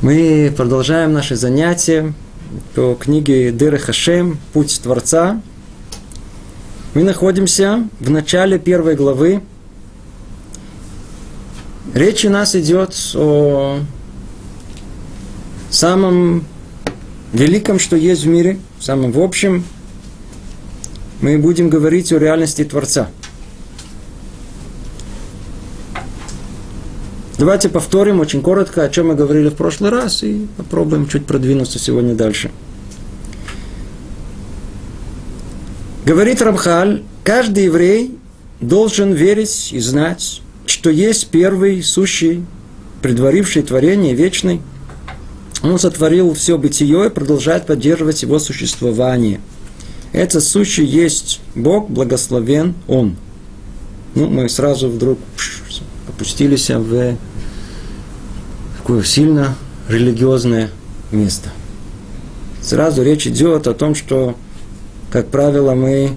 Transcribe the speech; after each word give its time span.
Мы 0.00 0.54
продолжаем 0.56 1.12
наши 1.12 1.34
занятия 1.34 2.14
по 2.76 2.94
книге 2.94 3.50
Дыры 3.50 3.78
Хашем 3.78 4.38
«Путь 4.52 4.80
Творца». 4.80 5.42
Мы 6.94 7.02
находимся 7.02 7.88
в 7.98 8.08
начале 8.08 8.60
первой 8.60 8.94
главы. 8.94 9.42
Речь 11.94 12.24
у 12.24 12.30
нас 12.30 12.54
идет 12.54 12.94
о 13.16 13.80
самом 15.68 16.44
великом, 17.32 17.80
что 17.80 17.96
есть 17.96 18.22
в 18.22 18.28
мире, 18.28 18.60
самом 18.78 19.10
в 19.10 19.18
общем. 19.18 19.64
Мы 21.22 21.38
будем 21.38 21.70
говорить 21.70 22.12
о 22.12 22.20
реальности 22.20 22.62
Творца– 22.62 23.10
Давайте 27.38 27.68
повторим 27.68 28.18
очень 28.18 28.42
коротко, 28.42 28.82
о 28.82 28.88
чем 28.88 29.08
мы 29.08 29.14
говорили 29.14 29.48
в 29.48 29.54
прошлый 29.54 29.90
раз, 29.92 30.24
и 30.24 30.48
попробуем 30.56 31.06
чуть 31.06 31.24
продвинуться 31.24 31.78
сегодня 31.78 32.16
дальше. 32.16 32.50
Говорит 36.04 36.42
Рамхаль, 36.42 37.04
каждый 37.22 37.64
еврей 37.64 38.18
должен 38.60 39.12
верить 39.12 39.68
и 39.72 39.78
знать, 39.78 40.42
что 40.66 40.90
есть 40.90 41.28
первый, 41.28 41.80
сущий, 41.80 42.44
предваривший 43.02 43.62
творение, 43.62 44.14
вечный. 44.14 44.60
Он 45.62 45.78
сотворил 45.78 46.34
все 46.34 46.58
бытие 46.58 47.06
и 47.06 47.10
продолжает 47.10 47.66
поддерживать 47.66 48.22
его 48.22 48.40
существование. 48.40 49.40
Это 50.12 50.40
сущий 50.40 50.84
есть 50.84 51.40
Бог, 51.54 51.88
благословен 51.88 52.74
Он. 52.88 53.16
Ну, 54.16 54.28
мы 54.28 54.48
сразу 54.48 54.88
вдруг 54.88 55.18
опустились 56.08 56.70
в 56.70 57.16
такое 58.88 59.04
сильно 59.04 59.54
религиозное 59.90 60.70
место. 61.12 61.50
Сразу 62.62 63.02
речь 63.02 63.26
идет 63.26 63.66
о 63.66 63.74
том, 63.74 63.94
что, 63.94 64.34
как 65.10 65.28
правило, 65.28 65.74
мы 65.74 66.16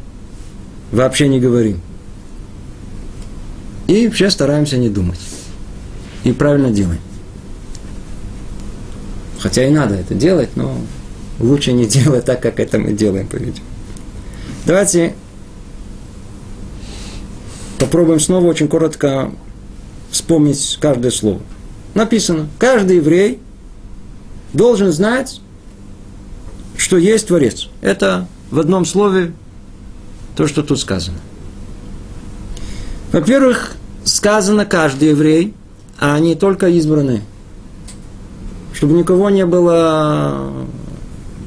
вообще 0.94 1.28
не 1.28 1.42
говорим. 1.42 1.82
И 3.88 4.08
вообще 4.08 4.30
стараемся 4.30 4.78
не 4.78 4.88
думать. 4.88 5.20
И 6.24 6.32
правильно 6.32 6.72
делаем. 6.72 7.02
Хотя 9.40 9.68
и 9.68 9.70
надо 9.70 9.96
это 9.96 10.16
делать, 10.16 10.52
но 10.56 10.74
лучше 11.42 11.74
не 11.74 11.86
делать 11.86 12.24
так, 12.24 12.42
как 12.42 12.62
это 12.62 12.80
мы 12.80 12.94
делаем, 12.94 13.28
по-видимому. 13.28 13.70
Давайте 14.66 15.14
попробуем 17.80 18.22
снова 18.22 18.46
очень 18.46 18.70
коротко 18.70 19.30
вспомнить 20.10 20.78
каждое 20.80 21.12
слово 21.12 21.42
написано, 21.94 22.48
каждый 22.60 22.98
еврей 22.98 23.40
должен 24.54 24.92
знать, 24.92 25.42
что 26.78 26.98
есть 26.98 27.28
Творец. 27.28 27.70
Это 27.82 28.28
в 28.50 28.60
одном 28.60 28.86
слове 28.86 29.34
то, 30.36 30.48
что 30.48 30.64
тут 30.64 30.80
сказано. 30.80 31.18
Во-первых, 33.12 33.76
сказано 34.04 34.66
каждый 34.66 35.10
еврей, 35.10 35.54
а 36.00 36.18
не 36.20 36.36
только 36.36 36.68
избранные. 36.70 37.22
Чтобы 38.74 38.94
никого 38.94 39.30
не 39.30 39.46
было 39.46 40.52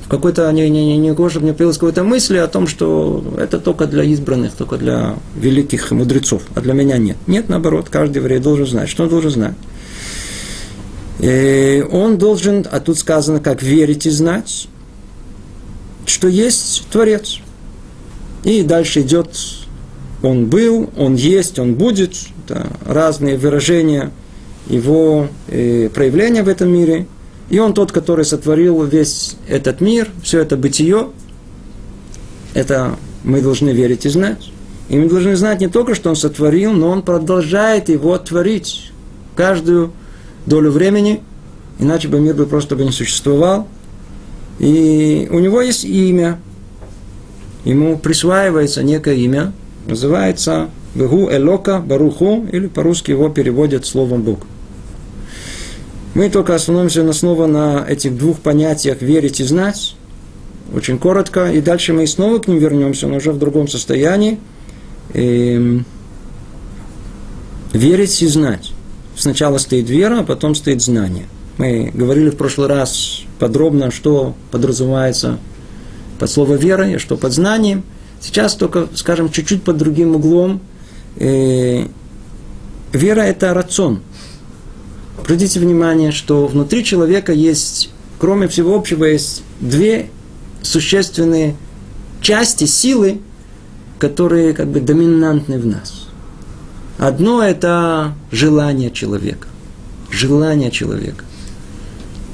в 0.05 0.09
какой-то, 0.09 0.51
не, 0.53 0.69
не, 0.69 0.87
не, 0.87 0.99
никого, 0.99 1.31
чтобы 1.31 1.47
не 1.47 1.53
появилась 1.53 1.79
какой-то 1.79 2.05
мысли 2.05 2.37
о 2.37 2.47
том, 2.47 2.67
что 2.67 3.25
это 3.39 3.59
только 3.59 3.87
для 3.87 4.05
избранных, 4.05 4.53
только 4.53 4.77
для 4.77 5.17
великих 5.35 5.91
мудрецов, 5.91 6.43
а 6.55 6.61
для 6.61 6.75
меня 6.75 6.99
нет. 6.99 7.17
Нет, 7.27 7.49
наоборот, 7.49 7.89
каждый 7.91 8.19
еврей 8.19 8.39
должен 8.39 8.67
знать. 8.67 8.89
Что 8.89 9.05
он 9.05 9.09
должен 9.09 9.31
знать? 9.31 9.55
Э, 11.21 11.83
он 11.85 12.19
должен, 12.19 12.67
а 12.71 12.81
тут 12.81 12.99
сказано, 12.99 13.41
как 13.41 13.63
верить 13.63 14.07
и 14.07 14.11
знать, 14.11 14.69
что 16.07 16.29
есть 16.29 16.87
Творец. 16.91 17.39
И 18.43 18.63
дальше 18.63 19.01
идет 19.01 19.29
он 20.23 20.47
был, 20.47 20.91
он 20.97 21.15
есть, 21.15 21.59
он 21.59 21.75
будет. 21.75 22.15
Это 22.45 22.67
разные 22.87 23.37
выражения 23.37 24.11
его 24.67 25.29
э, 25.49 25.89
проявления 25.93 26.43
в 26.43 26.49
этом 26.49 26.71
мире. 26.71 27.07
И 27.51 27.59
он 27.59 27.75
тот, 27.75 27.93
который 27.93 28.25
сотворил 28.25 28.83
весь 28.85 29.37
этот 29.49 29.81
мир, 29.81 30.09
все 30.23 30.41
это 30.41 30.57
бытие. 30.57 31.09
Это 32.55 32.97
мы 33.23 33.41
должны 33.43 33.71
верить 33.71 34.07
и 34.07 34.09
знать. 34.09 34.51
И 34.89 34.97
мы 34.97 35.09
должны 35.09 35.37
знать 35.37 35.61
не 35.61 35.69
только, 35.69 35.95
что 35.95 36.11
он 36.11 36.17
сотворил, 36.17 36.73
но 36.73 36.89
он 36.89 37.03
продолжает 37.03 37.89
его 37.89 38.17
творить. 38.19 38.93
Каждую 39.37 39.93
долю 40.47 40.71
времени, 40.71 41.23
иначе 41.79 42.09
бы 42.09 42.21
мир 42.21 42.35
бы 42.35 42.47
просто 42.47 42.77
бы 42.77 42.85
не 42.85 42.93
существовал. 42.93 43.67
И 44.59 45.29
у 45.31 45.39
него 45.39 45.61
есть 45.61 45.85
имя, 45.85 46.41
ему 47.65 47.99
присваивается 47.99 48.83
некое 48.83 49.17
имя, 49.17 49.53
называется 49.87 50.69
Вегу 50.95 51.29
Элока 51.31 51.81
Баруху, 51.81 52.47
или 52.53 52.69
по-русски 52.69 53.11
его 53.11 53.29
переводят 53.29 53.87
словом 53.87 54.23
Бог. 54.23 54.41
Мы 56.15 56.31
только 56.31 56.55
остановимся 56.55 57.13
снова 57.13 57.47
на 57.47 57.85
этих 57.89 58.17
двух 58.17 58.39
понятиях 58.39 59.03
верить 59.03 59.41
и 59.41 59.45
знать, 59.45 59.97
очень 60.73 60.99
коротко, 60.99 61.51
и 61.51 61.61
дальше 61.61 61.93
мы 61.93 62.07
снова 62.07 62.39
к 62.39 62.47
ним 62.47 62.59
вернемся, 62.59 63.09
но 63.09 63.17
уже 63.17 63.33
в 63.33 63.39
другом 63.39 63.69
состоянии. 63.69 64.39
И 65.13 65.55
эм, 65.57 65.85
верить 67.73 68.23
и 68.23 68.27
знать. 68.27 68.74
Сначала 69.17 69.59
стоит 69.59 69.89
вера, 69.89 70.21
а 70.21 70.25
потом 70.25 70.55
стоит 70.55 70.83
знание. 70.83 71.27
Мы 71.57 71.91
говорили 71.95 72.31
в 72.31 72.37
прошлый 72.37 72.67
раз 72.67 73.23
подробно, 73.39 73.91
что 73.91 74.35
подразумевается 74.51 75.39
под 76.19 76.31
слово 76.31 76.55
вера 76.55 76.89
и 76.89 76.99
что 76.99 77.17
под 77.17 77.33
знанием. 77.33 77.85
Сейчас 78.21 78.55
только, 78.55 78.89
скажем, 78.95 79.31
чуть-чуть 79.31 79.63
под 79.63 79.77
другим 79.77 80.17
углом. 80.17 80.61
Э, 81.17 81.87
вера– 82.93 83.21
это 83.23 83.55
рацион. 83.55 84.01
Обратите 85.19 85.61
внимание, 85.61 86.11
что 86.11 86.47
внутри 86.47 86.85
человека 86.85 87.33
есть, 87.33 87.91
кроме 88.19 88.49
всего 88.49 88.75
общего, 88.75 89.05
есть 89.05 89.43
две 89.61 90.09
существенные 90.63 91.57
части 92.21 92.65
силы, 92.65 93.21
которые 93.99 94.55
как 94.55 94.69
бы 94.69 94.81
доминантны 94.81 95.59
в 95.59 95.67
нас. 95.67 96.04
Одно– 96.99 97.43
это 97.45 98.15
желание 98.31 98.91
человека. 98.91 99.49
Желание 100.11 100.71
человека. 100.71 101.25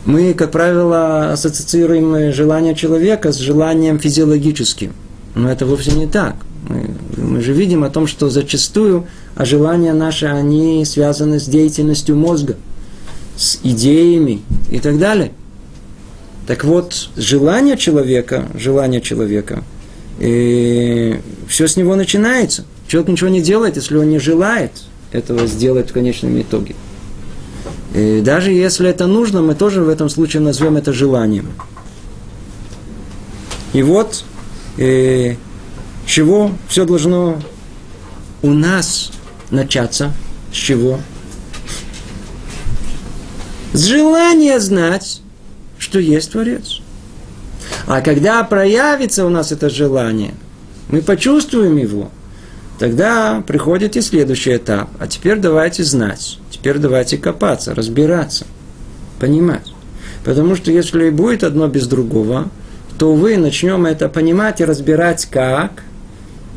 Мы, 0.04 0.34
как 0.34 0.50
правило, 0.50 1.32
ассоциируем 1.32 2.32
желание 2.32 2.74
человека 2.74 3.32
с 3.32 3.38
желанием 3.38 3.98
физиологическим. 3.98 4.92
Но 5.34 5.50
это 5.50 5.64
вовсе 5.66 5.92
не 5.92 6.06
так. 6.06 6.36
Мы, 6.68 6.90
мы 7.16 7.40
же 7.40 7.52
видим 7.52 7.84
о 7.84 7.90
том, 7.90 8.06
что 8.06 8.28
зачастую 8.28 9.06
а 9.34 9.44
желания 9.44 9.94
наши, 9.94 10.26
они 10.26 10.84
связаны 10.84 11.40
с 11.40 11.44
деятельностью 11.44 12.16
мозга, 12.16 12.56
с 13.36 13.58
идеями 13.62 14.42
и 14.70 14.80
так 14.80 14.98
далее. 14.98 15.32
Так 16.46 16.64
вот, 16.64 17.08
желание 17.16 17.78
человека, 17.78 18.48
желание 18.54 19.00
человека, 19.00 19.62
и 20.18 21.14
э, 21.16 21.20
все 21.48 21.66
с 21.66 21.76
него 21.76 21.96
начинается– 21.96 22.64
Человек 22.90 23.10
ничего 23.10 23.30
не 23.30 23.40
делает, 23.40 23.76
если 23.76 23.96
он 23.96 24.08
не 24.10 24.18
желает 24.18 24.72
этого 25.12 25.46
сделать 25.46 25.90
в 25.90 25.92
конечном 25.92 26.40
итоге. 26.42 26.74
И 27.94 28.20
даже 28.20 28.50
если 28.50 28.90
это 28.90 29.06
нужно, 29.06 29.42
мы 29.42 29.54
тоже 29.54 29.82
в 29.82 29.88
этом 29.88 30.08
случае 30.08 30.42
назовем 30.42 30.76
это 30.76 30.92
желанием. 30.92 31.52
И 33.74 33.84
вот, 33.84 34.24
э, 34.76 35.36
чего 36.04 36.50
все 36.66 36.84
должно 36.84 37.40
у 38.42 38.50
нас 38.50 39.12
начаться, 39.52 40.12
с 40.52 40.56
чего? 40.56 40.98
С 43.72 43.84
желания 43.84 44.58
знать, 44.58 45.20
что 45.78 46.00
есть 46.00 46.32
Творец. 46.32 46.80
А 47.86 48.00
когда 48.00 48.42
проявится 48.42 49.24
у 49.24 49.28
нас 49.28 49.52
это 49.52 49.70
желание, 49.70 50.34
мы 50.88 51.02
почувствуем 51.02 51.76
его– 51.76 52.10
Тогда 52.80 53.44
приходит 53.46 53.94
и 53.96 54.00
следующий 54.00 54.56
этап. 54.56 54.88
А 54.98 55.06
теперь 55.06 55.36
давайте 55.36 55.84
знать. 55.84 56.38
Теперь 56.50 56.78
давайте 56.78 57.18
копаться, 57.18 57.74
разбираться, 57.74 58.46
понимать. 59.18 59.74
Потому 60.24 60.56
что 60.56 60.72
если 60.72 61.10
будет 61.10 61.44
одно 61.44 61.68
без 61.68 61.86
другого, 61.86 62.48
то 62.98 63.12
вы 63.12 63.36
начнем 63.36 63.84
это 63.84 64.08
понимать 64.08 64.62
и 64.62 64.64
разбирать 64.64 65.26
как? 65.26 65.82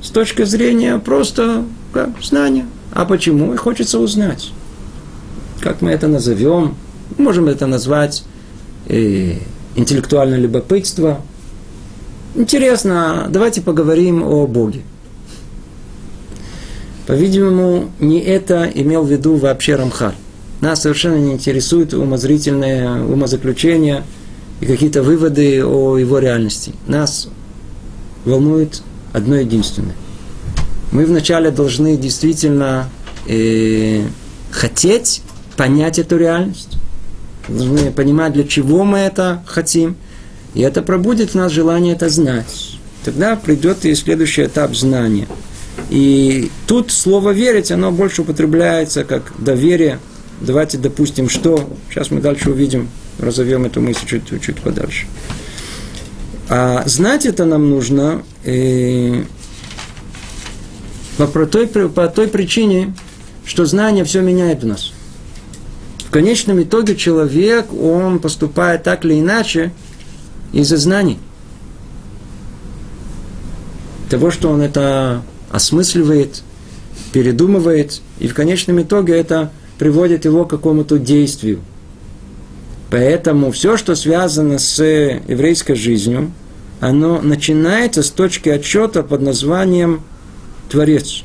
С 0.02 0.12
точки 0.12 0.46
зрения 0.46 0.98
просто 0.98 1.66
как, 1.92 2.12
знания. 2.22 2.68
А 2.94 3.04
почему? 3.04 3.54
И 3.54 3.58
хочется 3.58 4.00
узнать. 4.00 4.54
Как 5.60 5.82
мы 5.82 5.92
это 5.92 6.08
назовем? 6.08 6.76
Можем 7.18 7.50
это 7.50 7.68
назвать 7.68 8.24
э, 8.88 9.40
интеллектуальное 9.76 10.40
любопытство. 10.40 11.20
Интересно, 12.34 13.28
давайте 13.30 13.62
поговорим 13.62 14.24
о 14.24 14.48
Боге. 14.48 14.84
По-видимому, 17.08 17.92
не 18.00 18.20
это 18.20 18.70
имел 18.74 19.04
в 19.04 19.12
виду 19.12 19.36
вообще 19.36 19.76
Рамхаль. 19.76 20.16
Нас 20.62 20.82
совершенно 20.82 21.18
не 21.18 21.34
интересуют 21.34 21.94
умозрительные 21.94 23.04
умозаключения 23.04 24.04
и 24.62 24.66
какие-то 24.66 25.04
выводы 25.04 25.66
о 25.66 25.98
его 25.98 26.20
реальности. 26.20 26.74
Нас 26.88 27.28
волнует 28.24 28.82
одно 29.12 29.36
единственное. 29.36 29.96
Мы 30.92 31.06
вначале 31.06 31.52
должны 31.52 31.98
действительно 31.98 32.90
э, 33.28 34.04
хотеть 34.52 35.22
понять 35.58 36.00
эту 36.00 36.18
реальность, 36.18 36.78
должны 37.48 37.92
понимать, 37.92 38.34
для 38.34 38.46
чего 38.46 38.86
мы 38.86 39.00
это 39.00 39.44
хотим, 39.46 39.98
и 40.54 40.62
это 40.62 40.82
пробудет 40.82 41.32
в 41.32 41.36
нас 41.36 41.52
желание 41.52 41.96
это 41.96 42.10
знать. 42.10 42.78
Тогда 43.04 43.36
придет 43.36 43.86
и 43.86 43.94
следующий 43.96 44.46
этап 44.46 44.76
знания. 44.76 45.28
И 45.94 46.50
тут 46.66 46.90
слово 46.92 47.30
«верить», 47.34 47.72
оно 47.72 47.92
больше 47.92 48.24
употребляется 48.24 49.04
как 49.04 49.32
доверие. 49.38 50.00
Давайте 50.42 50.80
допустим, 50.80 51.30
что... 51.30 51.70
Сейчас 51.88 52.10
мы 52.10 52.20
дальше 52.20 52.50
увидим, 52.50 52.90
разовьем 53.20 53.66
эту 53.66 53.80
мысль 53.80 54.08
чуть, 54.08 54.42
чуть 54.42 54.60
подальше. 54.60 55.06
А 56.50 56.82
знать 56.88 57.28
это 57.28 57.46
нам 57.46 57.70
нужно 57.70 58.24
э, 58.44 59.24
по, 61.18 61.28
той, 61.46 61.68
по 61.68 62.08
той 62.08 62.28
причине, 62.28 62.96
что 63.46 63.66
знание 63.66 64.04
все 64.04 64.22
меняет 64.22 64.64
в 64.64 64.66
нас. 64.66 64.94
В 66.08 66.10
конечном 66.10 66.60
итоге 66.64 66.96
человек, 66.96 67.72
он 67.72 68.18
поступает 68.18 68.82
так 68.82 69.06
или 69.06 69.20
иначе 69.20 69.72
из-за 70.54 70.78
знаний. 70.78 71.20
Того, 74.10 74.32
что 74.32 74.50
он 74.50 74.62
это 74.62 75.22
осмысливает, 75.54 76.42
передумывает, 77.14 78.02
и 78.20 78.28
в 78.28 78.34
конечном 78.34 78.82
итоге 78.82 79.14
это 79.14 79.52
приводит 79.78 80.26
его 80.26 80.46
к 80.46 80.50
какому-то 80.50 80.98
действию. 80.98 81.62
Поэтому 82.90 83.52
все, 83.52 83.78
что 83.78 83.96
связано 83.96 84.58
с 84.58 84.84
еврейской 84.84 85.76
жизнью, 85.76 86.32
оно 86.80 87.22
начинается 87.22 88.02
с 88.02 88.10
точки 88.10 88.50
отчета 88.50 89.04
под 89.04 89.22
названием 89.22 90.02
Творец. 90.70 91.24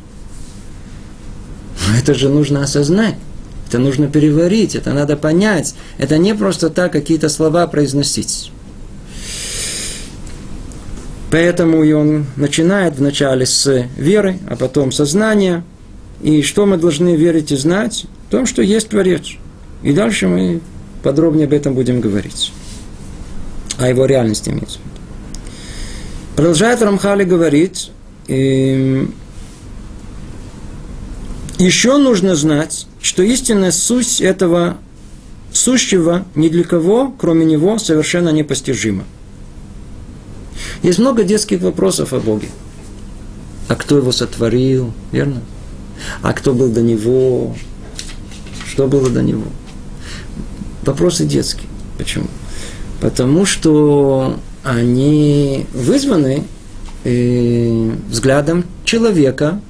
Это 1.99 2.13
же 2.13 2.29
нужно 2.29 2.63
осознать. 2.63 3.15
Это 3.67 3.79
нужно 3.79 4.09
переварить, 4.09 4.75
это 4.75 4.93
надо 4.93 5.17
понять. 5.17 5.75
Это 5.97 6.19
не 6.19 6.35
просто 6.35 6.69
так 6.69 6.93
какие-то 6.93 7.31
слова 7.31 7.67
произносить. 7.67 8.53
Поэтому 11.31 11.85
и 11.85 11.93
он 11.93 12.27
начинает 12.37 12.97
вначале 12.97 13.45
с 13.45 13.87
веры, 13.97 14.39
а 14.49 14.57
потом 14.57 14.93
сознания. 14.93 15.63
И 16.23 16.43
что 16.43 16.67
мы 16.67 16.79
должны 16.79 17.17
верить 17.17 17.53
и 17.53 17.57
знать? 17.57 18.07
В 18.29 18.31
том, 18.31 18.47
что 18.47 18.63
есть 18.63 18.89
Творец. 18.89 19.27
И 19.83 19.93
дальше 19.93 20.27
мы 20.27 20.61
подробнее 21.03 21.47
об 21.47 21.53
этом 21.53 21.75
будем 21.75 22.01
говорить. 22.01 22.53
О 23.79 23.89
его 23.89 24.07
реальности 24.07 24.51
имеется 24.51 24.79
в 24.79 24.85
виду. 24.85 25.01
Продолжает 26.35 26.83
Рамхали 26.83 27.25
говорить, 27.25 27.91
и 28.27 29.09
еще 31.59 31.99
нужно 31.99 32.35
знать, 32.35 32.87
что 33.03 33.23
истинная 33.23 33.73
суть 33.73 34.21
этого 34.21 34.79
сущего 35.53 36.25
ни 36.35 36.49
для 36.49 36.65
кого, 36.65 37.15
кроме 37.19 37.45
него, 37.45 37.79
совершенно 37.79 38.31
непостижима. 38.31 39.05
Есть 40.83 40.99
много 40.99 41.25
детских 41.25 41.61
вопросов 41.61 42.13
о 42.13 42.21
Боге. 42.21 42.49
А 43.69 43.75
кто 43.75 43.97
его 43.99 44.13
сотворил, 44.13 44.93
верно? 45.13 45.43
А 46.23 46.33
кто 46.33 46.55
был 46.55 46.69
до 46.71 46.81
него? 46.81 47.55
Что 48.67 48.87
было 48.87 49.11
до 49.11 49.23
него? 49.23 49.45
Вопросы 50.85 51.27
детские. 51.27 51.69
Почему? 51.99 52.29
Потому 53.01 53.45
что 53.45 54.39
они 54.63 55.67
вызваны 55.75 56.45
э, 57.05 57.91
взглядом 58.09 58.65
человека, 58.85 59.61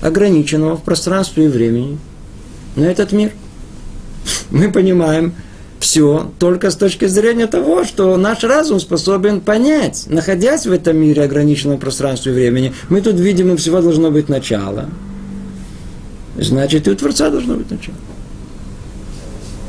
ограниченного 0.00 0.76
в 0.76 0.82
пространстве 0.82 1.46
и 1.46 1.48
времени, 1.48 1.98
на 2.76 2.84
этот 2.84 3.12
мир. 3.12 3.32
Мы 4.50 4.70
понимаем, 4.70 5.34
все 5.82 6.30
только 6.38 6.70
с 6.70 6.76
точки 6.76 7.06
зрения 7.06 7.48
того, 7.48 7.82
что 7.84 8.16
наш 8.16 8.44
разум 8.44 8.78
способен 8.78 9.40
понять, 9.40 10.04
находясь 10.08 10.64
в 10.64 10.70
этом 10.70 10.96
мире 10.96 11.24
ограниченном 11.24 11.78
пространстве 11.78 12.30
и 12.30 12.34
времени, 12.36 12.72
мы 12.88 13.00
тут 13.00 13.16
видим, 13.16 13.50
у 13.50 13.56
всего 13.56 13.82
должно 13.82 14.12
быть 14.12 14.28
начало. 14.28 14.88
Значит, 16.36 16.86
и 16.86 16.90
у 16.92 16.94
Творца 16.94 17.30
должно 17.30 17.56
быть 17.56 17.68
начало. 17.68 17.96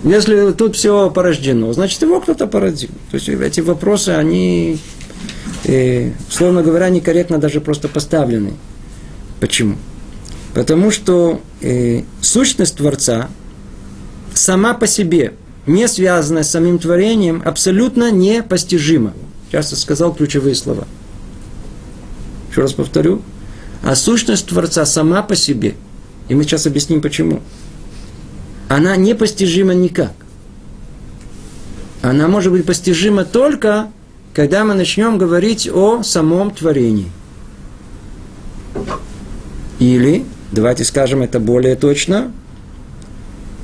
Если 0.04 0.52
тут 0.52 0.76
все 0.76 1.10
порождено, 1.10 1.74
значит, 1.74 2.02
его 2.04 2.22
кто-то 2.22 2.46
породил. 2.46 2.90
То 3.10 3.16
есть 3.16 3.28
эти 3.28 3.62
вопросы, 3.62 4.10
они, 4.10 4.78
э, 5.64 6.12
словно 6.30 6.62
говоря, 6.62 6.90
некорректно 6.90 7.40
даже 7.40 7.60
просто 7.60 7.88
поставлены. 7.88 8.54
Почему? 9.40 9.78
Потому 10.54 10.92
что 10.92 11.42
э, 11.62 12.04
сущность 12.22 12.78
Творца 12.78 13.30
сама 14.36 14.76
по 14.76 14.86
себе 14.86 15.34
не 15.66 15.88
связанное 15.88 16.44
с 16.44 16.52
самим 16.52 16.80
творением, 16.80 17.42
абсолютно 17.46 18.12
непостижимо. 18.12 19.14
Сейчас 19.48 19.72
я 19.72 19.78
сказал 19.78 20.14
ключевые 20.14 20.56
слова. 20.56 20.88
Еще 22.50 22.62
раз 22.62 22.74
повторю. 22.74 23.22
А 23.84 23.96
сущность 23.96 24.48
Творца 24.48 24.86
сама 24.86 25.22
по 25.24 25.36
себе, 25.36 25.76
и 26.30 26.36
мы 26.36 26.44
сейчас 26.44 26.66
объясним 26.66 27.02
почему, 27.02 27.42
она 28.70 28.96
непостижима 28.96 29.74
никак. 29.74 30.14
Она 32.02 32.28
может 32.28 32.52
быть 32.52 32.66
постижима 32.66 33.26
только, 33.26 33.90
когда 34.34 34.64
мы 34.64 34.74
начнем 34.74 35.18
говорить 35.18 35.70
о 35.72 36.02
самом 36.04 36.52
творении. 36.52 37.12
Или, 39.80 40.26
давайте 40.52 40.86
скажем 40.86 41.22
это 41.22 41.40
более 41.40 41.76
точно, 41.76 42.32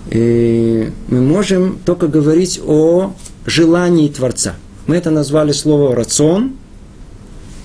и 0.09 0.91
мы 1.07 1.21
можем 1.21 1.77
только 1.85 2.07
говорить 2.07 2.59
о 2.65 3.13
желании 3.45 4.09
Творца. 4.09 4.55
Мы 4.87 4.95
это 4.95 5.11
назвали 5.11 5.51
слово 5.51 5.95
«рацион». 5.95 6.53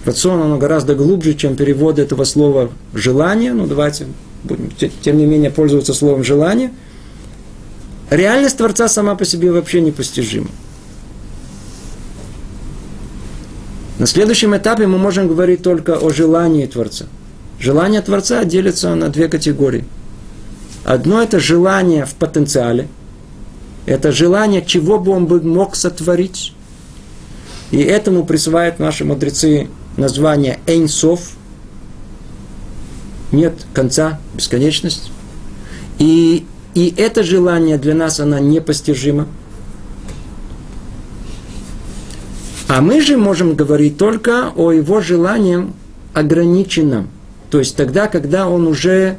Рацион, 0.05 0.43
оно 0.43 0.59
гораздо 0.59 0.95
глубже, 0.95 1.33
чем 1.35 1.57
перевод 1.57 1.99
этого 1.99 2.25
слова 2.25 2.71
«желание». 2.93 3.55
Ну, 3.55 3.67
давайте 3.67 4.07
будем, 4.43 4.71
тем 5.01 5.17
не 5.17 5.25
менее, 5.25 5.51
пользоваться 5.51 5.95
словом 5.95 6.23
«желание». 6.23 6.71
Реальность 8.11 8.59
Творца 8.59 8.89
сама 8.89 9.15
по 9.15 9.25
себе 9.25 9.51
вообще 9.51 9.81
непостижима. 9.81 10.49
На 13.99 14.07
следующем 14.07 14.55
этапе 14.55 14.87
мы 14.87 14.99
можем 14.99 15.29
говорить 15.29 15.63
только 15.63 15.97
о 15.97 16.11
желании 16.11 16.67
Творца. 16.67 17.07
Желание 17.59 18.03
Творца 18.03 18.45
делится 18.45 18.95
на 18.95 19.09
две 19.09 19.29
категории– 19.29 19.87
Одно 20.85 21.23
это 21.23 21.41
желание 21.41 22.05
в 22.05 22.15
потенциале, 22.15 22.89
это 23.87 24.13
желание, 24.13 24.65
чего 24.65 24.99
бы 24.99 25.13
он 25.13 25.27
бы 25.27 25.41
мог 25.41 25.77
сотворить. 25.77 26.53
И 27.71 27.79
этому 27.79 28.25
присваивают 28.25 28.79
наши 28.79 29.05
мудрецы 29.05 29.69
название 29.97 30.61
Эйнсов. 30.67 31.33
Нет 33.33 33.67
конца, 33.73 34.21
бесконечность. 34.35 35.11
И, 35.99 36.47
и 36.75 36.95
это 36.97 37.23
желание 37.23 37.79
для 37.79 37.95
нас, 37.95 38.21
оно 38.21 38.39
непостижимо. 38.39 39.27
А 42.69 42.81
мы 42.81 43.01
же 43.01 43.17
можем 43.17 43.55
говорить 43.55 43.99
только 43.99 44.53
о 44.55 44.73
его 44.73 45.01
желании 45.01 45.67
ограниченном. 46.13 47.09
То 47.51 47.59
есть 47.59 47.77
тогда, 47.77 48.07
когда 48.07 48.49
он 48.49 48.67
уже 48.67 49.19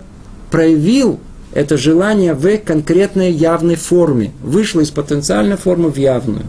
проявил 0.52 1.20
это 1.56 1.78
желание 1.78 2.34
в 2.34 2.58
конкретной 2.58 3.32
явной 3.32 3.76
форме. 3.76 4.34
Вышло 4.44 4.82
из 4.82 4.92
потенциальной 4.92 5.56
формы 5.56 5.90
в 5.90 5.98
явную. 5.98 6.44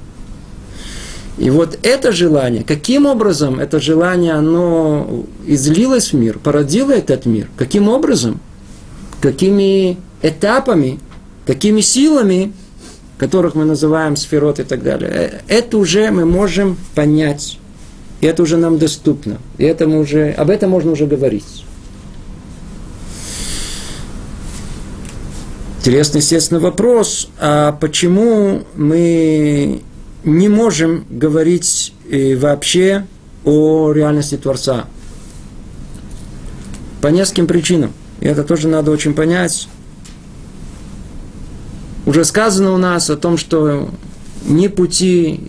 И 1.39 1.49
вот 1.49 1.79
это 1.83 2.13
желание, 2.13 2.65
каким 2.65 3.07
образом 3.07 3.61
это 3.61 3.79
желание, 3.79 4.33
оно 4.33 5.25
излилось 5.47 6.13
в 6.13 6.17
мир, 6.17 6.39
породило 6.39 6.93
этот 6.93 7.25
мир, 7.25 7.49
каким 7.57 7.89
образом, 7.89 8.41
какими 9.21 9.97
этапами, 10.23 10.99
какими 11.47 11.83
силами, 11.83 12.53
которых 13.19 13.55
мы 13.55 13.65
называем 13.65 14.17
сферот 14.17 14.61
и 14.61 14.65
так 14.65 14.83
далее, 14.83 15.11
э, 15.11 15.41
это 15.47 15.77
уже 15.77 16.11
мы 16.11 16.25
можем 16.25 16.79
понять, 16.95 17.59
и 18.23 18.27
это 18.27 18.43
уже 18.43 18.57
нам 18.57 18.79
доступно, 18.79 19.37
и 19.59 19.65
это 19.65 19.87
мы 19.87 20.01
уже, 20.01 20.31
об 20.31 20.49
этом 20.49 20.71
можно 20.71 20.93
уже 20.93 21.07
говорить. 21.07 21.66
Интересный, 25.87 26.19
естественно, 26.19 26.59
вопрос, 26.59 27.29
а 27.39 27.71
почему 27.71 28.65
мы 28.75 29.83
не 30.25 30.49
можем 30.49 31.07
говорить 31.09 31.95
э, 32.11 32.35
вообще 32.35 33.07
о 33.45 33.93
реальности 33.93 34.37
Творца? 34.37 34.87
По 37.01 37.07
нескольким 37.07 37.47
причинам. 37.47 37.93
И 38.19 38.27
это 38.27 38.43
тоже 38.43 38.67
надо 38.67 38.91
очень 38.91 39.15
понять. 39.15 39.69
Уже 42.05 42.25
сказано 42.25 42.73
у 42.73 42.79
нас 42.79 43.09
о 43.09 43.17
том, 43.17 43.39
что 43.39 43.89
не 44.45 44.67
пути 44.67 45.41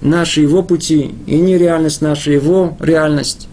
наши 0.00 0.40
его 0.40 0.62
пути, 0.62 1.14
и 1.26 1.36
не 1.36 1.58
реальность 1.58 2.00
наша 2.00 2.30
его 2.30 2.78
реальность. 2.80 3.46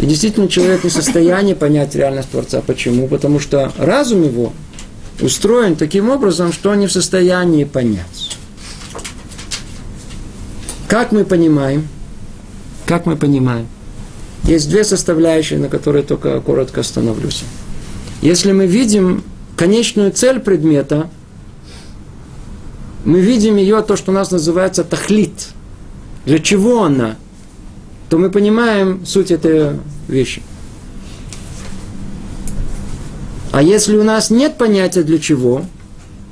И 0.00 0.04
действительно 0.04 0.48
человек 0.48 0.84
не 0.84 0.90
в 0.90 0.92
состоянии 0.92 1.54
понять 1.54 1.94
реальность 1.94 2.28
Творца. 2.28 2.60
Почему? 2.60 3.08
Потому 3.08 3.40
что 3.40 3.72
разум 3.78 4.22
его 4.22 4.52
устроен 5.22 5.76
таким 5.76 6.08
образом, 6.08 6.52
что 6.52 6.70
он 6.70 6.80
не 6.80 6.86
в 6.86 6.92
состоянии 6.92 7.64
понять. 7.64 8.36
Как 10.88 11.12
мы 11.12 11.24
понимаем? 11.24 11.86
Как 12.86 13.06
мы 13.06 13.16
понимаем? 13.16 13.68
Есть 14.44 14.68
две 14.68 14.82
составляющие, 14.84 15.58
на 15.58 15.68
которые 15.68 16.02
только 16.02 16.40
коротко 16.40 16.80
остановлюсь. 16.80 17.44
Если 18.22 18.52
мы 18.52 18.66
видим 18.66 19.22
конечную 19.56 20.12
цель 20.12 20.40
предмета, 20.40 21.08
мы 23.04 23.20
видим 23.20 23.56
ее, 23.56 23.82
то, 23.82 23.96
что 23.96 24.10
у 24.10 24.14
нас 24.14 24.30
называется 24.30 24.84
тахлит. 24.84 25.48
Для 26.26 26.38
чего 26.38 26.84
она? 26.84 27.16
То 28.08 28.18
мы 28.18 28.30
понимаем 28.30 29.06
суть 29.06 29.30
этой 29.30 29.78
вещи. 30.08 30.42
А 33.60 33.62
если 33.62 33.94
у 33.98 34.04
нас 34.04 34.30
нет 34.30 34.56
понятия 34.56 35.02
для 35.02 35.18
чего, 35.18 35.66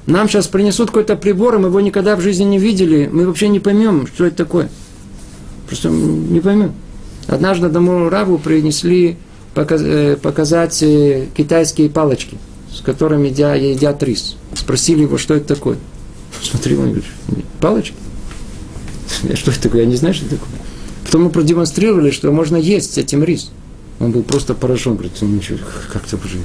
нам 0.06 0.30
сейчас 0.30 0.48
принесут 0.48 0.86
какой-то 0.86 1.14
прибор, 1.14 1.56
и 1.56 1.58
мы 1.58 1.68
его 1.68 1.78
никогда 1.78 2.16
в 2.16 2.22
жизни 2.22 2.44
не 2.44 2.58
видели, 2.58 3.06
мы 3.12 3.26
вообще 3.26 3.48
не 3.48 3.60
поймем, 3.60 4.06
что 4.06 4.24
это 4.24 4.36
такое. 4.38 4.70
Просто 5.66 5.90
не 5.90 6.40
поймем. 6.40 6.72
Однажды 7.26 7.66
одному 7.66 8.08
раву 8.08 8.38
принесли 8.38 9.18
э, 9.54 10.16
показать 10.22 10.82
э, 10.82 11.26
китайские 11.36 11.90
палочки, 11.90 12.38
с 12.72 12.80
которыми 12.80 13.28
едят 13.28 14.02
рис. 14.02 14.36
Спросили 14.54 15.02
его, 15.02 15.18
что 15.18 15.34
это 15.34 15.54
такое. 15.54 15.76
Смотрел, 16.40 16.80
он 16.80 16.86
говорит, 16.92 17.04
палочки? 17.60 17.94
Что 19.34 19.50
это 19.50 19.60
такое? 19.64 19.82
Я 19.82 19.86
не 19.86 19.96
знаю, 19.96 20.14
что 20.14 20.24
это 20.24 20.36
такое. 20.36 20.54
Потом 21.04 21.24
мы 21.24 21.28
продемонстрировали, 21.28 22.10
что 22.10 22.32
можно 22.32 22.56
есть 22.56 22.96
этим 22.96 23.22
рис. 23.22 23.50
Он 24.00 24.12
был 24.12 24.22
просто 24.22 24.54
поражен, 24.54 24.94
говорит, 24.94 25.12
ну 25.20 25.28
ничего, 25.28 25.58
как 25.92 26.04
уже? 26.04 26.38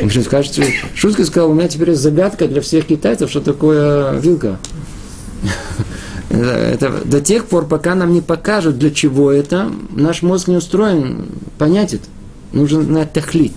Он 0.00 0.08
говорит, 0.08 0.28
кажется, 0.28 0.62
шутка 0.94 1.24
сказал, 1.24 1.50
у 1.50 1.54
меня 1.54 1.68
теперь 1.68 1.90
есть 1.90 2.02
загадка 2.02 2.48
для 2.48 2.60
всех 2.60 2.86
китайцев, 2.86 3.30
что 3.30 3.40
такое 3.40 4.18
вилка. 4.18 4.58
Это 6.28 7.02
до 7.04 7.20
тех 7.20 7.44
пор, 7.44 7.66
пока 7.66 7.94
нам 7.94 8.12
не 8.12 8.20
покажут, 8.20 8.78
для 8.78 8.90
чего 8.90 9.30
это, 9.30 9.70
наш 9.90 10.22
мозг 10.22 10.48
не 10.48 10.56
устроен 10.56 11.26
понять 11.58 11.94
это. 11.94 12.04
Нужно 12.52 12.82
знать 12.82 13.12
тахлит. 13.12 13.52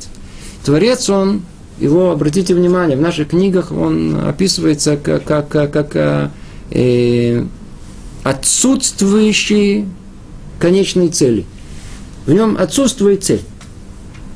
Творец, 0.63 1.09
он, 1.09 1.41
его, 1.79 2.11
обратите 2.11 2.53
внимание, 2.53 2.97
в 2.97 3.01
наших 3.01 3.29
книгах 3.29 3.71
он 3.71 4.27
описывается 4.27 4.97
как, 4.97 5.23
как, 5.23 5.47
как, 5.47 5.71
как 5.71 6.31
э, 6.71 7.45
отсутствующий 8.23 9.85
конечной 10.59 11.09
цели. 11.09 11.45
В 12.25 12.33
нем 12.33 12.57
отсутствует 12.59 13.23
цель. 13.23 13.41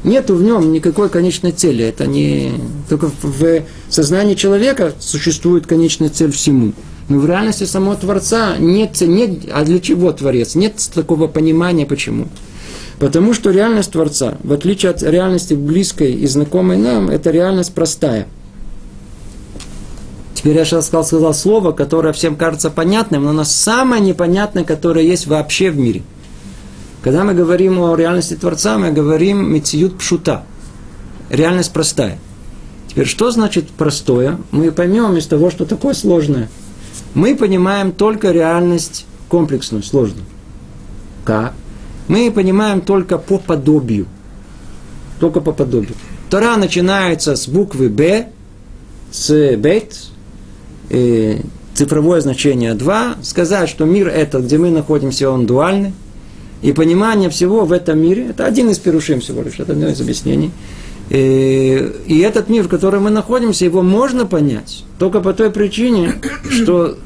Нету 0.04 0.36
в 0.36 0.44
нем 0.44 0.72
никакой 0.72 1.10
конечной 1.10 1.52
цели. 1.52 1.84
Это 1.84 2.08
не 2.08 2.54
только 2.88 3.12
в 3.22 3.64
сознании 3.90 4.36
человека 4.36 4.94
существует 5.00 5.68
конечная 5.68 6.10
цель 6.10 6.32
всему. 6.32 6.74
Но 7.10 7.20
в 7.20 7.26
реальности 7.26 7.64
самого 7.64 7.96
Творца 7.96 8.58
нет, 8.58 9.02
нет, 9.02 9.50
а 9.52 9.66
для 9.66 9.80
чего 9.80 10.12
Творец? 10.12 10.56
Нет 10.56 10.76
такого 10.94 11.28
понимания, 11.28 11.86
почему. 11.86 12.28
Потому 13.00 13.34
что 13.34 13.50
реальность 13.50 13.92
Творца, 13.92 14.38
в 14.44 14.54
отличие 14.54 14.92
от 14.92 15.02
реальности 15.02 15.56
близкой 15.56 16.14
и 16.14 16.28
знакомой 16.28 16.78
нам, 16.78 17.10
это 17.10 17.32
реальность 17.32 17.74
простая. 17.74 18.28
Теперь 20.36 20.56
я 20.56 20.64
сейчас 20.64 20.88
сказал, 20.88 21.06
сказал 21.06 21.34
слово, 21.34 21.72
которое 21.72 22.14
всем 22.14 22.36
кажется 22.36 22.70
понятным, 22.70 23.24
но 23.24 23.32
оно 23.32 23.44
самое 23.44 24.02
непонятное, 24.02 24.64
которое 24.64 25.04
есть 25.04 25.28
вообще 25.28 25.72
в 25.72 25.78
мире– 25.78 26.04
когда 27.02 27.24
мы 27.24 27.34
говорим 27.34 27.80
о 27.80 27.96
реальности 27.96 28.36
Творца, 28.36 28.78
мы 28.78 28.92
говорим 28.92 29.54
мециют 29.54 29.98
пшута. 29.98 30.44
Реальность 31.30 31.72
простая. 31.72 32.20
Теперь, 32.88 33.06
что 33.06 33.32
значит 33.32 33.70
простое? 33.70 34.38
Мы 34.52 34.72
поймем 34.72 35.16
из 35.16 35.28
того, 35.28 35.50
что 35.50 35.66
такое 35.66 35.94
сложное. 35.94 36.50
Мы 37.14 37.36
понимаем 37.36 37.92
только 37.94 38.32
реальность 38.32 39.06
комплексную, 39.30 39.84
сложную. 39.84 40.26
Как? 41.24 41.54
Мы 42.08 42.32
понимаем 42.32 42.82
только 42.82 43.18
по 43.18 43.38
подобию. 43.38 44.08
Только 45.20 45.40
по 45.40 45.52
подобию. 45.54 45.96
Тора 46.30 46.58
начинается 46.58 47.36
с 47.36 47.48
буквы 47.48 47.90
Б, 47.90 48.30
с 49.12 49.56
бет, 49.56 49.96
э, 50.90 51.42
цифровое 51.76 52.22
значение 52.22 52.74
2. 52.74 53.18
Сказать, 53.22 53.70
что 53.70 53.86
мир 53.86 54.08
этот, 54.08 54.46
где 54.46 54.58
мы 54.58 54.70
находимся, 54.70 55.30
он 55.30 55.46
дуальный– 55.46 55.94
и 56.62 56.74
понимание 56.74 57.30
всего 57.30 57.66
в 57.66 57.72
этом 57.72 58.00
мире, 58.00 58.28
это 58.30 58.46
один 58.46 58.70
из 58.70 58.80
перушим 58.80 59.22
всего 59.22 59.42
лишь, 59.42 59.60
это 59.60 59.72
одно 59.72 59.88
из 59.88 60.02
объяснений. 60.02 60.52
И, 61.10 61.92
и 62.06 62.20
этот 62.20 62.50
мир, 62.50 62.66
в 62.66 62.68
котором 62.68 63.04
мы 63.04 63.10
находимся, 63.10 63.66
его 63.66 63.82
можно 63.82 64.26
понять 64.26 64.84
только 65.00 65.22
по 65.22 65.34
той 65.34 65.52
причине, 65.52 66.16
что 66.50 66.98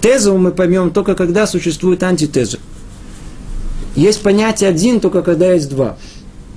тезу 0.00 0.36
мы 0.36 0.52
поймем 0.52 0.90
только 0.90 1.14
когда 1.14 1.46
существует 1.46 2.02
антитеза. 2.02 2.58
Есть 3.96 4.22
понятие 4.22 4.70
один 4.70 5.00
только 5.00 5.22
когда 5.22 5.52
есть 5.52 5.70
два. 5.70 5.96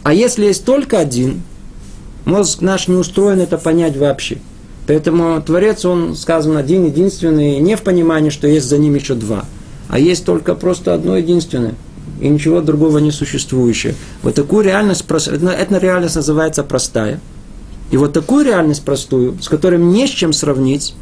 А 0.04 0.14
если 0.14 0.46
есть 0.46 0.66
только 0.66 1.00
один, 1.00 1.42
мозг 2.26 2.62
наш 2.62 2.88
не 2.88 2.96
устроен 2.96 3.40
это 3.40 3.58
понять 3.58 3.98
вообще. 3.98 4.38
Поэтому 4.86 5.42
Творец, 5.42 5.86
он 5.86 6.16
сказан 6.16 6.58
один, 6.58 6.86
единственный, 6.86 7.60
не 7.60 7.78
в 7.78 7.82
понимании, 7.82 8.30
что 8.30 8.48
есть 8.48 8.68
за 8.68 8.78
ним 8.78 8.96
еще 8.96 9.16
два, 9.16 9.46
а 9.88 9.98
есть 9.98 10.26
только 10.26 10.56
просто 10.56 10.94
одно 10.94 11.16
единственное– 11.16 11.76
и 12.20 12.30
ничего 12.30 12.62
другого 12.62 13.00
не 13.00 13.12
существующее. 13.12 13.96
Вот 14.22 14.36
такую 14.36 14.66
реальность, 14.66 15.06
эта 15.10 15.78
реальность 15.78 16.16
называется 16.16 16.64
простая. 16.64 17.20
И 17.92 17.98
вот 17.98 18.14
такую 18.14 18.46
реальность 18.46 18.84
простую, 18.84 19.38
с 19.42 19.50
которой 19.50 19.80
не 19.80 20.08
с 20.08 20.10
чем 20.10 20.34
сравнить, 20.34 20.96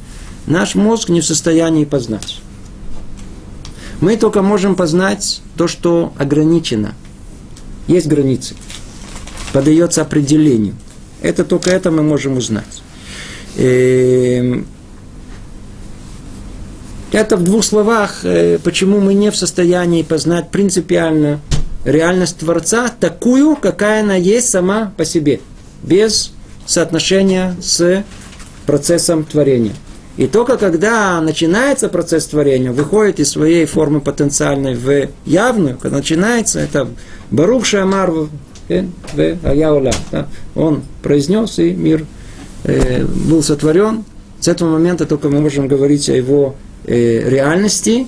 наш 0.48 0.76
мозг 0.76 1.10
не 1.10 1.22
в 1.22 1.26
состоянии 1.26 1.86
познать. 1.86 2.42
Мы 4.02 4.18
только 4.18 4.42
можем 4.42 4.76
познать 4.76 5.42
то, 5.56 5.68
что 5.68 6.12
ограничено. 6.18 6.96
Есть 7.88 8.08
границы. 8.08 8.56
Подается 9.54 10.02
определению. 10.02 10.76
Это 11.22 11.46
только 11.46 11.70
это 11.70 11.92
мы 11.92 12.02
можем 12.02 12.38
узнать. 12.38 12.82
Эм, 13.58 14.66
это 17.12 17.38
в 17.38 17.44
двух 17.44 17.64
словах, 17.64 18.24
э, 18.24 18.58
почему 18.64 19.00
мы 19.00 19.14
не 19.14 19.32
в 19.32 19.36
состоянии 19.36 20.04
познать 20.04 20.50
принципиально 20.50 21.40
реальность 21.84 22.38
Творца, 22.38 22.90
такую, 23.00 23.56
какая 23.56 24.02
она 24.02 24.16
есть 24.16 24.50
сама 24.50 24.94
по 24.98 25.06
себе, 25.06 25.42
без 25.84 26.34
соотношения 26.66 27.56
с 27.62 28.04
процессом 28.66 29.24
творения. 29.24 29.74
И 30.18 30.28
только 30.28 30.58
когда 30.58 31.20
начинается 31.22 31.90
процесс 31.90 32.28
творения, 32.28 32.72
выходит 32.72 33.20
из 33.20 33.30
своей 33.30 33.66
формы 33.66 34.02
потенциальной 34.02 34.76
в 34.76 35.10
явную, 35.26 35.78
когда 35.78 35.98
начинается, 35.98 36.60
это 36.60 36.88
Барух 37.32 37.66
Шамар 37.66 38.12
э, 38.70 38.86
в 39.14 39.38
Аяула. 39.44 39.94
Он 40.56 40.84
произнес, 41.02 41.60
и 41.60 41.72
мир 41.72 42.06
э, 42.64 43.04
был 43.04 43.42
сотворен. 43.42 44.04
С 44.40 44.48
этого 44.48 44.72
момента 44.72 45.06
только 45.06 45.30
мы 45.30 45.40
можем 45.40 45.68
говорить 45.68 46.10
о 46.10 46.14
его 46.14 46.56
э, 46.86 47.30
реальности. 47.30 48.08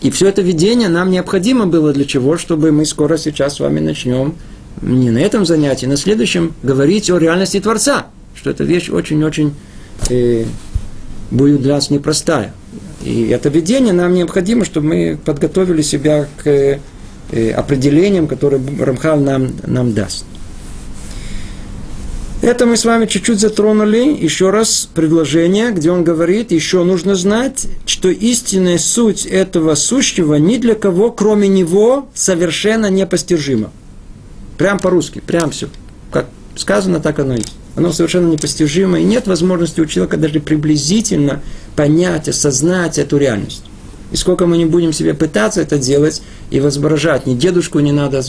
И 0.00 0.10
все 0.10 0.28
это 0.28 0.42
видение 0.42 0.88
нам 0.88 1.10
необходимо 1.10 1.66
было 1.66 1.92
для 1.92 2.04
чего? 2.04 2.36
Чтобы 2.36 2.72
мы 2.72 2.84
скоро 2.84 3.16
сейчас 3.16 3.56
с 3.56 3.60
вами 3.60 3.80
начнем 3.80 4.34
не 4.80 5.10
на 5.10 5.18
этом 5.18 5.46
занятии, 5.46 5.86
на 5.86 5.96
следующем 5.96 6.54
говорить 6.62 7.10
о 7.10 7.18
реальности 7.18 7.60
Творца. 7.60 8.06
Что 8.34 8.50
эта 8.50 8.64
вещь 8.64 8.88
очень-очень 8.90 9.54
э, 10.10 10.44
будет 11.30 11.62
для 11.62 11.74
нас 11.74 11.90
непростая. 11.90 12.52
И 13.04 13.28
это 13.28 13.48
видение 13.48 13.92
нам 13.92 14.14
необходимо, 14.14 14.64
чтобы 14.64 14.88
мы 14.88 15.18
подготовили 15.22 15.82
себя 15.82 16.26
к 16.42 16.46
э, 16.46 17.50
определениям, 17.52 18.26
которые 18.26 18.62
Рамхал 18.80 19.20
нам, 19.20 19.52
нам 19.66 19.92
даст. 19.92 20.24
Это 22.42 22.66
мы 22.66 22.76
с 22.76 22.84
вами 22.84 23.06
чуть-чуть 23.06 23.38
затронули. 23.38 24.20
Еще 24.20 24.50
раз 24.50 24.88
предложение, 24.92 25.70
где 25.70 25.92
он 25.92 26.02
говорит, 26.02 26.50
еще 26.50 26.82
нужно 26.82 27.14
знать, 27.14 27.68
что 27.86 28.08
истинная 28.08 28.78
суть 28.78 29.26
этого 29.26 29.76
сущего 29.76 30.34
ни 30.34 30.56
для 30.56 30.74
кого, 30.74 31.12
кроме 31.12 31.46
него, 31.46 32.08
совершенно 32.14 32.90
непостижима. 32.90 33.70
Прям 34.58 34.80
по-русски, 34.80 35.22
прям 35.24 35.52
все. 35.52 35.68
Как 36.10 36.26
сказано, 36.56 36.98
так 36.98 37.20
оно 37.20 37.36
есть. 37.36 37.54
Оно 37.76 37.92
совершенно 37.92 38.28
непостижимо, 38.28 38.98
и 38.98 39.04
нет 39.04 39.28
возможности 39.28 39.80
у 39.80 39.86
человека 39.86 40.16
даже 40.16 40.40
приблизительно 40.40 41.40
понять, 41.76 42.28
осознать 42.28 42.98
эту 42.98 43.18
реальность. 43.18 43.62
И 44.12 44.16
сколько 44.16 44.46
мы 44.46 44.58
не 44.58 44.66
будем 44.66 44.92
себе 44.92 45.14
пытаться 45.14 45.62
это 45.62 45.78
делать 45.78 46.22
и 46.50 46.60
возображать. 46.60 47.26
Ни 47.26 47.34
дедушку 47.34 47.80
не 47.80 47.92
надо 47.92 48.22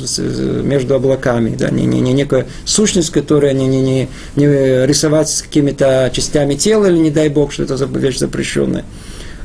между 0.64 0.96
облаками, 0.96 1.56
да, 1.56 1.70
не, 1.70 1.86
не, 1.86 2.00
не 2.00 2.14
некая 2.14 2.48
сущность, 2.64 3.12
которая 3.12 3.54
не, 3.54 3.68
не, 3.68 3.82
не, 3.82 4.10
не 4.36 4.86
рисовать 4.86 5.30
с 5.30 5.42
какими-то 5.42 6.10
частями 6.14 6.56
тела, 6.56 6.86
или 6.86 6.98
не 6.98 7.12
дай 7.12 7.28
бог, 7.30 7.52
что 7.52 7.64
это 7.64 7.76
вещь 7.86 8.18
запрещенная. 8.18 8.86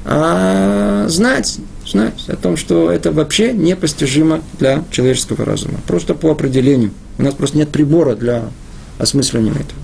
А 0.05 1.07
знать, 1.09 1.59
знать 1.87 2.25
о 2.29 2.37
том, 2.37 2.57
что 2.57 2.91
это 2.91 3.11
вообще 3.11 3.53
непостижимо 3.53 4.43
для 4.59 4.85
человеческого 4.91 5.45
разума. 5.45 5.81
Просто 5.87 6.15
по 6.15 6.31
определению. 6.31 6.93
У 7.19 7.23
нас 7.25 7.35
просто 7.35 7.59
нет 7.59 7.69
прибора 7.71 8.15
для 8.15 8.45
осмысления 8.99 9.51
этого. 9.51 9.81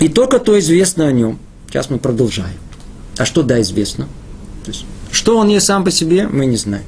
И 0.00 0.08
только 0.08 0.40
то 0.40 0.58
известно 0.58 1.06
о 1.06 1.12
нем. 1.12 1.38
Сейчас 1.68 1.88
мы 1.88 1.98
продолжаем. 1.98 2.58
А 3.16 3.24
что 3.24 3.42
да 3.42 3.60
известно? 3.60 4.08
То 4.64 4.70
есть, 4.70 4.84
что 5.10 5.38
он 5.38 5.48
есть 5.48 5.66
сам 5.66 5.84
по 5.84 5.90
себе, 5.90 6.28
мы 6.28 6.46
не 6.46 6.56
знаем. 6.56 6.84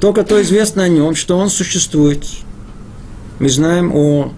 Только 0.00 0.24
то 0.24 0.40
известно 0.42 0.82
о 0.82 0.88
нем, 0.88 1.14
что 1.14 1.38
он 1.38 1.50
существует. 1.50 2.24
Мы 3.38 3.48
знаем 3.48 3.92
о 3.94 4.32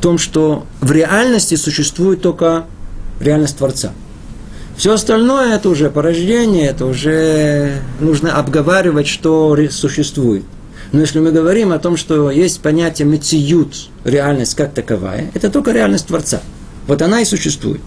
том, 0.00 0.18
что 0.18 0.66
в 0.80 0.92
реальности 0.92 1.54
существует 1.54 2.22
только 2.22 2.66
реальность 3.20 3.56
Творца. 3.56 3.92
Все 4.76 4.92
остальное 4.92 5.54
это 5.54 5.68
уже 5.68 5.88
порождение, 5.88 6.66
это 6.66 6.86
уже 6.86 7.80
нужно 8.00 8.36
обговаривать, 8.36 9.06
что 9.06 9.56
существует. 9.70 10.44
Но 10.92 11.00
если 11.00 11.20
мы 11.20 11.32
говорим 11.32 11.72
о 11.72 11.78
том, 11.78 11.96
что 11.96 12.30
есть 12.30 12.60
понятие 12.60 13.06
мециют, 13.06 13.88
реальность 14.04 14.54
как 14.54 14.74
таковая, 14.74 15.30
это 15.34 15.48
только 15.50 15.72
реальность 15.72 16.08
Творца. 16.08 16.40
Вот 16.86 17.02
она 17.02 17.20
и 17.20 17.24
существует. 17.24 17.80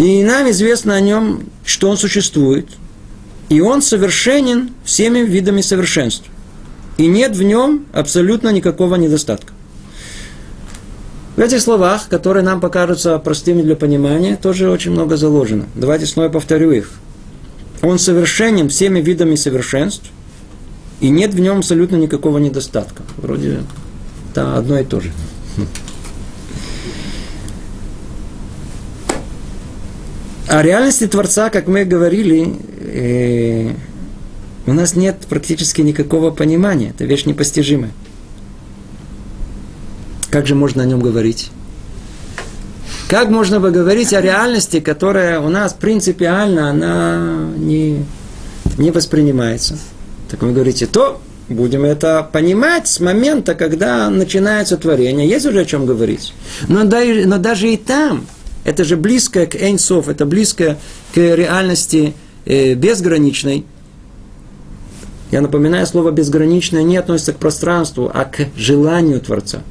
И 0.00 0.24
нам 0.24 0.50
известно 0.50 0.94
о 0.94 1.00
нем, 1.00 1.42
что 1.62 1.90
он 1.90 1.98
существует, 1.98 2.66
и 3.50 3.60
он 3.60 3.82
совершенен 3.82 4.70
всеми 4.82 5.18
видами 5.18 5.60
совершенств. 5.60 6.24
И 6.96 7.06
нет 7.06 7.36
в 7.36 7.42
нем 7.42 7.84
абсолютно 7.92 8.48
никакого 8.48 8.94
недостатка. 8.96 9.52
В 11.36 11.40
этих 11.40 11.60
словах, 11.60 12.08
которые 12.08 12.42
нам 12.42 12.62
покажутся 12.62 13.18
простыми 13.18 13.60
для 13.60 13.76
понимания, 13.76 14.36
тоже 14.36 14.70
очень 14.70 14.92
много 14.92 15.18
заложено. 15.18 15.66
Давайте 15.74 16.06
снова 16.06 16.30
повторю 16.30 16.70
их. 16.70 16.90
Он 17.82 17.98
совершенен 17.98 18.70
всеми 18.70 19.00
видами 19.00 19.34
совершенств, 19.34 20.06
и 21.00 21.10
нет 21.10 21.34
в 21.34 21.40
нем 21.40 21.58
абсолютно 21.58 21.96
никакого 21.96 22.38
недостатка. 22.38 23.02
Вроде 23.18 23.60
это 24.32 24.56
одно 24.56 24.78
и 24.78 24.84
то 24.84 25.00
же. 25.00 25.12
О 30.50 30.62
реальности 30.62 31.06
Творца, 31.06 31.48
как 31.48 31.68
мы 31.68 31.84
говорили, 31.84 32.56
э, 32.80 33.70
у 34.66 34.72
нас 34.72 34.96
нет 34.96 35.18
практически 35.28 35.80
никакого 35.80 36.32
понимания. 36.32 36.90
Это 36.90 37.04
вещь 37.04 37.24
непостижимая. 37.24 37.92
Как 40.28 40.48
же 40.48 40.56
можно 40.56 40.82
о 40.82 40.86
нем 40.86 40.98
говорить? 40.98 41.52
Как 43.08 43.30
можно 43.30 43.60
поговорить 43.60 44.12
о 44.12 44.20
реальности, 44.20 44.80
которая 44.80 45.38
у 45.38 45.50
нас 45.50 45.72
принципиально, 45.72 46.70
она 46.70 47.48
не, 47.56 48.04
не 48.76 48.90
воспринимается? 48.90 49.78
Так 50.28 50.42
вы 50.42 50.52
говорите, 50.52 50.86
то 50.86 51.20
будем 51.48 51.84
это 51.84 52.28
понимать 52.32 52.88
с 52.88 52.98
момента, 52.98 53.54
когда 53.54 54.10
начинается 54.10 54.76
творение. 54.76 55.28
Есть 55.28 55.46
уже 55.46 55.60
о 55.60 55.64
чем 55.64 55.86
говорить. 55.86 56.34
Но, 56.66 56.82
но 56.82 57.38
даже 57.38 57.68
и 57.68 57.76
там, 57.76 58.26
это 58.70 58.84
же 58.84 58.96
близко 58.96 59.46
к 59.46 59.56
Эйнсов, 59.56 60.08
это 60.08 60.24
близко 60.24 60.78
к 61.12 61.16
реальности 61.16 62.14
э, 62.44 62.74
безграничной. 62.74 63.66
Я 65.32 65.40
напоминаю, 65.40 65.86
слово 65.86 66.12
безграничное 66.12 66.84
не 66.84 66.96
относится 66.96 67.32
к 67.32 67.38
пространству, 67.38 68.10
а 68.12 68.24
к 68.24 68.46
желанию 68.56 69.20
Творца. 69.20 69.62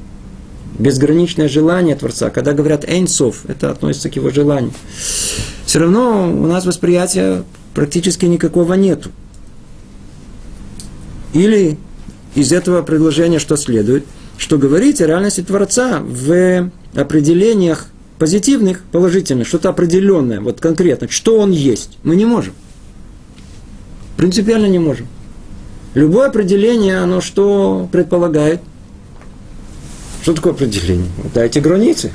Безграничное 0.78 1.48
желание 1.48 1.96
Творца. 1.96 2.28
Когда 2.30 2.52
говорят 2.52 2.84
Эйнсов, 2.86 3.44
это 3.48 3.70
относится 3.70 4.10
к 4.10 4.16
его 4.16 4.30
желанию. 4.30 4.72
Все 5.64 5.78
равно 5.78 6.30
у 6.30 6.46
нас 6.46 6.66
восприятия 6.66 7.44
практически 7.74 8.26
никакого 8.26 8.74
нету. 8.74 9.10
Или 11.32 11.78
из 12.34 12.52
этого 12.52 12.82
предложения 12.82 13.38
что 13.38 13.56
следует? 13.56 14.04
Что 14.36 14.58
говорить 14.58 15.00
о 15.00 15.06
реальности 15.06 15.42
Творца 15.42 16.00
в 16.02 16.70
определениях 16.94 17.86
позитивных, 18.20 18.82
положительных, 18.92 19.48
что-то 19.48 19.70
определенное, 19.70 20.42
вот 20.42 20.60
конкретно, 20.60 21.08
что 21.08 21.38
он 21.38 21.52
есть, 21.52 21.96
мы 22.02 22.16
не 22.16 22.26
можем. 22.26 22.52
Принципиально 24.18 24.66
не 24.66 24.78
можем. 24.78 25.08
Любое 25.94 26.28
определение, 26.28 26.98
оно 26.98 27.22
что 27.22 27.88
предполагает? 27.90 28.60
Что 30.22 30.34
такое 30.34 30.52
определение? 30.52 31.08
Дайте 31.34 31.60
границы. 31.60 32.12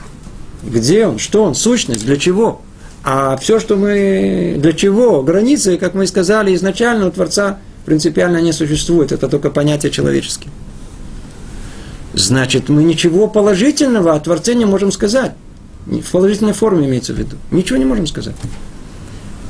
Где 0.62 1.08
он? 1.08 1.18
Что 1.18 1.44
он? 1.44 1.56
Сущность? 1.56 2.06
Для 2.06 2.18
чего? 2.18 2.62
А 3.04 3.36
все, 3.38 3.60
что 3.60 3.76
мы... 3.76 4.58
Для 4.60 4.74
чего? 4.74 5.24
Границы, 5.24 5.78
как 5.78 5.96
мы 5.96 6.06
сказали 6.06 6.54
изначально, 6.54 7.08
у 7.08 7.12
Творца 7.12 7.58
принципиально 7.84 8.42
не 8.42 8.52
существует, 8.52 9.12
это 9.12 9.28
только 9.28 9.50
понятие 9.50 9.92
человеческие. 9.92 10.52
Значит, 12.14 12.70
мы 12.70 12.84
ничего 12.84 13.28
положительного 13.28 14.14
о 14.14 14.20
Творце 14.20 14.54
не 14.54 14.66
можем 14.66 14.92
сказать. 14.92 15.34
В 15.86 16.12
положительной 16.12 16.54
форме 16.54 16.88
имеется 16.88 17.14
в 17.14 17.18
виду. 17.18 17.38
Ничего 17.52 17.78
не 17.78 17.86
можем 17.86 18.08
сказать. 18.08 18.36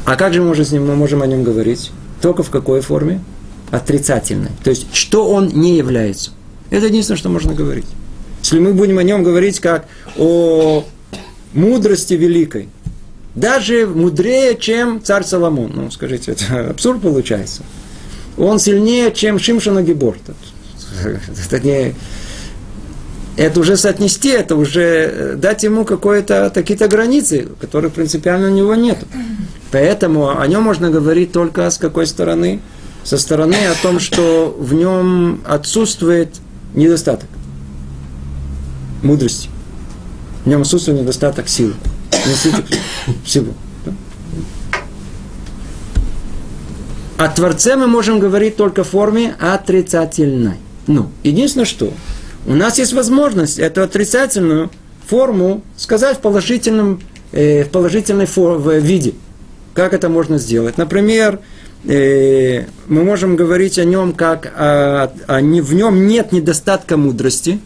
А 0.06 0.16
как 0.16 0.34
же 0.34 0.42
мы 0.42 0.48
можем, 0.48 0.66
с 0.66 0.72
ним, 0.72 0.88
мы 0.88 0.96
можем 0.96 1.22
о 1.22 1.28
нем 1.28 1.44
говорить? 1.44 1.92
Только 2.22 2.44
в 2.44 2.50
какой 2.50 2.82
форме? 2.82 3.22
Отрицательной. 3.72 4.52
То 4.64 4.70
есть, 4.70 4.88
что 4.94 5.30
он 5.30 5.48
не 5.50 5.78
является. 5.78 6.32
Это 6.70 6.88
единственное, 6.88 7.18
что 7.18 7.30
можно 7.30 7.54
говорить. 7.54 7.88
Если 8.42 8.60
мы 8.60 8.74
будем 8.74 8.98
о 8.98 9.04
нем 9.04 9.24
говорить 9.24 9.60
как 9.60 9.88
о 10.18 10.86
мудрости 11.54 12.14
великой, 12.14 12.70
даже 13.34 13.88
мудрее, 13.88 14.58
чем 14.58 15.02
царь 15.04 15.24
Соломон. 15.24 15.72
Ну, 15.74 15.92
скажите, 15.92 16.34
это 16.34 16.70
абсурд 16.70 17.02
получается 17.02 17.64
он 18.38 18.60
сильнее, 18.60 19.12
чем 19.12 19.40
Шимшина 19.40 19.82
Гибор. 19.82 20.18
Это, 21.04 21.60
не, 21.66 21.96
это 23.38 23.60
уже 23.60 23.76
соотнести, 23.76 24.30
это 24.30 24.56
уже 24.56 24.82
э, 24.82 25.36
дать 25.36 25.64
ему 25.64 25.84
какие-то 25.84 26.50
такие-то 26.50 26.88
границы, 26.88 27.48
которых 27.60 27.94
принципиально 27.94 28.48
у 28.48 28.52
него 28.52 28.76
нет. 28.76 29.00
Поэтому 29.72 30.40
о 30.40 30.48
нем 30.48 30.64
можно 30.64 30.90
говорить 30.90 31.32
только 31.32 31.70
с 31.70 31.78
какой 31.78 32.08
стороны? 32.08 32.62
Со 33.04 33.18
стороны 33.18 33.56
о 33.68 33.76
том, 33.82 34.00
что 34.00 34.56
в 34.58 34.74
нем 34.74 35.42
отсутствует 35.46 36.30
недостаток 36.74 37.30
мудрости. 39.04 39.50
В 40.44 40.50
нем 40.50 40.62
отсутствует 40.62 41.02
недостаток 41.02 41.50
силы. 41.50 41.74
Всего. 43.24 43.54
О 47.18 47.28
Творце 47.30 47.76
мы 47.76 47.88
можем 47.88 48.20
говорить 48.20 48.58
только 48.58 48.84
в 48.84 48.90
форме 48.90 49.36
отрицательной. 49.40 50.58
Ну, 50.88 51.12
единственное, 51.24 51.66
что 51.66 51.94
у 52.46 52.54
нас 52.54 52.78
есть 52.78 52.94
возможность 52.94 53.60
эту 53.60 53.82
отрицательную 53.82 54.70
форму 55.08 55.62
сказать 55.78 56.18
в 56.18 56.22
положительном, 56.22 57.02
э, 57.32 57.64
в 57.64 57.70
положительной 57.70 58.26
фор- 58.26 58.58
в 58.58 58.78
виде. 58.80 59.14
Как 59.74 59.94
это 59.94 60.10
можно 60.10 60.38
сделать? 60.38 60.78
Например, 60.78 61.40
э, 61.86 62.66
мы 62.88 63.04
можем 63.04 63.36
говорить 63.36 63.80
о 63.80 63.84
нем 63.84 64.14
как 64.14 64.52
о, 64.56 65.12
о, 65.28 65.42
не, 65.42 65.62
в 65.62 65.74
нем 65.74 66.08
нет 66.08 66.32
недостатка 66.32 66.98
мудрости. 66.98 67.60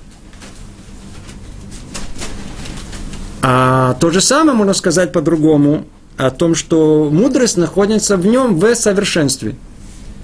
А 3.42 3.96
то 4.00 4.10
же 4.12 4.22
самое 4.22 4.58
можно 4.58 4.74
сказать 4.74 5.12
по-другому 5.12 5.86
о 6.18 6.32
том, 6.32 6.56
что 6.56 7.10
мудрость 7.12 7.58
находится 7.58 8.18
в 8.18 8.26
нем 8.26 8.60
в 8.60 8.76
совершенстве. 8.76 9.56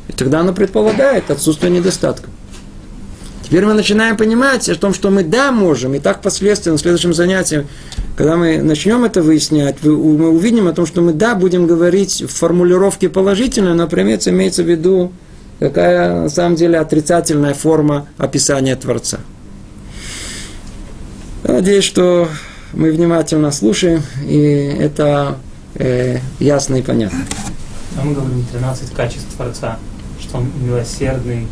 И 0.08 0.14
тогда 0.14 0.42
она 0.42 0.54
предполагает 0.54 1.32
отсутствие 1.32 1.72
недостатков. 1.72 2.30
Теперь 3.46 3.64
мы 3.64 3.76
начинаем 3.76 4.18
понимать 4.18 4.68
о 4.70 4.76
том, 4.76 4.92
что 4.92 5.12
мы 5.12 5.24
да 5.24 5.52
можем, 5.52 5.94
и 5.94 6.00
так 6.00 6.18
впоследствии 6.18 6.72
на 6.72 6.80
следующем 6.80 7.14
занятии, 7.14 7.68
когда 8.18 8.38
мы 8.38 8.58
начнем 8.60 9.04
это 9.04 9.22
выяснять, 9.22 9.84
мы 9.84 10.32
увидим 10.32 10.68
о 10.68 10.74
том, 10.74 10.88
что 10.88 11.02
мы 11.02 11.14
да 11.14 11.36
будем 11.36 11.68
говорить 11.68 12.24
в 12.24 12.28
формулировке 12.28 13.08
положительной, 13.08 13.76
например, 13.76 14.20
имеется 14.26 14.64
в 14.64 14.68
виду 14.68 15.12
какая 15.60 16.24
на 16.24 16.30
самом 16.30 16.56
деле 16.56 16.80
отрицательная 16.80 17.54
форма 17.54 18.08
описания 18.18 18.76
Творца. 18.76 19.20
Надеюсь, 21.44 21.84
что 21.84 22.28
мы 22.74 22.92
внимательно 22.92 23.52
слушаем, 23.52 24.02
и 24.28 24.76
это 24.80 25.38
э, 25.76 26.18
ясно 26.40 26.78
и 26.78 26.82
понятно. 26.82 27.20
Мы 28.04 28.16
говорим 28.16 28.44
13 28.52 28.92
качеств 28.92 29.28
Творца, 29.36 29.78
что 30.20 30.38
он 30.38 30.52
милосердный 30.60 31.48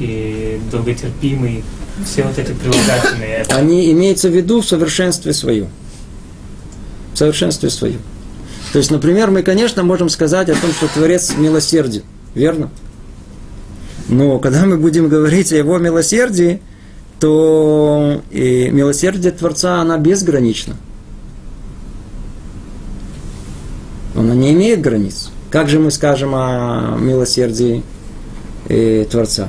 и 0.00 0.60
долготерпимый, 0.72 1.62
все 2.04 2.24
вот 2.24 2.38
эти 2.38 2.52
прилагательные. 2.52 3.44
Они 3.50 3.92
имеются 3.92 4.28
в 4.28 4.32
виду 4.34 4.62
в 4.62 4.66
совершенстве 4.66 5.32
своем. 5.32 5.68
В 7.14 7.18
совершенстве 7.18 7.70
своем. 7.70 8.00
То 8.72 8.78
есть, 8.78 8.90
например, 8.90 9.30
мы, 9.30 9.42
конечно, 9.42 9.82
можем 9.82 10.08
сказать 10.08 10.48
о 10.48 10.54
том, 10.54 10.70
что 10.72 10.88
Творец 10.88 11.34
милосерден. 11.36 12.02
Верно? 12.34 12.70
Но 14.08 14.38
когда 14.38 14.64
мы 14.64 14.76
будем 14.76 15.08
говорить 15.08 15.52
о 15.52 15.56
его 15.56 15.78
милосердии, 15.78 16.60
то 17.18 18.22
и 18.30 18.70
милосердие 18.70 19.32
Творца, 19.32 19.80
она 19.80 19.98
безгранична. 19.98 20.76
Она 24.14 24.34
не 24.34 24.52
имеет 24.52 24.80
границ. 24.80 25.30
Как 25.50 25.68
же 25.68 25.78
мы 25.78 25.90
скажем 25.90 26.34
о 26.34 26.96
милосердии 26.98 27.82
э, 28.68 29.04
Творца? 29.10 29.48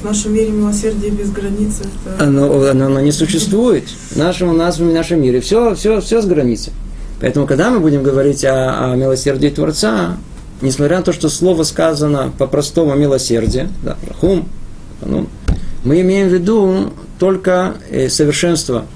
В 0.00 0.04
нашем 0.04 0.34
мире 0.34 0.50
милосердие 0.50 1.10
без 1.10 1.30
границ. 1.30 1.80
Это... 1.80 2.24
Оно, 2.24 2.68
оно, 2.68 2.86
оно 2.86 3.00
не 3.00 3.12
существует. 3.12 3.84
В 4.10 4.16
нашем, 4.16 4.48
у 4.48 4.52
нас, 4.52 4.78
в 4.78 4.84
нашем 4.84 5.20
мире 5.20 5.40
все, 5.40 5.74
все, 5.74 6.00
все 6.00 6.22
с 6.22 6.26
границей. 6.26 6.72
Поэтому, 7.20 7.46
когда 7.46 7.70
мы 7.70 7.80
будем 7.80 8.02
говорить 8.02 8.44
о, 8.44 8.92
о 8.92 8.96
милосердии 8.96 9.48
Творца, 9.48 10.16
несмотря 10.62 10.98
на 10.98 11.02
то, 11.02 11.12
что 11.12 11.28
слово 11.28 11.62
сказано 11.62 12.32
по-простому 12.38 12.94
милосердие, 12.94 13.68
да, 13.82 13.96
рахум, 14.08 14.48
ну, 15.02 15.26
мы 15.84 16.00
имеем 16.00 16.28
в 16.28 16.32
виду 16.32 16.92
только 17.18 17.74
э, 17.90 18.08
совершенство 18.08 18.86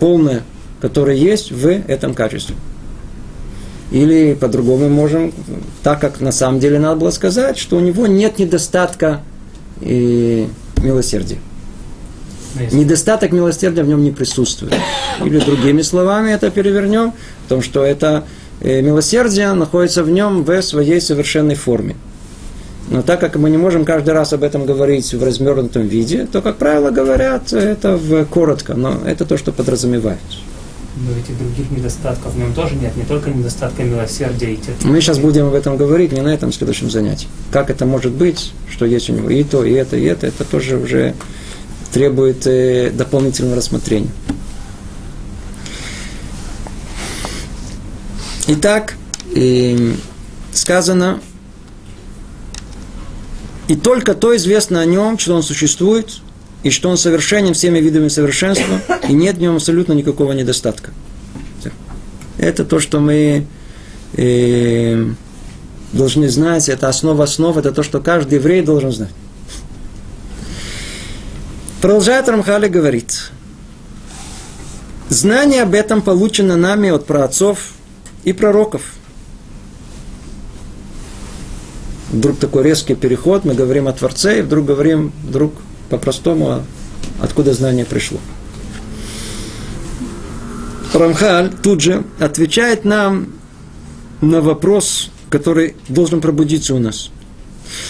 полное, 0.00 0.42
которое 0.80 1.16
есть 1.16 1.52
в 1.52 1.66
этом 1.66 2.14
качестве. 2.14 2.56
Или 3.92 4.32
по-другому 4.32 4.88
можем, 4.88 5.32
так 5.82 6.00
как 6.00 6.20
на 6.20 6.32
самом 6.32 6.60
деле 6.60 6.78
надо 6.78 6.96
было 6.96 7.10
сказать, 7.10 7.58
что 7.58 7.76
у 7.76 7.80
него 7.80 8.06
нет 8.06 8.38
недостатка 8.38 9.20
и 9.82 10.48
милосердия. 10.82 11.38
Недостаток 12.72 13.32
милосердия 13.32 13.82
в 13.82 13.88
нем 13.88 14.02
не 14.02 14.10
присутствует. 14.10 14.74
Или 15.22 15.38
другими 15.38 15.82
словами 15.82 16.30
это 16.30 16.50
перевернем, 16.50 17.12
в 17.44 17.48
том, 17.50 17.60
что 17.60 17.84
это 17.84 18.24
э, 18.60 18.80
милосердие 18.80 19.52
находится 19.52 20.02
в 20.02 20.10
нем 20.10 20.42
в 20.42 20.62
своей 20.62 21.00
совершенной 21.00 21.54
форме. 21.54 21.94
Но 22.88 23.02
так 23.02 23.20
как 23.20 23.36
мы 23.36 23.50
не 23.50 23.58
можем 23.58 23.84
каждый 23.84 24.14
раз 24.14 24.32
об 24.32 24.42
этом 24.42 24.64
говорить 24.64 25.12
в 25.12 25.22
развернутом 25.22 25.86
виде, 25.86 26.26
то, 26.30 26.40
как 26.40 26.56
правило, 26.56 26.90
говорят 26.90 27.52
это 27.52 27.96
в 27.96 28.24
коротко, 28.24 28.74
но 28.74 28.98
это 29.06 29.24
то, 29.26 29.36
что 29.36 29.52
подразумевается. 29.52 30.38
Но 30.94 31.12
ведь 31.12 31.30
и 31.30 31.32
других 31.32 31.70
недостатков 31.70 32.34
в 32.34 32.38
нем 32.38 32.52
тоже 32.52 32.74
нет, 32.74 32.94
не 32.96 33.04
только 33.04 33.30
недостатка 33.30 33.82
милосердия 33.82 34.52
и 34.52 34.56
терпения. 34.56 34.92
Мы 34.92 35.00
сейчас 35.00 35.18
будем 35.18 35.46
об 35.46 35.54
этом 35.54 35.78
говорить, 35.78 36.12
не 36.12 36.20
на 36.20 36.28
этом 36.28 36.52
следующем 36.52 36.90
занятии. 36.90 37.28
Как 37.50 37.70
это 37.70 37.86
может 37.86 38.12
быть, 38.12 38.52
что 38.70 38.84
есть 38.84 39.08
у 39.08 39.14
него 39.14 39.30
и 39.30 39.42
то, 39.42 39.64
и 39.64 39.72
это, 39.72 39.96
и 39.96 40.04
это, 40.04 40.26
это 40.26 40.44
тоже 40.44 40.76
уже 40.76 41.14
требует 41.92 42.46
э, 42.46 42.90
дополнительного 42.90 43.56
рассмотрения. 43.56 44.10
Итак, 48.48 48.96
э, 49.34 49.94
сказано, 50.52 51.20
и 53.68 53.76
только 53.76 54.14
то 54.14 54.36
известно 54.36 54.80
о 54.80 54.84
нем, 54.84 55.18
что 55.18 55.34
он 55.34 55.42
существует, 55.42 56.20
и 56.62 56.70
что 56.70 56.88
он 56.88 56.96
совершенен 56.96 57.54
всеми 57.54 57.78
видами 57.78 58.08
совершенства, 58.08 58.80
и 59.08 59.12
нет 59.12 59.36
в 59.36 59.40
нем 59.40 59.56
абсолютно 59.56 59.92
никакого 59.92 60.32
недостатка. 60.32 60.90
Это 62.38 62.64
то, 62.64 62.80
что 62.80 63.00
мы 63.00 63.46
э, 64.14 65.06
должны 65.92 66.28
знать, 66.28 66.68
это 66.68 66.88
основа 66.88 67.24
основ, 67.24 67.56
это 67.56 67.72
то, 67.72 67.82
что 67.82 68.00
каждый 68.00 68.34
еврей 68.34 68.62
должен 68.62 68.92
знать. 68.92 69.12
Продолжает 71.80 72.28
Рамхали 72.28 72.68
говорит, 72.68 73.30
знание 75.08 75.62
об 75.62 75.74
этом 75.74 76.00
получено 76.00 76.56
нами 76.56 76.90
от 76.90 77.06
праотцов 77.06 77.72
и 78.24 78.32
пророков. 78.32 78.82
Вдруг 82.12 82.38
такой 82.38 82.62
резкий 82.62 82.94
переход, 82.94 83.44
мы 83.44 83.54
говорим 83.54 83.88
о 83.88 83.92
Творце, 83.92 84.40
и 84.40 84.42
вдруг 84.42 84.66
говорим, 84.66 85.12
вдруг 85.24 85.54
по-простому, 85.92 86.64
откуда 87.20 87.52
знание 87.52 87.84
пришло. 87.84 88.18
Рамхаль 90.94 91.50
тут 91.62 91.82
же 91.82 92.04
отвечает 92.18 92.86
нам 92.86 93.34
на 94.22 94.40
вопрос, 94.40 95.10
который 95.28 95.76
должен 95.88 96.22
пробудиться 96.22 96.74
у 96.74 96.78
нас. 96.78 97.10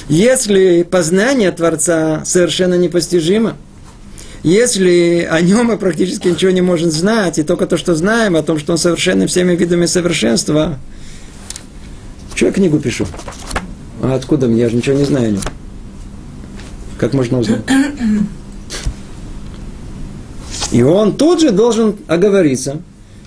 Если 0.08 0.82
познание 0.82 1.52
Творца 1.52 2.22
совершенно 2.24 2.74
непостижимо, 2.74 3.56
если 4.42 5.28
о 5.30 5.40
нем 5.40 5.66
мы 5.66 5.78
практически 5.78 6.26
ничего 6.26 6.50
не 6.50 6.60
можем 6.60 6.90
знать, 6.90 7.38
и 7.38 7.44
только 7.44 7.66
то, 7.66 7.76
что 7.76 7.94
знаем, 7.94 8.34
о 8.34 8.42
том, 8.42 8.58
что 8.58 8.72
он 8.72 8.78
совершенный 8.78 9.28
всеми 9.28 9.54
видами 9.54 9.86
совершенства, 9.86 10.78
что 12.34 12.46
я 12.46 12.52
книгу 12.52 12.80
пишу? 12.80 13.06
А 14.02 14.16
откуда 14.16 14.48
мне? 14.48 14.62
Я 14.62 14.68
же 14.68 14.76
ничего 14.76 14.96
не 14.96 15.04
знаю 15.04 15.28
о 15.28 15.30
нем. 15.30 15.42
Как 17.02 17.14
можно 17.14 17.40
узнать? 17.40 17.62
И 20.70 20.84
он 20.84 21.16
тут 21.16 21.40
же 21.40 21.50
должен 21.50 21.96
оговориться 22.06 22.76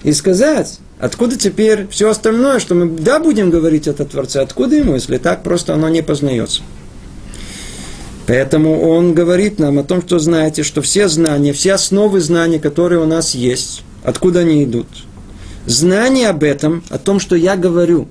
и 0.01 0.13
сказать, 0.13 0.79
откуда 0.97 1.35
теперь 1.35 1.85
все 1.89 2.09
остальное, 2.09 2.59
что 2.59 2.73
мы, 2.73 2.87
да, 2.87 3.19
будем 3.19 3.49
говорить 3.49 3.87
это 3.87 4.05
Творце, 4.05 4.39
откуда 4.39 4.77
ему, 4.77 4.93
если 4.93 5.17
так 5.17 5.43
просто 5.43 5.73
оно 5.73 5.89
не 5.89 6.01
познается. 6.01 6.61
Поэтому 8.27 8.79
он 8.79 9.13
говорит 9.13 9.59
нам 9.59 9.77
о 9.77 9.83
том, 9.83 10.01
что 10.01 10.19
знаете, 10.19 10.63
что 10.63 10.81
все 10.81 11.09
знания, 11.09 11.51
все 11.51 11.73
основы 11.73 12.21
знаний, 12.21 12.59
которые 12.59 13.01
у 13.01 13.05
нас 13.05 13.35
есть, 13.35 13.83
откуда 14.05 14.39
они 14.39 14.63
идут. 14.63 14.87
Знание 15.65 16.29
об 16.29 16.43
этом, 16.43 16.81
о 16.89 16.97
том, 16.97 17.19
что 17.19 17.35
я 17.35 17.57
говорю, 17.57 18.07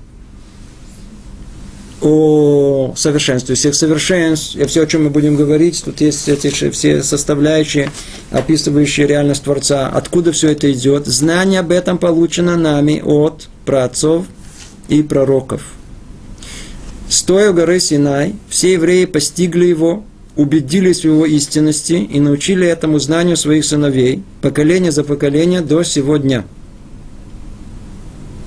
о 2.05 2.93
совершенстве 2.95 3.55
всех 3.55 3.73
совершенств, 3.73 4.55
и 4.55 4.65
все, 4.65 4.83
о 4.83 4.87
чем 4.87 5.05
мы 5.05 5.09
будем 5.09 5.35
говорить, 5.35 5.81
тут 5.83 6.01
есть 6.01 6.29
эти 6.29 6.49
все 6.69 7.01
составляющие, 7.01 7.89
описывающие 8.29 9.07
реальность 9.07 9.43
Творца, 9.43 9.89
откуда 9.89 10.31
все 10.31 10.51
это 10.51 10.71
идет. 10.71 11.07
Знание 11.07 11.61
об 11.61 11.71
этом 11.71 11.97
получено 11.97 12.57
нами 12.57 13.01
от 13.03 13.49
праотцов 13.65 14.25
и 14.87 15.01
пророков. 15.01 15.63
Стоя 17.09 17.51
у 17.51 17.53
горы 17.53 17.79
Синай, 17.79 18.35
все 18.49 18.73
евреи 18.73 19.05
постигли 19.05 19.65
его, 19.65 20.03
убедились 20.35 21.01
в 21.01 21.05
его 21.05 21.25
истинности 21.25 21.93
и 21.93 22.19
научили 22.19 22.67
этому 22.67 22.99
знанию 22.99 23.37
своих 23.37 23.65
сыновей, 23.65 24.23
поколение 24.41 24.91
за 24.91 25.03
поколение 25.03 25.61
до 25.61 25.83
сего 25.83 26.17
дня– 26.17 26.45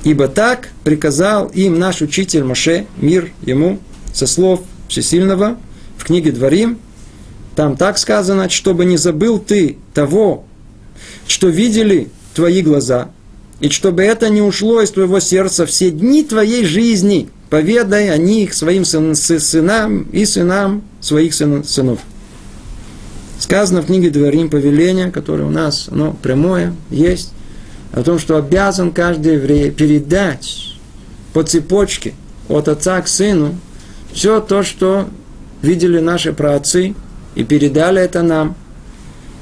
Ибо 0.09 0.27
так 0.27 0.71
приказал 0.85 1.49
им 1.49 1.79
наш 1.79 2.01
учитель 2.01 2.43
Моше, 2.43 2.87
мир 2.97 3.31
ему, 3.43 3.79
со 4.15 4.27
слов 4.27 4.63
Всесильного, 4.89 5.59
в 5.99 6.05
книге 6.05 6.33
Дворим, 6.33 6.79
там 7.55 7.77
так 7.77 7.99
сказано, 7.99 8.49
чтобы 8.49 8.87
не 8.87 8.97
забыл 8.97 9.39
ты 9.39 9.77
того, 9.93 10.47
что 11.27 11.49
видели 11.49 12.09
твои 12.33 12.63
глаза, 12.63 13.11
и 13.61 13.69
чтобы 13.69 14.03
это 14.03 14.31
не 14.31 14.41
ушло 14.41 14.81
из 14.81 14.93
твоего 14.93 15.21
сердца 15.21 15.67
все 15.67 15.91
дни 15.91 16.25
твоей 16.25 16.65
жизни, 16.65 17.29
поведай 17.51 18.09
о 18.09 18.17
них 18.17 18.55
своим 18.55 18.87
сынам 18.87 20.05
и 20.05 20.25
сынам 20.25 20.85
своих 21.03 21.35
сынов. 21.35 21.99
Сказано 23.39 23.83
в 23.83 23.87
книге 23.89 24.09
Дворим 24.09 24.49
повеление, 24.49 25.11
которое 25.11 25.45
у 25.45 25.51
нас 25.51 25.87
оно 25.91 26.17
прямое, 26.23 26.75
есть, 26.89 27.35
о 27.93 28.03
том, 28.03 28.19
что 28.19 28.37
обязан 28.37 28.93
каждый 28.93 29.35
еврей 29.35 29.71
передать 29.71 30.77
по 31.33 31.43
цепочке 31.43 32.15
от 32.49 32.69
отца 32.69 33.01
к 33.01 33.09
сыну 33.09 33.59
все 34.13 34.41
то, 34.41 34.63
что 34.63 35.09
видели 35.63 35.99
наши 35.99 36.33
праотцы, 36.33 36.95
и 37.35 37.45
передали 37.45 38.01
это 38.03 38.23
нам, 38.23 38.57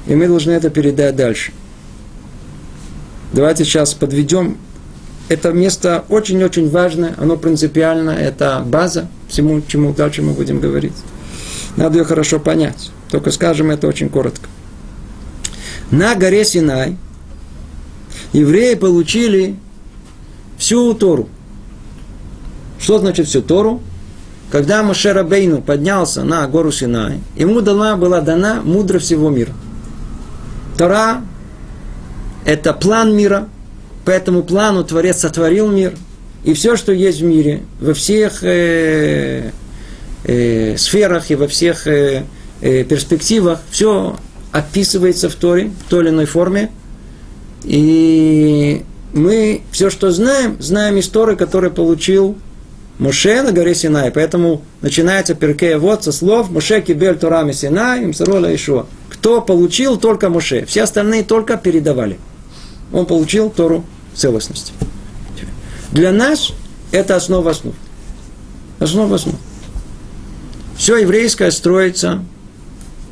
и 0.05 0.15
мы 0.15 0.27
должны 0.27 0.51
это 0.51 0.69
передать 0.69 1.15
дальше. 1.15 1.51
Давайте 3.33 3.65
сейчас 3.65 3.93
подведем. 3.93 4.57
Это 5.29 5.51
место 5.51 6.05
очень-очень 6.07 6.69
важное, 6.69 7.15
оно 7.17 7.35
принципиально, 7.35 8.11
это 8.11 8.63
база 8.65 9.07
всему, 9.27 9.61
чему 9.67 9.93
дальше 9.93 10.21
мы 10.21 10.33
будем 10.33 10.59
говорить. 10.59 10.93
Надо 11.75 11.97
ее 11.97 12.05
хорошо 12.05 12.39
понять. 12.39 12.91
Только 13.11 13.31
скажем 13.31 13.71
это 13.71 13.87
очень 13.87 14.09
коротко. 14.09 14.47
На 15.91 16.15
горе 16.15 16.45
Синай– 16.45 16.97
евреи 18.33 18.75
получили 18.75 19.55
всю 20.57 20.93
Тору. 20.93 21.29
Что 22.79 22.99
значит 22.99 23.27
всю 23.27 23.41
Тору? 23.41 23.81
Когда 24.51 24.81
Моше 24.81 25.23
Бейну 25.23 25.61
поднялся 25.61 26.23
на 26.23 26.47
гору 26.47 26.71
Синай, 26.71 27.19
ему 27.35 27.61
дана, 27.61 27.97
была 27.97 28.21
дана 28.21 28.61
мудрость 28.63 29.05
всего 29.05 29.29
мира. 29.29 29.51
Тора– 30.77 31.21
это 32.45 32.73
план 32.73 33.15
мира, 33.15 33.49
по 34.05 34.11
этому 34.11 34.43
плану 34.43 34.83
Творец 34.85 35.17
сотворил 35.17 35.69
мир, 35.69 35.93
и 36.45 36.53
все, 36.53 36.77
что 36.77 36.93
есть 36.93 37.19
в 37.19 37.25
мире, 37.25 37.63
во 37.81 37.93
всех 37.93 38.41
э, 38.43 39.51
э, 40.23 40.77
сферах 40.77 41.29
и 41.29 41.35
во 41.35 41.49
всех 41.49 41.87
э, 41.87 42.23
э, 42.61 42.83
перспективах, 42.85 43.59
все 43.69 44.15
описывается 44.53 45.29
в 45.29 45.35
Торе 45.35 45.71
в 45.85 45.89
той 45.89 46.03
или 46.03 46.09
иной 46.09 46.25
форме– 46.25 46.71
и 47.67 48.85
мы 49.11 49.61
все, 49.71 49.89
что 49.89 50.09
знаем, 50.11 50.55
знаем 50.59 50.99
историю, 50.99 51.37
которую 51.37 51.71
получил 51.71 52.37
Моше 52.97 53.41
на 53.41 53.51
горе 53.51 53.75
Синай. 53.75 54.09
Поэтому 54.09 54.61
начинается 54.81 55.35
перкея 55.35 55.77
вот 55.77 56.05
со 56.05 56.13
слов 56.13 56.49
Моше 56.49 56.79
кибель 56.81 57.17
Турами 57.17 57.51
Синай, 57.51 58.03
им 58.03 58.13
сарола 58.13 58.55
Ишуа. 58.55 58.85
Кто 59.09 59.41
получил, 59.41 59.97
только 59.97 60.29
Моше. 60.29 60.65
Все 60.65 60.83
остальные 60.83 61.23
только 61.23 61.57
передавали. 61.57 62.17
Он 62.93 63.05
получил 63.05 63.49
Тору 63.49 63.83
целостности. 64.15 64.71
Для 65.91 66.13
нас 66.13 66.53
это 66.91 67.17
основа 67.17 67.51
основ. 67.51 67.75
Основа 68.79 69.15
основ. 69.15 69.35
Все 70.77 70.95
еврейское 70.95 71.51
строится, 71.51 72.23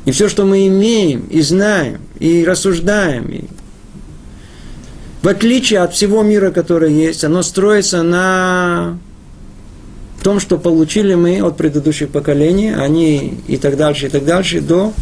и 0.06 0.12
все, 0.12 0.30
что 0.30 0.46
мы 0.46 0.66
имеем, 0.66 1.26
и 1.26 1.42
знаем, 1.42 2.00
и 2.18 2.42
рассуждаем, 2.44 3.28
и 3.28 3.44
в 5.22 5.28
отличие 5.28 5.80
от 5.80 5.94
всего 5.94 6.22
мира, 6.22 6.50
который 6.50 6.92
есть, 6.92 7.24
оно 7.24 7.42
строится 7.42 8.02
на 8.02 8.98
том, 10.22 10.40
что 10.40 10.58
получили 10.58 11.14
мы 11.14 11.40
от 11.40 11.56
предыдущих 11.56 12.10
поколений, 12.10 12.74
они 12.74 13.38
и 13.46 13.56
так 13.56 13.76
дальше, 13.76 14.06
и 14.06 14.08
так 14.08 14.24
дальше, 14.24 14.60
до 14.60 14.92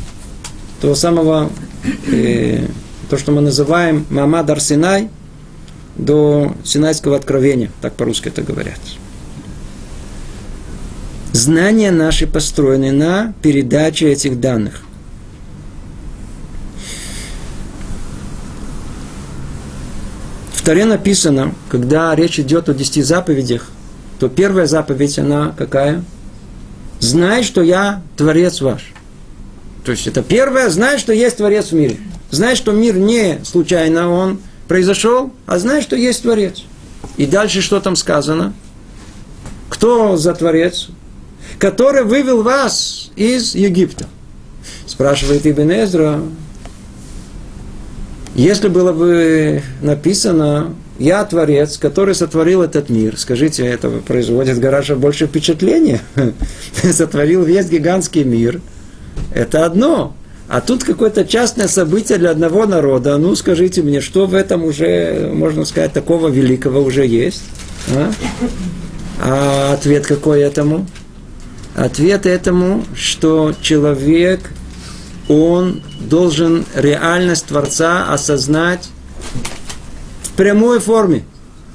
того 0.81 0.95
самого, 0.95 1.51
э, 2.13 2.67
то, 3.09 3.17
что 3.17 3.33
мы 3.33 3.41
называем 3.41 4.07
Мамад 4.11 4.51
Арсинай, 4.51 5.09
до 5.97 6.55
Синайского 6.65 7.17
откровения, 7.17 7.71
так 7.81 7.95
по-русски 7.95 8.29
это 8.29 8.43
говорят. 8.43 8.79
Знания 11.33 11.91
наши 11.91 12.27
построены 12.27 12.93
на 12.93 13.35
передаче 13.43 14.13
этих 14.13 14.41
данных. 14.41 14.84
Таре 20.65 20.87
написано, 20.87 21.55
когда 21.69 22.15
речь 22.15 22.41
идет 22.41 22.71
о 22.71 22.75
десяти 22.75 23.03
заповедях, 23.03 23.67
то 24.19 24.31
первая 24.31 24.67
заповедь, 24.67 25.19
она 25.19 25.55
какая? 25.57 26.03
Знай, 27.01 27.43
что 27.43 27.61
я 27.61 28.03
Творец 28.17 28.63
ваш. 28.63 28.95
То 29.85 29.93
есть 29.93 30.07
это 30.07 30.23
первое, 30.23 30.71
знай, 30.71 30.99
что 30.99 31.13
есть 31.13 31.37
Творец 31.37 31.67
в 31.67 31.73
мире. 31.75 31.99
Знай, 32.31 32.57
что 32.57 32.73
мир 32.73 32.97
не 32.97 33.41
случайно 33.45 34.09
он 34.09 34.41
произошел, 34.67 35.31
а 35.45 35.59
знай, 35.59 35.83
что 35.83 35.97
есть 35.97 36.23
Творец. 36.23 36.63
И 37.19 37.27
дальше 37.27 37.61
что 37.61 37.79
там 37.81 37.95
сказано? 37.95 38.55
Кто 39.69 40.17
за 40.17 40.33
Творец? 40.33 40.89
Который 41.59 42.05
вывел 42.05 42.43
вас 42.43 43.11
из 43.17 43.55
Египта. 43.55 44.07
Спрашивает 44.87 45.47
Ибн 45.47 45.71
Эзра, 45.71 46.23
если 48.35 48.67
было 48.67 48.93
бы 48.93 49.63
написано 49.81 50.75
«Я 50.99 51.25
Творец, 51.25 51.79
который 51.79 52.17
сотворил 52.17 52.63
этот 52.63 52.89
мир», 52.89 53.17
скажите, 53.17 53.65
это 53.65 53.89
производит 53.91 54.59
гораздо 54.59 54.97
больше 54.97 55.27
впечатления. 55.27 56.01
Сотворил 56.83 57.45
весь 57.45 57.69
гигантский 57.69 58.25
мир. 58.25 58.61
Это 59.33 59.65
одно. 59.65 60.17
А 60.49 60.61
тут 60.61 60.83
какое-то 60.83 61.25
частное 61.25 61.69
событие 61.69 62.19
для 62.19 62.31
одного 62.31 62.67
народа. 62.67 63.17
Ну, 63.19 63.37
скажите 63.37 63.83
мне, 63.83 64.01
что 64.01 64.27
в 64.27 64.35
этом 64.35 64.65
уже, 64.65 65.31
можно 65.33 65.65
сказать, 65.65 65.93
такого 65.93 66.29
великого 66.29 66.83
уже 66.83 67.07
есть? 67.07 67.43
А, 67.95 68.13
а 69.23 69.73
ответ 69.75 70.07
какой 70.07 70.41
этому? 70.41 70.87
Ответ 71.77 72.27
этому, 72.27 72.85
что 72.95 73.55
человек– 73.63 74.41
он 75.29 75.83
должен 76.01 76.65
реальность 76.75 77.47
Творца 77.47 78.13
осознать 78.13 78.89
в 80.23 80.33
прямой 80.33 80.81
форме. 80.81 81.25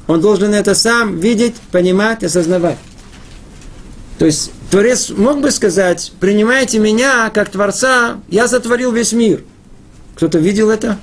Он 0.08 0.22
должен 0.22 0.54
это 0.54 0.76
сам 0.76 1.20
видеть, 1.20 1.56
понимать, 1.72 2.24
осознавать. 2.24 2.78
То 4.18 4.26
есть 4.26 4.52
Творец 4.70 5.10
мог 5.10 5.42
бы 5.42 5.52
сказать, 5.52 6.12
принимайте 6.20 6.80
меня 6.80 7.30
как 7.30 7.50
Творца, 7.50 8.20
я 8.28 8.48
сотворил 8.48 8.92
весь 8.92 9.14
мир. 9.14 9.44
Кто-то 10.16 10.40
видел 10.40 10.70
это? 10.70 10.98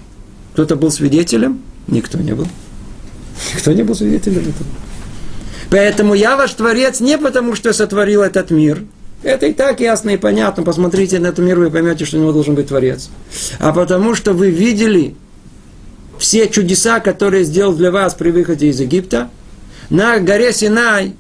Кто-то 0.53 0.77
был 0.77 0.91
свидетелем? 0.91 1.63
Никто 1.87 2.19
не 2.19 2.33
был. 2.33 2.47
Никто 3.55 3.73
не 3.73 3.83
был 3.83 3.95
свидетелем 3.95 4.41
этого. 4.41 4.71
Поэтому 5.71 6.15
я 6.15 6.37
ваш 6.37 6.53
Творец 6.53 7.01
не 7.01 7.19
потому, 7.19 7.55
что 7.57 7.73
сотворил 7.73 8.23
этот 8.23 8.51
мир– 8.51 8.85
это 9.27 9.47
и 9.47 9.53
так 9.53 9.81
ясно 9.81 10.11
и 10.11 10.17
понятно. 10.17 10.63
Посмотрите 10.63 11.19
на 11.19 11.29
этот 11.29 11.45
мир, 11.45 11.59
вы 11.59 11.71
поймете, 11.71 12.05
что 12.05 12.17
у 12.17 12.21
него 12.21 12.33
должен 12.33 12.55
быть 12.55 12.69
Творец. 12.69 13.11
А 13.59 13.73
потому 13.73 14.15
что 14.15 14.33
вы 14.33 14.51
видели 14.51 15.15
все 16.19 16.49
чудеса, 16.49 17.01
которые 17.01 17.45
сделал 17.45 17.75
для 17.75 17.91
вас 17.91 18.15
при 18.15 18.31
выходе 18.31 18.69
из 18.69 18.81
Египта, 18.81 19.31
на 19.91 20.19
горе 20.19 20.53
Синай 20.53 21.15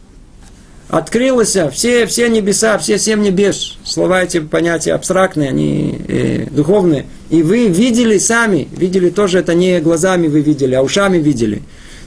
открылось 0.88 1.57
все, 1.73 2.07
все 2.07 2.29
небеса, 2.29 2.79
все 2.79 2.99
семь 2.99 3.23
небес. 3.23 3.77
Слова 3.85 4.23
эти 4.23 4.40
понятия 4.40 4.95
абстрактные, 4.95 5.51
они 5.51 6.01
э, 6.09 6.47
духовные. 6.51 7.07
И 7.31 7.42
вы 7.42 7.69
видели 7.69 8.19
сами, 8.19 8.69
видели 8.73 9.11
тоже, 9.11 9.40
это 9.40 9.55
не 9.55 9.81
глазами 9.81 10.29
вы 10.29 10.40
видели, 10.40 10.75
а 10.75 10.83
ушами 10.83 11.19
видели. 11.19 11.62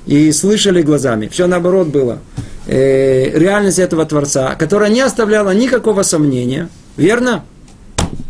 И 0.06 0.32
слышали 0.32 0.82
глазами. 0.82 1.28
Все 1.28 1.46
наоборот 1.46 1.90
было 1.90 2.20
э, 2.70 3.38
реальность 3.38 3.80
этого 3.80 4.06
Творца, 4.06 4.56
которая 4.56 4.90
не 4.90 5.02
оставляла 5.02 5.54
никакого 5.54 6.04
сомнения. 6.04 6.70
Верно? 6.98 7.44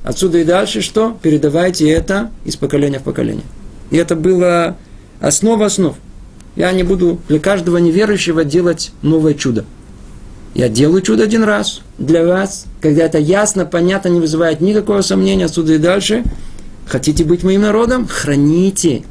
Отсюда 0.04 0.40
и 0.40 0.44
дальше 0.44 0.82
что? 0.82 1.18
Передавайте 1.22 1.90
это 1.90 2.32
из 2.46 2.56
поколения 2.56 3.00
в 3.00 3.04
поколение. 3.04 3.44
И 3.92 3.98
это 3.98 4.16
было 4.16 4.78
основа 5.20 5.66
основ. 5.66 5.96
Я 6.56 6.72
не 6.72 6.84
буду 6.84 7.20
для 7.28 7.40
каждого 7.40 7.78
неверующего 7.78 8.44
делать 8.44 8.92
новое 9.02 9.34
чудо. 9.34 9.66
Я 10.56 10.70
делаю 10.70 11.02
чудо 11.02 11.24
один 11.24 11.44
раз 11.44 11.82
для 11.98 12.26
вас, 12.26 12.66
когда 12.82 13.04
это 13.04 13.20
ясно, 13.20 13.66
понятно, 13.66 14.10
не 14.10 14.20
вызывает 14.20 14.62
никакого 14.62 15.02
сомнения 15.02 15.46
отсюда 15.46 15.74
и 15.74 15.78
дальше. 15.78 16.24
Хотите 16.88 17.24
быть 17.24 17.44
моим 17.44 17.62
народом? 17.62 18.08
Храните 18.08 19.04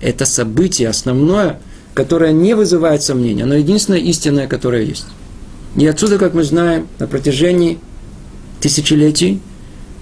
это 0.00 0.24
событие 0.26 0.88
основное– 0.88 1.58
которая 1.98 2.30
не 2.30 2.54
вызывает 2.54 3.02
сомнения, 3.02 3.44
но 3.44 3.56
единственная 3.56 3.98
истинная, 3.98 4.46
которая 4.46 4.82
есть. 4.82 5.06
И 5.74 5.84
отсюда, 5.84 6.16
как 6.16 6.32
мы 6.32 6.44
знаем, 6.44 6.86
на 7.00 7.08
протяжении 7.08 7.80
тысячелетий 8.60 9.42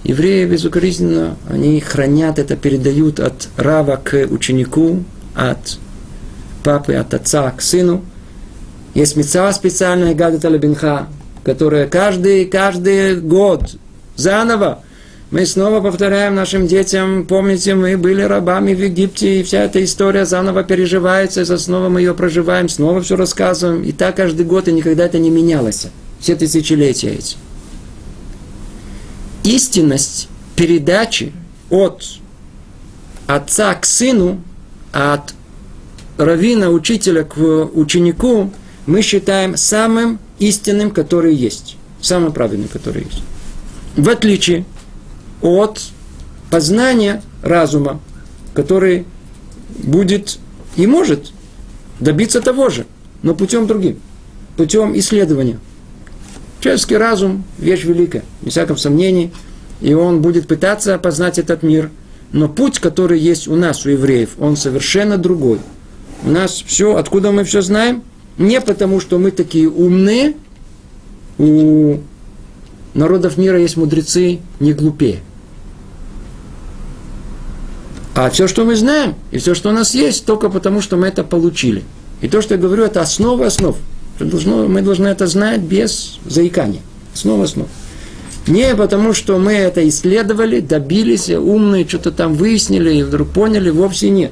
евреи 0.03 0.45
безукоризненно, 0.45 1.37
они 1.49 1.79
хранят 1.79 2.37
это, 2.37 2.55
передают 2.55 3.19
от 3.19 3.49
рава 3.57 3.95
к 3.95 4.27
ученику, 4.29 5.03
от 5.33 5.79
папы, 6.63 6.93
от 6.93 7.15
отца 7.15 7.49
к 7.49 7.63
сыну. 7.63 8.05
Есть 8.93 9.15
мецва 9.15 9.51
специальная, 9.51 10.13
гадат 10.13 10.45
алабинха, 10.45 11.07
которая 11.43 11.87
каждый, 11.87 12.45
каждый 12.45 13.19
год 13.19 13.71
заново 14.15 14.83
мы 15.29 15.45
снова 15.45 15.81
повторяем 15.81 16.35
нашим 16.35 16.67
детям, 16.67 17.25
помните, 17.25 17.75
мы 17.75 17.97
были 17.97 18.21
рабами 18.21 18.73
в 18.73 18.81
Египте, 18.81 19.41
и 19.41 19.43
вся 19.43 19.63
эта 19.63 19.83
история 19.83 20.25
заново 20.25 20.63
переживается, 20.63 21.41
и 21.41 21.57
снова 21.57 21.89
мы 21.89 21.99
ее 21.99 22.13
проживаем, 22.13 22.69
снова 22.69 23.01
все 23.01 23.17
рассказываем. 23.17 23.83
И 23.83 23.91
так 23.91 24.15
каждый 24.15 24.45
год, 24.45 24.69
и 24.69 24.71
никогда 24.71 25.05
это 25.05 25.19
не 25.19 25.29
менялось. 25.29 25.87
Все 26.21 26.35
тысячелетия 26.35 27.09
эти. 27.09 27.35
Истинность 29.43 30.29
передачи 30.55 31.33
от 31.69 32.05
отца 33.27 33.73
к 33.75 33.85
сыну, 33.85 34.41
от 34.93 35.33
равина, 36.17 36.69
учителя 36.69 37.23
к 37.23 37.37
ученику, 37.37 38.53
мы 38.85 39.01
считаем 39.01 39.57
самым 39.57 40.19
истинным, 40.39 40.91
который 40.91 41.35
есть. 41.35 41.75
Самым 41.99 42.31
правильным, 42.31 42.69
который 42.69 43.03
есть. 43.03 43.23
В 43.97 44.07
отличие 44.09 44.63
от 45.41 45.81
познания 46.49 47.21
разума, 47.41 47.99
который 48.53 49.05
будет 49.69 50.39
и 50.75 50.87
может 50.87 51.31
добиться 51.99 52.41
того 52.41 52.69
же, 52.69 52.85
но 53.21 53.35
путем 53.35 53.67
другим, 53.67 53.99
путем 54.55 54.97
исследования. 54.97 55.59
Человеческий 56.59 56.97
разум– 56.97 57.43
вещь 57.59 57.83
великая, 57.83 58.23
без 58.41 58.53
всяком 58.53 58.77
сомнении, 58.77 59.31
и 59.81 59.93
он 59.93 60.21
будет 60.21 60.47
пытаться 60.47 60.97
познать 60.97 61.37
этот 61.37 61.61
мир, 61.61 61.91
но 62.31 62.49
путь, 62.49 62.79
который 62.79 63.19
есть 63.19 63.47
у 63.47 63.55
нас, 63.55 63.85
у 63.85 63.89
евреев, 63.89 64.31
он 64.39 64.57
совершенно 64.57 65.17
другой. 65.17 65.59
У 66.23 66.29
нас 66.29 66.63
все, 66.65 66.95
откуда 66.95 67.31
мы 67.31 67.43
все 67.43 67.61
знаем, 67.61 68.03
не 68.37 68.59
потому, 68.59 68.99
что 68.99 69.19
мы 69.19 69.31
такие 69.31 69.69
умные, 69.69 70.35
у 71.37 71.97
народов 72.97 73.37
мира 73.37 73.59
есть 73.59 73.77
мудрецы 73.77 74.39
не 74.59 74.73
глупее. 74.73 75.19
А 78.15 78.29
все, 78.31 78.47
что 78.47 78.65
мы 78.65 78.75
знаем, 78.75 79.13
и 79.31 79.37
все, 79.37 79.53
что 79.53 79.69
у 79.69 79.71
нас 79.71 79.93
есть, 79.93 80.25
только 80.25 80.49
потому, 80.49 80.81
что 80.81 80.97
мы 80.97 81.07
это 81.07 81.23
получили. 81.23 81.83
И 82.21 82.27
то, 82.27 82.41
что 82.41 82.55
я 82.55 82.59
говорю, 82.59 82.83
это 82.83 82.99
основа 82.99 83.45
основ. 83.45 83.77
Мы 84.19 84.81
должны 84.81 85.07
это 85.07 85.27
знать 85.27 85.61
без 85.61 86.17
заикания. 86.25 86.81
Основа 87.13 87.43
основ. 87.43 87.67
Не 88.47 88.75
потому, 88.75 89.13
что 89.13 89.37
мы 89.37 89.53
это 89.53 89.87
исследовали, 89.87 90.61
добились, 90.61 91.29
умные, 91.29 91.87
что-то 91.87 92.11
там 92.11 92.33
выяснили 92.33 92.95
и 92.95 93.03
вдруг 93.03 93.29
поняли, 93.29 93.69
вовсе 93.69 94.09
нет. 94.09 94.31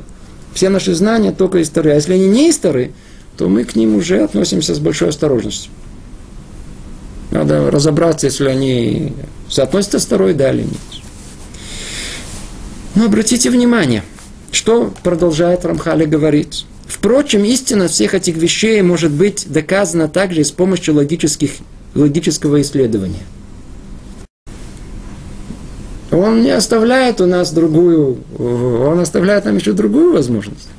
все 0.56 0.70
наши 0.70 0.96
знания 0.96 1.32
только 1.32 1.60
из 1.60 1.70
Торы. 1.70 1.92
А 1.92 1.96
если 1.96 2.14
они 2.14 2.28
не 2.28 2.50
из 2.50 2.58
то 2.58 3.50
мы 3.50 3.66
к 3.66 3.76
ним 3.76 3.96
уже 3.98 4.24
относимся 4.24 4.74
с 4.74 4.80
большой 4.80 5.10
осторожностью. 5.10 5.72
Надо 7.32 7.70
разобраться, 7.72 8.28
если 8.28 8.48
они 8.48 9.14
соотносятся 9.50 10.00
с 10.00 10.06
Торой, 10.06 10.34
да 10.34 10.52
или 10.52 10.64
нет. 10.64 10.72
Но 12.96 13.06
обратите 13.06 13.50
внимание, 13.50 14.04
что 14.52 14.94
продолжает 15.04 15.66
Рамхали 15.66 16.06
говорить. 16.06 16.66
Впрочем, 16.88 17.44
истина 17.44 17.88
всех 17.88 18.14
этих 18.14 18.38
вещей 18.38 18.82
может 18.82 19.12
быть 19.12 19.46
доказана 19.48 20.08
также 20.08 20.44
с 20.44 20.52
помощью 20.52 20.96
логических, 20.96 21.52
логического 21.94 22.62
исследования. 22.62 23.24
Он 26.12 26.42
не 26.42 26.52
оставляет 26.52 27.20
у 27.20 27.26
нас 27.26 27.52
другую, 27.52 28.20
он 28.40 29.00
оставляет 29.00 29.46
нам 29.46 29.58
еще 29.58 29.74
другую 29.74 30.14
возможность. 30.14 30.70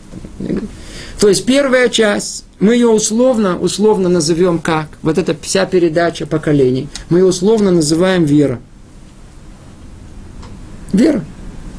То 1.21 1.29
есть 1.29 1.47
первая 1.47 1.89
часть, 1.89 2.45
мы 2.61 2.75
ее 2.75 2.89
условно, 2.89 3.59
условно 3.59 4.09
назовем 4.09 4.59
как? 4.59 4.89
Вот 5.03 5.19
эта 5.19 5.37
вся 5.41 5.67
передача 5.67 6.27
поколений. 6.27 6.89
Мы 7.09 7.21
ее 7.21 7.25
условно 7.25 7.71
называем 7.71 8.25
вера. 8.25 8.61
Вера. 10.93 11.25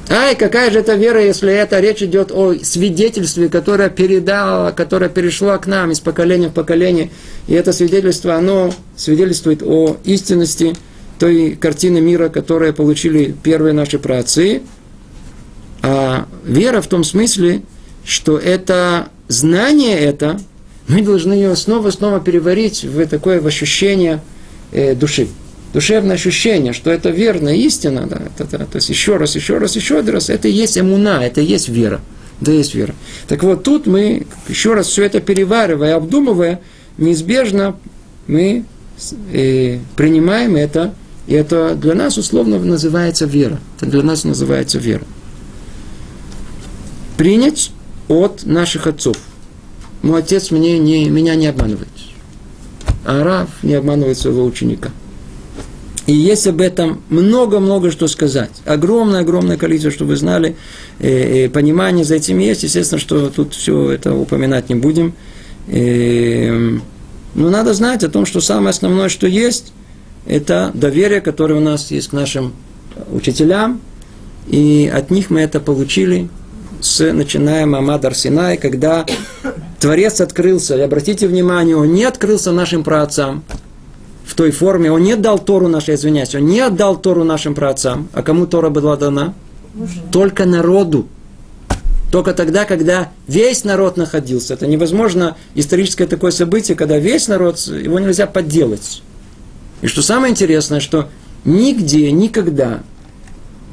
Ай, 0.10 0.36
какая 0.36 0.72
же 0.72 0.80
это 0.80 0.96
вера, 0.96 1.22
если 1.22 1.52
это 1.52 1.80
речь 1.82 2.02
идет 2.02 2.32
о 2.32 2.56
свидетельстве, 2.64 3.50
которое 3.50 3.90
передало, 3.90 4.72
которое 4.72 5.10
перешло 5.10 5.58
к 5.58 5.68
нам 5.68 5.92
из 5.92 6.00
поколения 6.00 6.48
в 6.48 6.54
поколение. 6.54 7.10
И 7.48 7.54
это 7.54 7.74
свидетельство, 7.74 8.36
оно 8.36 8.74
свидетельствует 8.96 9.62
о 9.64 9.98
истинности 10.06 10.76
той 11.20 11.58
картины 11.60 12.00
мира, 12.00 12.30
которую 12.30 12.74
получили 12.74 13.36
первые 13.44 13.74
наши 13.74 14.00
праотцы. 14.00 14.62
А 15.82 16.28
вера 16.46 16.82
в 16.82 16.88
том 16.88 17.04
смысле, 17.04 17.64
что 18.06 18.38
это 18.38 19.10
знание 19.28 19.98
это, 19.98 20.40
мы 20.88 21.02
должны 21.02 21.34
ее 21.34 21.56
снова 21.56 21.92
снова 21.92 22.20
переварить 22.20 22.84
в 22.84 23.06
такое 23.08 23.42
в 23.42 23.48
ощущение 23.48 24.22
э, 24.72 24.96
души 24.96 25.28
душевное 25.74 26.16
ощущение, 26.16 26.74
что 26.74 26.90
это 26.90 27.10
верная 27.10 27.56
истина, 27.56 28.08
да, 28.08 28.22
это, 28.26 28.56
это, 28.56 28.66
то 28.66 28.78
есть 28.78 28.90
еще 28.90 29.18
раз, 29.18 29.36
еще 29.36 29.58
раз, 29.58 29.76
еще 29.76 30.00
раз, 30.00 30.30
это 30.30 30.48
и 30.48 30.52
есть 30.52 30.78
эмуна, 30.78 31.24
это 31.24 31.42
и 31.42 31.46
есть 31.46 31.70
вера. 31.70 32.02
Да 32.40 32.52
есть 32.52 32.76
вера. 32.76 32.94
Так 33.28 33.44
вот, 33.44 33.64
тут 33.64 33.88
мы, 33.88 34.28
еще 34.48 34.74
раз 34.74 34.88
все 34.88 35.04
это 35.04 35.20
переваривая, 35.20 35.96
обдумывая, 35.96 36.62
неизбежно 36.98 37.76
мы 38.28 38.66
э, 39.34 39.80
принимаем 39.96 40.56
это, 40.56 40.94
и 41.26 41.34
это 41.34 41.76
для 41.76 41.94
нас 41.94 42.18
условно 42.18 42.60
называется 42.60 43.26
вера. 43.26 43.60
Это 43.78 43.88
для 43.88 44.04
нас 44.04 44.24
называется 44.24 44.78
вера. 44.78 45.04
Принять 47.18 47.72
от 48.08 48.46
наших 48.46 48.88
отцов. 48.88 49.18
Мой 50.02 50.20
отец 50.20 50.52
мне 50.52 50.80
не, 50.80 51.10
меня 51.10 51.36
не 51.36 51.48
обманывает. 51.48 51.88
А 53.06 53.24
Рав 53.24 53.50
не 53.64 53.74
обманывает 53.74 54.18
своего 54.18 54.44
ученика. 54.46 54.92
И 56.08 56.14
есть 56.14 56.48
об 56.48 56.62
этом 56.62 57.02
много-много 57.10 57.92
что 57.92 58.08
сказать. 58.08 58.52
Огромное-огромное 58.66 59.58
количество, 59.58 59.92
что 59.92 60.06
вы 60.06 60.16
знали. 60.16 60.56
И, 61.00 61.46
и 61.46 61.48
понимание 61.50 62.06
за 62.06 62.16
этим 62.16 62.40
есть. 62.40 62.64
Естественно, 62.64 63.00
что 63.00 63.30
тут 63.30 63.54
все 63.54 63.92
это 63.92 64.14
упоминать 64.14 64.70
не 64.70 64.76
будем. 64.76 65.14
И, 65.68 66.80
но 67.36 67.50
надо 67.50 67.74
знать 67.74 68.04
о 68.06 68.10
том, 68.10 68.26
что 68.26 68.40
самое 68.40 68.70
основное, 68.70 69.10
что 69.10 69.28
есть, 69.28 69.74
это 70.26 70.72
доверие, 70.74 71.20
которое 71.20 71.56
у 71.56 71.64
нас 71.64 71.92
есть 71.92 72.10
к 72.10 72.14
нашим 72.14 72.54
учителям. 73.12 73.82
И 74.48 74.90
от 74.94 75.12
них 75.12 75.30
мы 75.30 75.42
это 75.42 75.60
получили, 75.60 76.30
с, 76.82 77.14
начиная 77.14 77.66
Мамад 77.66 78.06
Арсинай, 78.06 78.58
когда 78.58 79.06
Творец 79.80 80.22
открылся. 80.22 80.78
И 80.78 80.82
обратите 80.82 81.28
внимание, 81.28 81.76
он 81.76 81.94
не 81.94 82.04
открылся 82.04 82.52
нашим 82.52 82.84
праотцам, 82.84 83.44
в 84.28 84.36
той 84.36 84.52
форме. 84.52 84.92
Он 84.92 85.02
не 85.02 85.16
дал 85.16 85.40
Тору 85.40 85.68
нашей, 85.68 85.96
извиняюсь, 85.96 86.36
он 86.36 86.46
не 86.46 86.60
отдал 86.60 86.98
Тору 86.98 87.24
нашим 87.24 87.56
праотцам. 87.56 88.10
А 88.14 88.22
кому 88.22 88.46
Тора 88.46 88.70
была 88.70 88.98
дана? 88.98 89.34
Только 90.12 90.46
народу. 90.46 91.08
Только 92.12 92.34
тогда, 92.34 92.66
когда 92.66 93.12
весь 93.28 93.64
народ 93.64 93.98
находился. 93.98 94.54
Это 94.54 94.68
невозможно 94.68 95.36
историческое 95.56 96.08
такое 96.08 96.32
событие, 96.32 96.76
когда 96.76 96.98
весь 96.98 97.28
народ, 97.28 97.58
его 97.60 98.00
нельзя 98.00 98.28
подделать. 98.28 99.02
И 99.82 99.88
что 99.88 100.02
самое 100.02 100.32
интересное, 100.32 100.80
что 100.80 101.10
нигде, 101.46 102.12
никогда, 102.12 102.82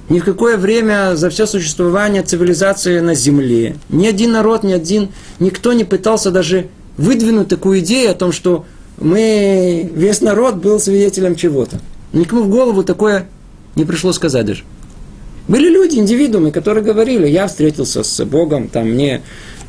ни 0.09 0.21
в 0.21 0.25
какое 0.25 0.57
время 0.57 1.17
за 1.17 1.31
все 1.31 1.47
существование 1.47 2.23
цивилизации 2.23 3.01
на 3.01 3.15
Земле, 3.15 3.77
ни 3.89 4.07
один 4.07 4.33
народ, 4.33 4.63
ни 4.63 4.73
один, 4.73 5.09
никто 5.39 5.73
не 5.73 5.85
пытался 5.85 6.31
даже 6.31 6.69
выдвинуть 6.97 7.49
такую 7.49 7.81
идею 7.81 8.11
о 8.11 8.15
том, 8.15 8.33
что 8.33 8.67
мы, 8.99 9.91
весь 9.95 10.21
народ 10.21 10.57
был 10.57 10.79
свидетелем 10.79 11.37
чего-то. 11.37 11.81
Никому 12.13 12.43
в 12.43 12.49
голову 12.49 12.85
такое 12.85 13.27
не 13.75 13.85
пришло 13.85 14.13
сказать 14.13 14.47
даже. 14.47 14.63
Были 15.49 15.69
люди, 15.69 15.97
индивидуумы, 15.97 16.53
которые 16.53 16.85
говорили, 16.85 17.27
я 17.27 17.47
встретился 17.49 18.03
с 18.03 18.25
Богом, 18.25 18.69
там 18.69 18.91
мне 18.91 19.23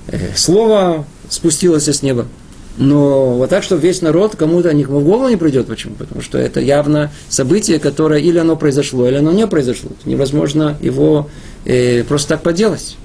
э, 0.07 0.35
слово 0.35 1.05
спустилось 1.29 1.87
с 1.87 2.01
неба. 2.01 2.27
Но 2.77 3.35
вот 3.35 3.49
так, 3.49 3.63
что 3.63 3.75
весь 3.75 4.01
народ 4.01 4.35
кому-то 4.35 4.73
никому 4.73 4.99
в 4.99 5.05
голову 5.05 5.29
не 5.29 5.37
придет. 5.37 5.67
Почему? 5.67 5.95
Потому 5.95 6.21
что 6.21 6.37
это 6.37 6.59
явно 6.59 7.11
событие, 7.29 7.79
которое 7.79 8.19
или 8.19 8.37
оно 8.37 8.57
произошло, 8.57 9.07
или 9.07 9.15
оно 9.15 9.31
не 9.31 9.47
произошло. 9.47 9.91
Невозможно 10.03 10.77
его 10.81 11.29
э, 11.63 12.03
просто 12.03 12.29
так 12.29 12.43
поделать. 12.43 12.97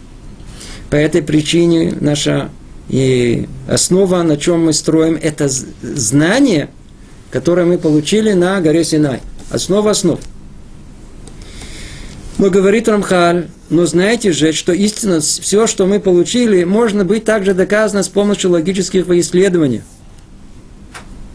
По 0.90 0.96
этой 0.96 1.22
причине 1.22 1.94
наша 2.00 2.50
и 2.88 3.48
основа, 3.68 4.22
на 4.24 4.36
чем 4.36 4.64
мы 4.64 4.72
строим, 4.72 5.16
это 5.20 5.48
знание, 5.48 6.70
которое 7.30 7.64
мы 7.64 7.78
получили 7.78 8.32
на 8.32 8.60
горе 8.60 8.82
Синай. 8.82 9.20
Основа 9.50 9.92
основ. 9.92 10.18
Но 12.40 12.48
говорит 12.48 12.88
Рамхаль, 12.88 13.48
но 13.68 13.84
знаете 13.84 14.32
же, 14.32 14.52
что 14.52 14.72
истина, 14.72 15.20
все, 15.20 15.66
что 15.66 15.84
мы 15.84 16.00
получили, 16.00 16.64
можно 16.64 17.04
быть 17.04 17.24
также 17.24 17.52
доказано 17.52 18.02
с 18.02 18.08
помощью 18.08 18.50
логических 18.52 19.06
исследований. 19.10 19.82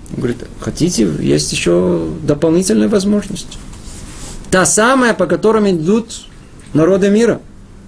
Он 0.09 0.17
говорит, 0.17 0.37
хотите, 0.59 1.07
есть 1.19 1.51
еще 1.51 2.09
дополнительная 2.23 2.87
возможность. 2.87 3.59
Та 4.49 4.65
самая, 4.65 5.13
по 5.13 5.27
которым 5.27 5.69
идут 5.69 6.25
народы 6.73 7.11
мира. 7.11 7.39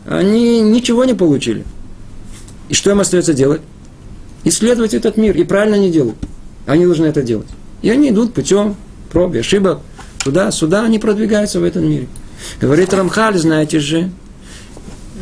Они 0.05 0.61
ничего 0.61 1.03
не 1.03 1.15
получили. 1.15 1.65
И 2.69 2.75
что 2.75 2.91
им 2.91 2.99
остается 2.99 3.33
делать? 3.33 3.61
Исследовать 4.43 4.93
этот 4.93 5.17
мир. 5.17 5.35
И 5.35 5.43
правильно 5.43 5.77
они 5.77 5.89
делают. 5.89 6.17
Они 6.67 6.85
должны 6.85 7.07
это 7.07 7.23
делать. 7.23 7.47
И 7.81 7.89
они 7.89 8.09
идут 8.09 8.35
путем 8.35 8.75
проб 9.11 9.33
и 9.33 9.39
ошибок. 9.39 9.79
Туда, 10.23 10.51
сюда 10.51 10.83
они 10.83 10.99
продвигаются 10.99 11.59
в 11.59 11.63
этом 11.63 11.89
мире. 11.89 12.07
Говорит 12.59 12.93
Рамхаль, 12.93 13.37
знаете 13.37 13.79
же, 13.79 14.11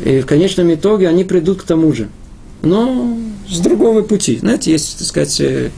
и 0.04 0.20
в 0.20 0.26
конечном 0.26 0.72
итоге 0.72 1.08
они 1.08 1.24
придут 1.24 1.62
к 1.62 1.64
тому 1.64 1.92
же. 1.92 2.08
Но 2.62 3.16
с 3.48 3.58
другого 3.58 4.02
пути. 4.02 4.38
Знаете, 4.38 4.72
есть, 4.72 4.98
так 4.98 5.06
сказать, 5.06 5.40
э, 5.40 5.70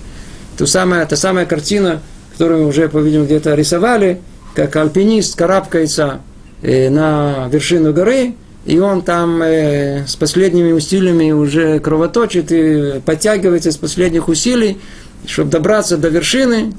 ту 0.56 0.66
самая, 0.66 1.06
та 1.06 1.16
самая 1.16 1.46
картина, 1.46 2.00
которую 2.32 2.66
уже, 2.66 2.88
по-видимому, 2.88 3.26
где-то 3.26 3.54
рисовали, 3.54 4.20
как 4.54 4.74
альпинист 4.76 5.36
карабкается 5.36 6.20
э, 6.62 6.88
на 6.90 7.48
вершину 7.50 7.92
горы, 7.92 8.34
и 8.64 8.78
он 8.78 9.02
там 9.02 9.42
э, 9.42 10.04
с 10.06 10.16
последними 10.16 10.72
усилиями 10.72 11.30
уже 11.30 11.78
кровоточит 11.78 12.50
и 12.50 13.00
подтягивается 13.04 13.68
из 13.68 13.76
последних 13.76 14.28
усилий, 14.28 14.78
чтобы 15.26 15.50
добраться 15.50 15.96
до 15.96 16.08
вершины, 16.08 16.72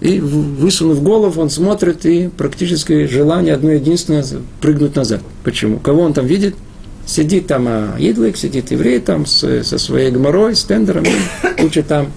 и 0.00 0.20
высунув 0.20 1.02
голову, 1.02 1.40
он 1.40 1.50
смотрит, 1.50 2.06
и 2.06 2.28
практически 2.28 3.06
желание 3.06 3.54
одно 3.54 3.70
единственное 3.70 4.24
прыгнуть 4.60 4.96
назад. 4.96 5.20
Почему? 5.44 5.78
Кого 5.78 6.02
он 6.02 6.12
там 6.12 6.26
видит? 6.26 6.54
Сидит 7.06 7.46
там 7.46 7.66
а 7.68 7.96
Идлик, 7.98 8.36
сидит 8.36 8.70
еврей 8.70 9.00
там 9.00 9.26
с, 9.26 9.64
со 9.64 9.78
своей 9.78 10.10
гморой, 10.10 10.54
с 10.54 10.62
тендером, 10.64 11.04
и 11.04 11.62
учит 11.62 11.88
там 11.88 12.12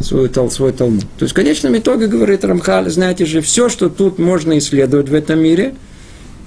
свой, 0.00 0.30
свой 0.50 0.72
талмуд. 0.72 1.04
То 1.18 1.24
есть 1.24 1.32
в 1.32 1.36
конечном 1.36 1.76
итоге, 1.76 2.06
говорит 2.06 2.44
Рамхаль, 2.44 2.88
знаете 2.88 3.26
же, 3.26 3.40
все, 3.40 3.68
что 3.68 3.88
тут 3.88 4.18
можно 4.18 4.56
исследовать 4.58 5.08
в 5.08 5.14
этом 5.14 5.40
мире– 5.40 5.74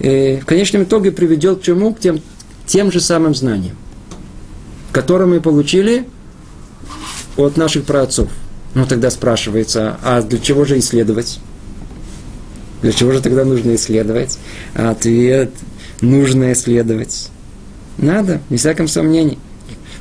Э, 0.03 0.39
в 0.39 0.45
конечном 0.45 0.83
итоге 0.83 1.11
приведет 1.11 1.59
к 1.59 1.63
чему? 1.63 1.93
К 1.93 1.99
тем, 1.99 2.21
тем 2.65 2.91
же 2.91 2.99
самым 2.99 3.35
знаниям, 3.35 3.75
которые 4.91 5.27
мы 5.27 5.41
получили 5.41 6.07
от 7.37 7.55
наших 7.55 7.83
праотцов. 7.83 8.29
Ну, 8.73 8.85
тогда 8.85 9.09
спрашивается, 9.09 9.97
а 10.03 10.21
для 10.21 10.39
чего 10.39 10.65
же 10.65 10.79
исследовать? 10.79 11.39
Для 12.81 12.91
чего 12.91 13.11
же 13.11 13.21
тогда 13.21 13.43
нужно 13.45 13.75
исследовать? 13.75 14.39
Ответ– 14.73 15.51
нужно 16.01 16.51
исследовать. 16.53 17.29
Надо, 17.97 18.41
не 18.49 18.57
всяком 18.57 18.87
сомнении. 18.87 19.39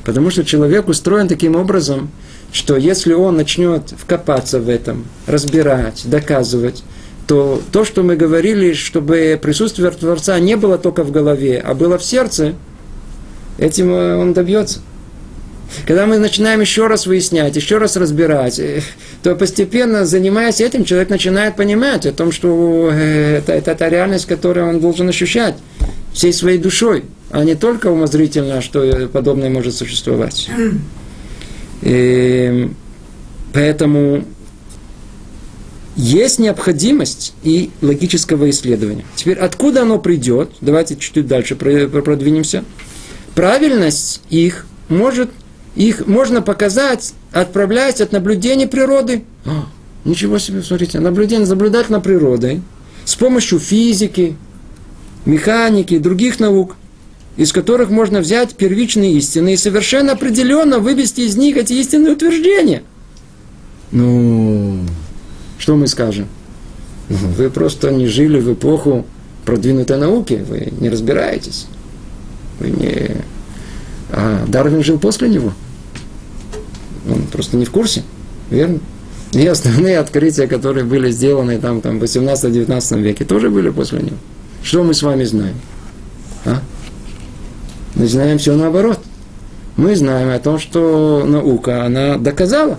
Потому 0.03 0.31
что 0.31 0.43
человек 0.43 0.87
устроен 0.89 1.27
таким 1.27 1.55
образом, 1.55 2.09
что 2.51 2.75
если 2.75 3.13
он 3.13 3.37
начнет 3.37 3.93
вкопаться 3.97 4.59
в 4.59 4.67
этом, 4.67 5.05
разбирать, 5.27 6.03
доказывать, 6.05 6.83
то 7.27 7.61
то, 7.71 7.85
что 7.85 8.03
мы 8.03 8.15
говорили, 8.15 8.73
чтобы 8.73 9.39
присутствие 9.41 9.89
Творца 9.91 10.37
не 10.39 10.57
было 10.57 10.77
только 10.77 11.03
в 11.03 11.11
голове, 11.11 11.63
а 11.63 11.75
было 11.75 11.97
в 11.97 12.03
сердце, 12.03 12.55
этим 13.57 13.91
он 13.91 14.33
добьется. 14.33 14.79
Когда 15.85 16.05
мы 16.05 16.17
начинаем 16.17 16.61
еще 16.61 16.87
раз 16.87 17.07
выяснять, 17.07 17.55
еще 17.55 17.77
раз 17.77 17.95
разбирать, 17.95 18.59
э, 18.59 18.81
то 19.23 19.35
постепенно, 19.35 20.05
занимаясь 20.05 20.61
этим, 20.61 20.85
человек 20.85 21.09
начинает 21.09 21.55
понимать 21.55 22.05
о 22.05 22.11
том, 22.11 22.31
что 22.31 22.89
э, 22.91 23.37
это, 23.37 23.53
это 23.53 23.75
та 23.75 23.89
реальность, 23.89 24.25
которую 24.25 24.67
он 24.67 24.79
должен 24.79 25.09
ощущать 25.09 25.55
всей 26.13 26.33
своей 26.33 26.57
душой, 26.57 27.05
а 27.29 27.43
не 27.43 27.55
только 27.55 27.87
умозрительно, 27.87 28.61
что 28.61 29.09
подобное 29.11 29.49
может 29.49 29.75
существовать. 29.75 30.49
И 31.81 32.69
поэтому 33.53 34.25
есть 35.95 36.39
необходимость 36.39 37.33
и 37.43 37.69
логического 37.81 38.49
исследования. 38.49 39.05
Теперь 39.15 39.37
откуда 39.37 39.81
оно 39.81 39.99
придет? 39.99 40.51
Давайте 40.61 40.95
чуть-чуть 40.95 41.27
дальше 41.27 41.55
продвинемся. 41.55 42.63
Правильность 43.35 44.21
их 44.29 44.65
может 44.89 45.29
их 45.75 46.07
можно 46.07 46.41
показать, 46.41 47.13
отправляясь 47.31 48.01
от 48.01 48.11
наблюдения 48.11 48.67
природы. 48.67 49.23
А, 49.45 49.67
ничего 50.05 50.37
себе, 50.37 50.61
смотрите, 50.61 50.99
наблюдение, 50.99 51.47
наблюдать 51.47 51.89
на 51.89 51.99
природой 51.99 52.61
с 53.05 53.15
помощью 53.15 53.59
физики, 53.59 54.35
механики 55.25 55.95
и 55.95 55.99
других 55.99 56.39
наук, 56.39 56.75
из 57.37 57.51
которых 57.51 57.89
можно 57.89 58.19
взять 58.19 58.55
первичные 58.55 59.13
истины 59.13 59.53
и 59.53 59.57
совершенно 59.57 60.13
определенно 60.13 60.79
вывести 60.79 61.21
из 61.21 61.37
них 61.37 61.57
эти 61.57 61.73
истинные 61.73 62.13
утверждения. 62.13 62.83
Ну, 63.91 64.79
что 65.57 65.75
мы 65.75 65.87
скажем? 65.87 66.27
Вы 67.09 67.49
просто 67.49 67.91
не 67.91 68.07
жили 68.07 68.39
в 68.39 68.53
эпоху 68.53 69.05
продвинутой 69.45 69.97
науки, 69.97 70.43
вы 70.47 70.71
не 70.79 70.89
разбираетесь. 70.89 71.67
Вы 72.59 72.69
не... 72.69 73.17
А 74.11 74.45
Дарвин 74.47 74.83
жил 74.83 74.99
после 74.99 75.29
него. 75.29 75.53
Он 77.09 77.23
просто 77.23 77.57
не 77.57 77.65
в 77.65 77.71
курсе, 77.71 78.03
верно? 78.49 78.79
И 79.33 79.45
основные 79.47 79.97
открытия, 79.99 80.47
которые 80.47 80.83
были 80.83 81.09
сделаны 81.09 81.57
там, 81.57 81.81
там 81.81 81.99
в 81.99 82.03
18-19 82.03 83.01
веке, 83.01 83.23
тоже 83.23 83.49
были 83.49 83.69
после 83.69 83.99
него. 83.99 84.17
Что 84.61 84.83
мы 84.83 84.93
с 84.93 85.01
вами 85.01 85.23
знаем? 85.23 85.55
А? 86.45 86.61
Мы 87.95 88.07
знаем 88.07 88.37
все 88.37 88.55
наоборот. 88.55 88.99
Мы 89.77 89.95
знаем 89.95 90.29
о 90.29 90.39
том, 90.39 90.59
что 90.59 91.25
наука, 91.25 91.85
она 91.85 92.17
доказала. 92.17 92.77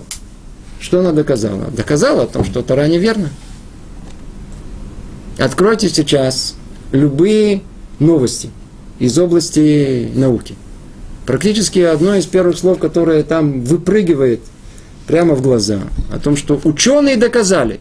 Что 0.79 0.99
она 0.99 1.11
доказала? 1.11 1.65
Доказала 1.71 2.23
о 2.23 2.27
том, 2.27 2.45
что 2.45 2.61
Тара 2.61 2.87
неверна. 2.87 3.29
Откройте 5.39 5.89
сейчас 5.89 6.55
любые 6.91 7.63
новости 7.99 8.49
из 8.99 9.17
области 9.17 10.11
науки. 10.13 10.55
Практически 11.25 11.79
одно 11.79 12.15
из 12.15 12.25
первых 12.25 12.57
слов, 12.57 12.79
которое 12.79 13.23
там 13.23 13.61
выпрыгивает 13.61 14.41
прямо 15.07 15.35
в 15.35 15.41
глаза, 15.41 15.81
о 16.11 16.19
том, 16.19 16.35
что 16.35 16.59
ученые 16.63 17.17
доказали. 17.17 17.79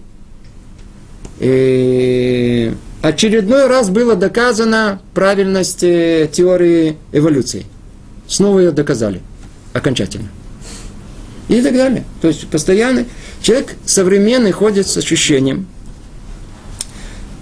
И 1.41 2.73
очередной 3.01 3.67
раз 3.67 3.91
было 3.91 4.15
доказано 4.15 5.01
правильность 5.13 5.83
э, 5.83 6.29
теории 6.33 6.97
эволюции. 7.11 7.67
Снова 8.29 8.61
ее 8.61 8.71
доказали. 8.71 9.21
Окончательно. 9.73 10.29
И 11.49 11.61
так 11.61 11.75
далее. 11.75 12.05
То 12.21 12.29
есть 12.29 12.47
постоянно 12.49 13.07
человек 13.41 13.75
современный 13.85 14.53
ходит 14.53 14.87
с 14.87 14.97
ощущением, 14.97 15.67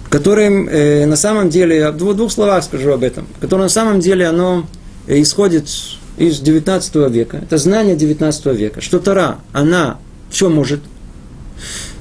которым 0.09 0.67
э, 0.67 1.05
на 1.05 1.15
самом 1.15 1.49
деле, 1.49 1.91
в 1.91 2.15
двух 2.15 2.31
словах 2.31 2.63
скажу 2.63 2.91
об 2.91 3.03
этом, 3.03 3.27
которое 3.39 3.63
на 3.63 3.69
самом 3.69 3.99
деле 3.99 4.25
оно 4.25 4.65
исходит 5.07 5.69
из 6.17 6.39
19 6.39 6.95
века. 7.11 7.37
Это 7.37 7.57
знание 7.57 7.95
19 7.95 8.45
века, 8.47 8.81
что 8.81 8.99
Тара, 8.99 9.39
она 9.53 9.97
все 10.29 10.49
может, 10.49 10.81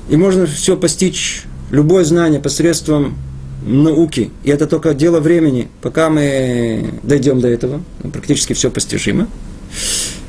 и 0.08 0.16
можно 0.16 0.46
все 0.46 0.76
постичь, 0.76 1.44
любое 1.70 2.04
знание 2.04 2.40
посредством 2.40 3.16
науки, 3.64 4.30
и 4.42 4.50
это 4.50 4.66
только 4.66 4.94
дело 4.94 5.20
времени, 5.20 5.68
пока 5.82 6.10
мы 6.10 6.94
дойдем 7.02 7.40
до 7.40 7.48
этого, 7.48 7.82
практически 8.12 8.52
все 8.52 8.70
постижимо. 8.70 9.28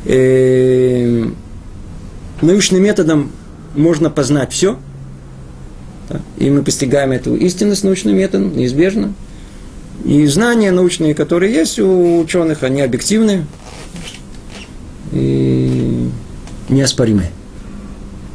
И 0.06 0.10
э, 0.10 1.30
научным 2.42 2.84
методом 2.84 3.32
можно 3.76 4.10
познать 4.10 4.52
все, 4.52 4.78
и 6.38 6.50
мы 6.50 6.64
постигаем 6.64 7.12
эту 7.12 7.36
истинность 7.36 7.84
научным 7.84 8.18
методом, 8.18 8.56
неизбежно. 8.56 9.14
И 10.06 10.26
знания 10.28 10.72
научные, 10.72 11.14
которые 11.14 11.54
есть 11.54 11.80
у 11.80 12.20
ученых, 12.20 12.64
они 12.64 12.82
объективны 12.82 13.46
и 15.12 16.10
неоспоримы. 16.70 17.28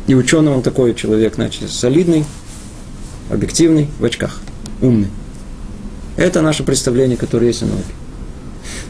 И 0.07 0.14
ученый 0.14 0.53
он 0.53 0.62
такой 0.62 0.95
человек, 0.95 1.35
значит, 1.35 1.71
солидный, 1.71 2.25
объективный, 3.31 3.89
в 3.99 4.05
очках, 4.05 4.41
умный. 4.81 5.09
Это 6.17 6.41
наше 6.43 6.62
представление, 6.62 7.17
которое 7.17 7.49
есть 7.49 7.62
о 7.62 7.67
науке. 7.67 7.93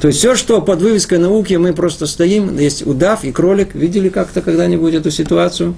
То 0.01 0.09
есть 0.09 0.18
все, 0.18 0.35
что 0.35 0.61
под 0.61 0.83
вывеской 0.83 1.18
науки, 1.18 1.55
мы 1.55 1.72
просто 1.72 2.07
стоим, 2.07 2.59
есть 2.59 2.87
удав 2.87 3.24
и 3.24 3.33
кролик. 3.33 3.74
Видели 3.74 4.11
как-то 4.11 4.43
когда-нибудь 4.43 4.95
эту 4.95 5.11
ситуацию? 5.11 5.74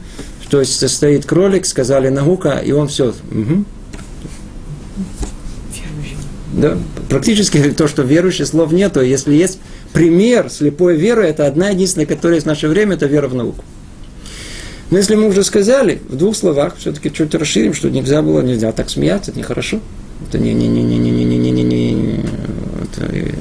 То 0.51 0.61
есть 0.61 0.89
стоит 0.89 1.25
кролик, 1.25 1.67
сказали 1.67 2.09
наука, 2.09 2.61
и 2.65 2.73
он 2.73 2.89
все. 2.89 3.15
Угу. 3.31 3.65
Да, 6.53 6.79
практически 7.09 7.59
то, 7.71 7.89
что 7.89 8.03
верующий, 8.03 8.47
слов 8.47 8.73
нету. 8.73 9.03
Если 9.03 9.35
есть 9.35 9.59
пример 9.93 10.49
слепой 10.51 10.97
веры, 10.97 11.25
это 11.25 11.47
одна 11.47 11.71
единственная, 11.71 12.07
которая 12.07 12.37
есть 12.37 12.47
в 12.47 12.49
наше 12.49 12.69
время, 12.69 12.95
это 12.95 13.07
вера 13.07 13.29
в 13.29 13.35
науку. 13.35 13.65
Но 14.91 14.97
если 14.97 15.15
мы 15.15 15.29
уже 15.29 15.45
сказали, 15.45 16.01
в 16.09 16.17
двух 16.17 16.35
словах, 16.35 16.77
все-таки 16.79 17.13
чуть 17.13 17.35
расширим, 17.35 17.75
что 17.75 17.91
нельзя 17.91 18.23
было, 18.23 18.41
нельзя 18.41 18.73
так 18.73 18.89
смеяться, 18.89 19.31
это 19.31 19.39
нехорошо. 19.39 19.81
Это 20.27 20.39
не, 20.39 20.55
не, 20.55 20.67
не, 20.67 20.83
не, 20.83 20.99
не, 20.99 21.11
не, 21.11 21.25
не, 21.25 21.51
не, 21.51 21.63
не, 21.63 21.93
не. 21.93 22.25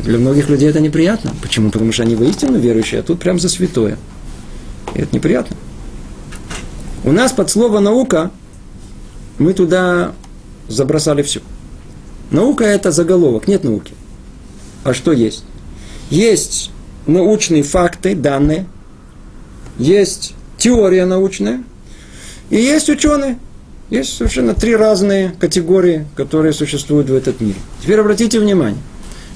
Для 0.03 0.17
многих 0.17 0.49
людей 0.49 0.69
это 0.69 0.81
неприятно. 0.81 1.33
Почему? 1.41 1.71
Потому 1.71 1.91
что 1.93 2.03
они 2.03 2.15
воистину 2.15 2.59
верующие, 2.59 2.99
а 2.99 3.03
тут 3.03 3.19
прям 3.19 3.39
за 3.39 3.49
святое. 3.49 3.97
И 4.93 4.99
это 4.99 5.15
неприятно. 5.15 5.55
У 7.03 7.11
нас 7.11 7.31
под 7.31 7.49
слово 7.49 7.79
наука 7.79 8.31
мы 9.37 9.53
туда 9.53 10.11
забросали 10.67 11.21
все. 11.23 11.41
Наука– 12.31 12.63
это 12.65 12.91
заголовок, 12.91 13.47
нет 13.47 13.63
науки. 13.63 13.93
А 14.83 14.93
что 14.93 15.11
есть? 15.11 15.43
Есть 16.09 16.71
научные 17.05 17.63
факты, 17.63 18.15
данные, 18.15 18.65
есть 19.77 20.33
теория 20.57 21.05
научная, 21.05 21.63
и 22.49 22.57
есть 22.57 22.89
ученые. 22.89 23.37
Есть 23.89 24.17
совершенно 24.17 24.53
три 24.53 24.75
разные 24.75 25.33
категории, 25.39 26.05
которые 26.15 26.51
существуют 26.51 27.09
в 27.09 27.15
этот 27.15 27.39
мире. 27.39 27.55
Теперь 27.81 27.99
обратите 27.99 28.39
внимание. 28.39 28.81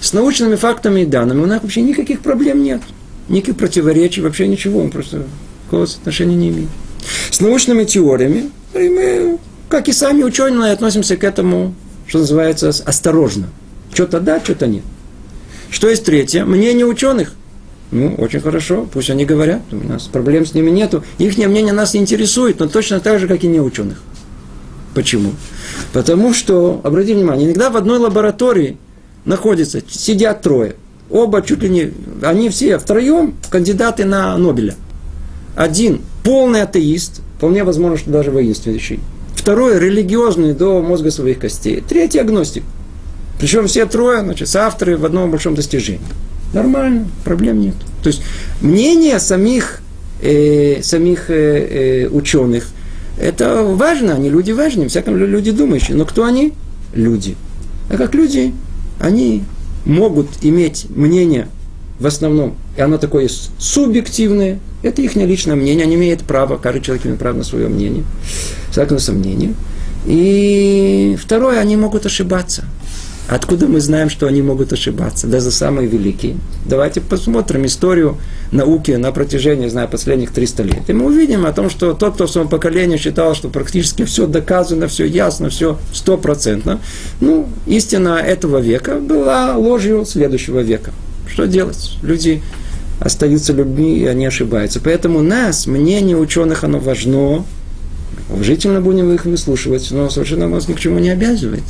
С 0.01 0.11
научными 0.11 0.55
фактами 0.55 1.01
и 1.01 1.05
данными 1.05 1.41
у 1.41 1.45
нас 1.45 1.61
вообще 1.61 1.81
никаких 1.81 2.19
проблем 2.19 2.61
нет. 2.61 2.81
Никаких 3.29 3.55
противоречий, 3.55 4.19
вообще 4.19 4.47
ничего. 4.47 4.81
Он 4.81 4.89
просто 4.89 5.23
никакого 5.63 5.85
отношения 5.85 6.35
не 6.35 6.49
имеет. 6.49 6.69
С 7.29 7.39
научными 7.39 7.85
теориями 7.85 8.49
мы, 8.73 9.37
как 9.69 9.87
и 9.87 9.93
сами 9.93 10.23
ученые, 10.23 10.73
относимся 10.73 11.15
к 11.15 11.23
этому 11.23 11.73
что 12.11 12.19
называется, 12.19 12.73
осторожно. 12.83 13.47
Что-то 13.93 14.19
да, 14.19 14.41
что-то 14.41 14.67
нет. 14.67 14.83
Что 15.69 15.89
есть 15.89 16.03
третье? 16.03 16.43
Мнение 16.43 16.85
ученых. 16.85 17.31
Ну, 17.91 18.15
очень 18.15 18.41
хорошо, 18.41 18.85
пусть 18.91 19.09
они 19.09 19.23
говорят, 19.23 19.61
у 19.71 19.77
нас 19.77 20.07
проблем 20.07 20.45
с 20.45 20.53
ними 20.53 20.69
нету. 20.71 21.05
Их 21.19 21.37
мнение 21.37 21.71
нас 21.71 21.93
не 21.93 22.01
интересует, 22.01 22.59
но 22.59 22.67
точно 22.67 22.99
так 22.99 23.17
же, 23.17 23.29
как 23.29 23.45
и 23.45 23.47
не 23.47 23.61
ученых. 23.61 24.01
Почему? 24.93 25.31
Потому 25.93 26.33
что, 26.33 26.81
обратите 26.83 27.15
внимание, 27.15 27.47
иногда 27.47 27.69
в 27.69 27.77
одной 27.77 27.99
лаборатории 27.99 28.77
находятся, 29.23 29.81
сидят 29.87 30.41
трое. 30.41 30.75
Оба 31.09 31.41
чуть 31.41 31.63
ли 31.63 31.69
не, 31.69 31.93
они 32.23 32.49
все 32.49 32.77
втроем 32.77 33.35
кандидаты 33.49 34.03
на 34.03 34.37
Нобеля. 34.37 34.75
Один 35.55 36.01
полный 36.25 36.63
атеист, 36.63 37.21
вполне 37.37 37.63
возможно, 37.63 37.97
что 37.97 38.11
даже 38.11 38.31
воинствующий. 38.31 38.99
Второй– 39.41 39.79
религиозный 39.79 40.53
до 40.53 40.83
мозга 40.83 41.09
своих 41.09 41.39
костей. 41.39 41.81
Третий– 41.81 42.19
агностик. 42.21 42.61
Причем 43.39 43.65
все 43.65 43.87
трое, 43.87 44.21
значит, 44.21 44.47
соавторы 44.47 44.97
в 44.97 45.03
одном 45.03 45.31
большом 45.31 45.55
достижении. 45.55 45.99
Нормально, 46.53 47.07
проблем 47.23 47.59
нет. 47.59 47.73
То 48.03 48.09
есть 48.09 48.21
мнение 48.61 49.19
самих, 49.19 49.81
э, 50.21 50.83
самих 50.83 51.31
э, 51.31 52.03
э, 52.03 52.07
ученых, 52.09 52.67
это 53.19 53.63
важно, 53.63 54.13
они 54.13 54.29
люди 54.29 54.51
важные, 54.51 54.89
всяком 54.89 55.17
люди 55.17 55.49
думающие. 55.49 55.97
Но 55.97 56.05
кто 56.05 56.23
они? 56.23 56.53
Люди. 56.93 57.35
А 57.89 57.97
как 57.97 58.13
люди, 58.13 58.53
они 58.99 59.43
могут 59.85 60.27
иметь 60.43 60.85
мнение 60.91 61.47
в 61.99 62.05
основном, 62.05 62.57
и 62.77 62.81
оно 62.81 62.99
такое 62.99 63.27
субъективное, 63.57 64.59
это 64.81 65.01
их 65.01 65.15
личное 65.15 65.55
мнение, 65.55 65.85
они 65.85 65.95
имеют 65.95 66.23
право, 66.23 66.57
каждый 66.57 66.81
человек 66.81 67.05
имеет 67.05 67.19
право 67.19 67.37
на 67.37 67.43
свое 67.43 67.67
мнение, 67.67 68.03
всякому 68.71 68.99
сомнению. 68.99 69.55
И 70.05 71.17
второе, 71.21 71.59
они 71.59 71.75
могут 71.77 72.05
ошибаться. 72.05 72.65
Откуда 73.31 73.67
мы 73.67 73.79
знаем, 73.79 74.09
что 74.09 74.27
они 74.27 74.41
могут 74.41 74.73
ошибаться, 74.73 75.25
даже 75.25 75.51
самые 75.51 75.87
великие? 75.87 76.35
Давайте 76.65 76.99
посмотрим 76.99 77.65
историю 77.65 78.17
науки 78.51 78.91
на 78.91 79.13
протяжении, 79.13 79.69
знаю, 79.69 79.87
последних 79.87 80.31
300 80.31 80.63
лет. 80.63 80.89
И 80.89 80.93
мы 80.93 81.05
увидим 81.05 81.45
о 81.45 81.53
том, 81.53 81.69
что 81.69 81.93
тот, 81.93 82.15
кто 82.15 82.27
в 82.27 82.31
своем 82.31 82.49
поколении 82.49 82.97
считал, 82.97 83.33
что 83.33 83.47
практически 83.47 84.03
все 84.03 84.27
доказано, 84.27 84.87
все 84.87 85.05
ясно, 85.05 85.49
все 85.49 85.79
стопроцентно, 85.93 86.81
ну, 87.21 87.47
истина 87.67 88.19
этого 88.19 88.57
века 88.57 88.95
была 88.95 89.55
ложью 89.55 90.03
следующего 90.05 90.59
века. 90.59 90.91
Что 91.25 91.47
делать? 91.47 91.97
Люди 92.01 92.41
остаются 93.01 93.51
людьми, 93.51 93.97
и 93.97 94.05
они 94.05 94.27
ошибаются. 94.27 94.79
Поэтому 94.79 95.21
нас, 95.21 95.65
мнение 95.65 96.15
ученых, 96.15 96.63
оно 96.63 96.79
важно, 96.79 97.43
уважительно 98.29 98.79
будем 98.79 99.11
их 99.11 99.25
выслушивать, 99.25 99.89
но 99.91 100.09
совершенно 100.09 100.47
нас 100.47 100.67
ни 100.67 100.73
к 100.73 100.79
чему 100.79 100.99
не 100.99 101.09
обязывает. 101.09 101.63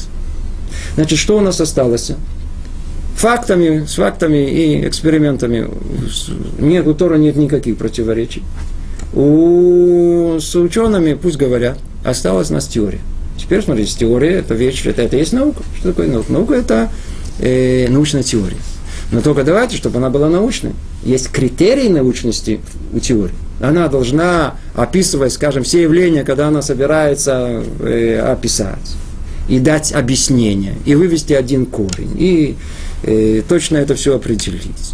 Значит, 0.96 1.18
что 1.18 1.38
у 1.38 1.42
нас 1.42 1.60
осталось? 1.62 2.12
Фактами, 3.16 3.86
с 3.86 3.96
фактами 3.96 4.50
и 4.50 4.88
экспериментами 4.88 5.70
нет, 6.60 6.86
у 6.86 6.94
Тора 6.94 7.16
нет 7.16 7.38
никаких 7.38 7.78
противоречий. 7.78 8.44
У, 9.14 10.38
с 10.40 10.54
учеными, 10.56 11.14
пусть 11.14 11.38
говорят, 11.38 11.78
осталась 12.04 12.52
у 12.52 12.56
нас 12.56 12.68
теория. 12.68 13.00
Теперь, 13.38 13.64
смотрите, 13.64 13.98
теория– 13.98 14.32
это 14.40 14.54
вещь, 14.54 14.86
это, 14.86 15.02
это 15.02 15.16
есть 15.16 15.34
наука. 15.34 15.64
Что 15.78 15.90
такое 15.90 16.10
наука? 16.10 16.32
Наука– 16.32 16.54
это 16.56 16.90
э, 17.40 17.88
научная 17.90 18.24
теория. 18.24 18.58
Но 19.12 19.22
только 19.22 19.44
давайте, 19.44 19.76
чтобы 19.76 19.98
она 19.98 20.10
была 20.10 20.30
научной. 20.30 20.72
Есть 21.04 21.30
критерии 21.30 21.90
научности 21.90 22.62
у 22.94 23.00
теории. 23.00 23.36
Она 23.60 23.88
должна 23.90 24.56
описывать, 24.74 25.34
скажем, 25.34 25.64
все 25.64 25.84
явления, 25.84 26.24
когда 26.24 26.48
она 26.48 26.62
собирается 26.62 27.64
э, 27.80 28.20
описать 28.20 28.96
и 29.48 29.60
дать 29.60 29.92
объяснение, 29.92 30.76
и 30.86 30.96
вывести 30.96 31.34
один 31.34 31.66
корень, 31.66 32.16
и 32.18 32.56
э, 33.04 33.42
точно 33.48 33.78
это 33.78 33.96
все 33.96 34.16
определить. 34.16 34.94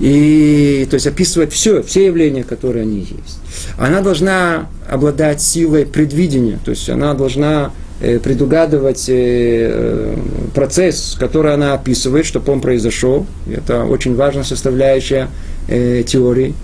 И, 0.00 0.86
то 0.88 0.94
есть 0.94 1.06
описывать 1.06 1.52
все, 1.52 1.82
все 1.82 2.06
явления, 2.06 2.42
которые 2.42 2.82
они 2.82 3.00
есть. 3.00 3.38
Она 3.78 4.00
должна 4.00 4.68
обладать 4.88 5.42
силой 5.42 5.84
предвидения, 5.84 6.58
то 6.64 6.70
есть 6.70 6.88
она 6.88 7.12
должна 7.14 7.72
предугадывать 8.00 9.08
э, 9.08 9.14
э 9.14 10.16
процесс, 10.54 11.16
который 11.18 11.54
она 11.54 11.74
описывает, 11.74 12.26
чтобы 12.26 12.52
он 12.52 12.60
произошел. 12.60 13.26
Это 13.46 13.84
очень 13.84 14.16
важная 14.16 14.42
составляющая 14.42 15.28
э, 15.68 16.02
теории. 16.04 16.54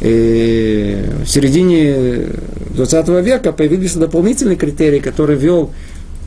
И 0.00 1.04
в 1.24 1.28
середине 1.28 2.26
20 2.74 3.08
века 3.24 3.52
появились 3.52 3.94
дополнительные 3.94 4.56
критерии, 4.56 4.98
которые 4.98 5.38
вел 5.38 5.70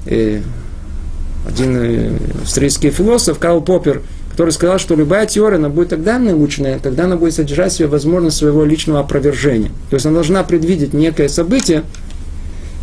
э, 0.06 0.42
один 1.48 1.78
э, 1.78 2.18
австрийский 2.42 2.90
философ 2.90 3.40
Карл 3.40 3.62
Поппер, 3.62 4.02
который 4.32 4.52
сказал, 4.52 4.80
что 4.80 4.96
любая 4.96 5.26
теория, 5.26 5.58
она 5.58 5.70
будет 5.70 5.90
тогда 5.90 6.18
научная, 6.20 6.80
когда 6.80 7.06
она 7.06 7.18
будет 7.18 7.34
содержать 7.34 7.74
в 7.74 7.76
себе 7.76 7.88
возможность 7.88 8.38
своего 8.38 8.64
личного 8.66 9.00
опровержения. 9.02 9.70
То 9.90 9.96
есть 9.96 10.06
она 10.06 10.16
должна 10.16 10.44
предвидеть 10.44 10.94
некое 10.94 11.28
событие, 11.28 11.84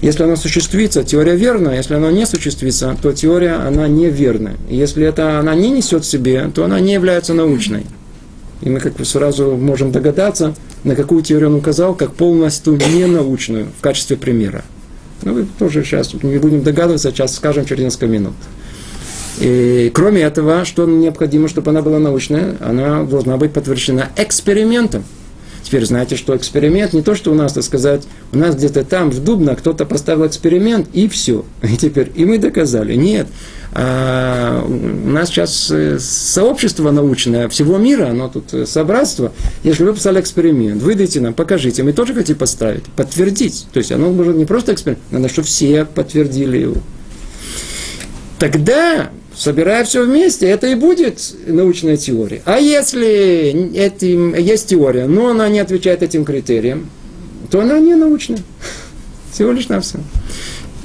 если 0.02 0.22
оно 0.22 0.34
осуществится, 0.34 1.02
теория 1.02 1.36
верна, 1.36 1.74
если 1.74 1.94
оно 1.94 2.10
не 2.10 2.22
осуществится, 2.24 2.96
то 3.00 3.12
теория, 3.12 3.54
она 3.54 3.88
неверна. 3.88 4.52
И 4.68 4.76
если 4.76 5.06
это 5.06 5.38
она 5.38 5.54
не 5.54 5.70
несет 5.70 6.04
в 6.04 6.10
себе, 6.10 6.50
то 6.54 6.64
она 6.64 6.80
не 6.80 6.92
является 6.92 7.34
научной. 7.34 7.86
И 8.60 8.68
мы 8.68 8.80
как 8.80 8.94
бы 8.94 9.04
сразу 9.04 9.56
можем 9.56 9.92
догадаться, 9.92 10.54
на 10.84 10.94
какую 10.94 11.22
теорию 11.22 11.50
он 11.50 11.56
указал, 11.56 11.94
как 11.94 12.14
полностью 12.14 12.74
ненаучную 12.74 13.66
в 13.78 13.80
качестве 13.82 14.16
примера. 14.16 14.64
Ну, 15.22 15.34
мы 15.34 15.46
тоже 15.58 15.84
сейчас 15.84 16.12
не 16.22 16.38
будем 16.38 16.62
догадываться, 16.62 17.10
сейчас 17.10 17.34
скажем 17.34 17.64
через 17.64 17.84
несколько 17.84 18.06
минут. 18.06 18.34
И 19.40 19.90
кроме 19.94 20.22
этого, 20.22 20.64
что 20.64 20.86
необходимо, 20.86 21.48
чтобы 21.48 21.70
она 21.70 21.82
была 21.82 21.98
научная, 21.98 22.56
она 22.60 23.04
должна 23.04 23.36
быть 23.36 23.52
подтверждена 23.52 24.10
экспериментом. 24.16 25.04
Теперь 25.64 25.86
знаете, 25.86 26.16
что 26.16 26.36
эксперимент 26.36 26.92
не 26.92 27.02
то, 27.02 27.14
что 27.14 27.32
у 27.32 27.34
нас, 27.34 27.54
так 27.54 27.64
сказать, 27.64 28.02
у 28.32 28.38
нас 28.38 28.54
где-то 28.54 28.84
там 28.84 29.10
в 29.10 29.24
Дубно 29.24 29.56
кто-то 29.56 29.86
поставил 29.86 30.26
эксперимент, 30.26 30.88
и 30.92 31.08
все. 31.08 31.44
И 31.62 31.76
теперь, 31.76 32.12
и 32.14 32.26
мы 32.26 32.38
доказали. 32.38 32.94
Нет. 32.94 33.26
А 33.72 34.62
у 34.62 35.08
нас 35.08 35.30
сейчас 35.30 35.70
э, 35.70 35.98
сообщество 35.98 36.92
научное 36.92 37.48
всего 37.48 37.78
мира, 37.78 38.10
оно 38.10 38.28
тут 38.28 38.52
э, 38.52 38.66
собратство. 38.66 39.32
Если 39.64 39.82
вы 39.82 39.94
поставили 39.94 40.20
эксперимент, 40.20 40.82
выдайте 40.82 41.20
нам, 41.20 41.34
покажите, 41.34 41.82
мы 41.82 41.92
тоже 41.92 42.14
хотим 42.14 42.36
поставить, 42.36 42.84
подтвердить. 42.84 43.66
То 43.72 43.78
есть 43.78 43.90
оно 43.90 44.12
может 44.12 44.36
не 44.36 44.44
просто 44.44 44.74
эксперимент, 44.74 45.02
надо, 45.10 45.28
чтобы 45.28 45.48
все 45.48 45.86
подтвердили 45.86 46.58
его. 46.58 46.76
Тогда 48.38 49.10
собирая 49.36 49.84
все 49.84 50.04
вместе, 50.04 50.46
это 50.46 50.68
и 50.68 50.74
будет 50.74 51.20
научная 51.46 51.96
теория. 51.96 52.42
А 52.44 52.58
если 52.58 53.76
этим, 53.76 54.34
есть 54.34 54.68
теория, 54.68 55.06
но 55.06 55.28
она 55.28 55.48
не 55.48 55.58
отвечает 55.58 56.02
этим 56.02 56.24
критериям, 56.24 56.88
то 57.50 57.60
она 57.60 57.78
не 57.78 57.94
научная. 57.94 58.40
Всего 59.32 59.52
лишь 59.52 59.68
на 59.68 59.80
все. 59.80 59.98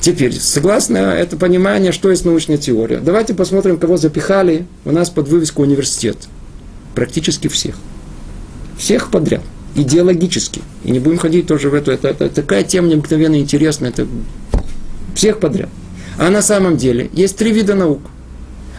Теперь, 0.01 0.33
согласно 0.33 0.97
это 0.97 1.37
понимание, 1.37 1.91
что 1.91 2.09
есть 2.09 2.25
научная 2.25 2.57
теория, 2.57 2.99
давайте 2.99 3.33
посмотрим, 3.33 3.77
кого 3.77 3.97
запихали 3.97 4.65
у 4.85 4.91
нас 4.91 5.09
под 5.09 5.27
вывеску 5.27 5.61
университет. 5.61 6.17
Практически 6.95 7.47
всех. 7.47 7.75
Всех 8.77 9.11
подряд. 9.11 9.41
Идеологически. 9.75 10.61
И 10.83 10.91
не 10.91 10.99
будем 10.99 11.17
ходить 11.17 11.47
тоже 11.47 11.69
в 11.69 11.73
эту. 11.73 11.91
Это, 11.91 12.07
это 12.07 12.29
такая 12.29 12.63
тема 12.63 12.87
необыкновенно 12.87 13.39
интересная. 13.39 13.89
Это 13.89 14.07
всех 15.15 15.39
подряд. 15.39 15.69
А 16.17 16.29
на 16.29 16.41
самом 16.41 16.77
деле 16.77 17.09
есть 17.13 17.37
три 17.37 17.51
вида 17.51 17.75
наук– 17.75 17.99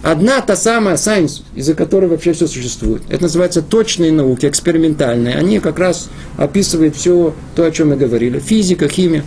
Одна 0.02 0.40
та 0.40 0.56
самая 0.56 0.96
science, 0.96 1.42
из-за 1.54 1.74
которой 1.74 2.06
вообще 2.06 2.32
все 2.32 2.46
существует. 2.46 3.02
Это 3.10 3.24
называется 3.24 3.60
точные 3.60 4.12
науки, 4.12 4.46
экспериментальные. 4.46 5.36
Они 5.36 5.60
как 5.60 5.78
раз 5.78 6.08
описывают 6.38 6.96
все 6.96 7.34
то, 7.54 7.64
о 7.64 7.70
чем 7.70 7.90
мы 7.90 7.96
говорили. 7.96 8.38
Физика, 8.38 8.88
химия. 8.88 9.24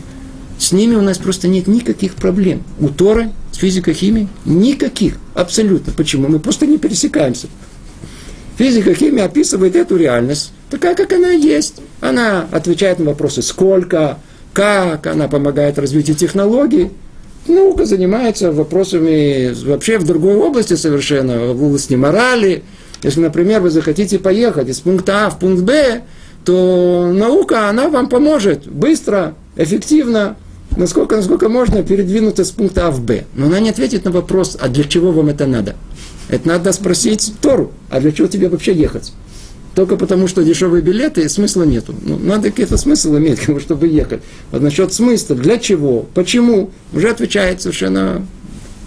С 0.58 0.72
ними 0.72 0.96
у 0.96 1.02
нас 1.02 1.18
просто 1.18 1.48
нет 1.48 1.68
никаких 1.68 2.16
проблем. 2.16 2.64
У 2.80 2.90
Торы 2.90 3.32
с 3.52 3.58
физикой, 3.58 3.94
химией 3.94 4.28
никаких. 4.46 5.18
Абсолютно. 5.36 5.94
Почему? 5.94 6.28
Мы 6.28 6.40
просто 6.40 6.66
не 6.66 6.78
пересекаемся. 6.78 7.48
Физика, 8.58 8.94
химия 8.94 9.26
описывает 9.26 9.76
эту 9.76 9.96
реальность 9.98 10.54
такая, 10.70 10.96
как 10.96 11.14
она 11.14 11.32
есть. 11.32 11.76
Она 12.02 12.48
отвечает 12.52 13.00
на 13.00 13.06
вопросы 13.06 13.42
сколько, 13.42 14.18
как, 14.54 15.06
она 15.08 15.28
помогает 15.28 15.78
развитию 15.78 16.16
технологий. 16.16 16.92
Наука 17.48 17.86
занимается 17.86 18.52
вопросами 18.52 19.54
вообще 19.66 19.98
в 19.98 20.06
другой 20.06 20.36
области 20.36 20.76
совершенно, 20.76 21.54
в 21.54 21.64
области 21.64 21.94
морали. 21.94 22.64
Если, 23.02 23.20
например, 23.20 23.62
вы 23.62 23.70
захотите 23.70 24.18
поехать 24.18 24.70
из 24.70 24.80
пункта 24.80 25.26
А 25.26 25.30
в 25.30 25.40
пункт 25.40 25.64
Б, 25.64 26.04
то 26.46 27.12
наука, 27.14 27.70
она 27.70 27.90
вам 27.90 28.08
поможет 28.08 28.68
быстро, 28.68 29.36
эффективно, 29.58 30.38
насколько, 30.78 31.18
насколько 31.18 31.50
можно 31.50 31.84
передвинуться 31.84 32.46
с 32.46 32.52
пункта 32.52 32.88
А 32.88 32.92
в 32.92 33.02
Б. 33.02 33.26
Но 33.36 33.48
она 33.48 33.60
не 33.60 33.70
ответит 33.70 34.06
на 34.06 34.12
вопрос, 34.12 34.58
а 34.60 34.70
для 34.70 34.86
чего 34.86 35.12
вам 35.12 35.28
это 35.28 35.46
надо? 35.46 35.76
Это 36.30 36.48
надо 36.48 36.72
спросить 36.72 37.34
Тору, 37.42 37.72
а 37.90 38.00
для 38.00 38.14
чего 38.14 38.28
тебе 38.28 38.48
вообще 38.48 38.74
ехать? 38.74 39.12
Только 39.76 39.96
потому, 39.96 40.28
что 40.28 40.44
дешевые 40.44 40.82
билеты, 40.82 41.28
смысла 41.30 41.64
нету. 41.64 41.96
Ну, 42.04 42.18
надо 42.18 42.50
какой-то 42.50 42.78
смысл 42.78 43.18
иметь, 43.18 43.40
чтобы 43.62 43.88
ехать. 43.88 44.22
Вот 44.52 44.62
насчет 44.62 44.94
смысла, 44.94 45.36
для 45.36 45.58
чего, 45.58 46.06
почему, 46.14 46.72
уже 46.94 47.10
отвечает 47.10 47.62
совершенно 47.62 48.26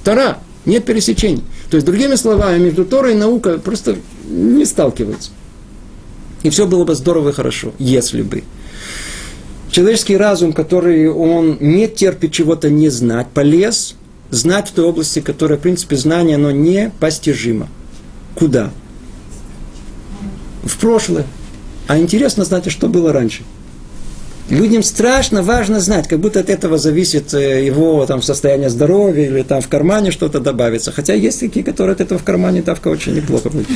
Тара, 0.04 0.38
нет 0.64 0.84
пересечений. 0.84 1.42
То 1.70 1.76
есть, 1.76 1.86
другими 1.86 2.14
словами, 2.14 2.62
между 2.62 2.84
Торой 2.84 3.12
и 3.12 3.16
наукой 3.16 3.58
просто 3.58 3.96
не 4.28 4.64
сталкиваются. 4.64 5.30
И 6.42 6.50
все 6.50 6.66
было 6.66 6.84
бы 6.84 6.94
здорово 6.94 7.30
и 7.30 7.32
хорошо, 7.32 7.72
если 7.78 8.22
бы. 8.22 8.44
Человеческий 9.70 10.16
разум, 10.16 10.52
который 10.52 11.08
он 11.10 11.58
не 11.60 11.88
терпит 11.88 12.32
чего-то 12.32 12.70
не 12.70 12.88
знать, 12.88 13.26
полез 13.34 13.96
знать 14.30 14.68
в 14.68 14.72
той 14.72 14.84
области, 14.84 15.20
которая, 15.20 15.58
в 15.58 15.62
принципе, 15.62 15.96
знание, 15.96 16.36
оно 16.36 16.50
непостижимо. 16.50 17.68
Куда? 18.34 18.70
В 20.66 20.76
прошлое. 20.78 21.24
А 21.88 21.98
интересно 21.98 22.44
знать, 22.44 22.66
а 22.66 22.70
что 22.70 22.88
было 22.88 23.12
раньше. 23.12 23.44
Людям 24.48 24.84
страшно 24.84 25.42
важно 25.42 25.80
знать, 25.80 26.06
как 26.06 26.20
будто 26.20 26.38
от 26.38 26.50
этого 26.50 26.78
зависит 26.78 27.34
э, 27.34 27.66
его 27.66 28.06
там, 28.06 28.22
состояние 28.22 28.70
здоровья 28.70 29.26
или 29.26 29.42
там 29.42 29.60
в 29.60 29.66
кармане 29.66 30.12
что-то 30.12 30.38
добавится. 30.38 30.92
Хотя 30.92 31.14
есть 31.14 31.40
такие, 31.40 31.64
которые 31.64 31.94
от 31.94 32.00
этого 32.00 32.20
в 32.20 32.22
кармане 32.22 32.62
давка 32.62 32.86
очень 32.88 33.14
неплохо 33.16 33.50
будет. 33.50 33.66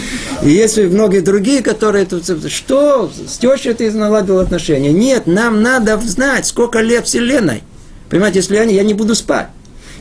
И 0.44 0.50
есть 0.50 0.78
многие 0.78 1.20
другие, 1.22 1.62
которые 1.62 2.06
тут, 2.06 2.24
что, 2.52 3.10
с 3.26 3.38
тещей 3.38 3.74
ты 3.74 3.90
наладил 3.90 4.38
отношения? 4.38 4.92
Нет, 4.92 5.26
нам 5.26 5.60
надо 5.60 5.98
знать, 5.98 6.46
сколько 6.46 6.80
лет 6.80 7.06
Вселенной. 7.06 7.64
Понимаете, 8.08 8.38
если 8.38 8.64
не, 8.64 8.74
я 8.74 8.84
не 8.84 8.94
буду 8.94 9.16
спать. 9.16 9.48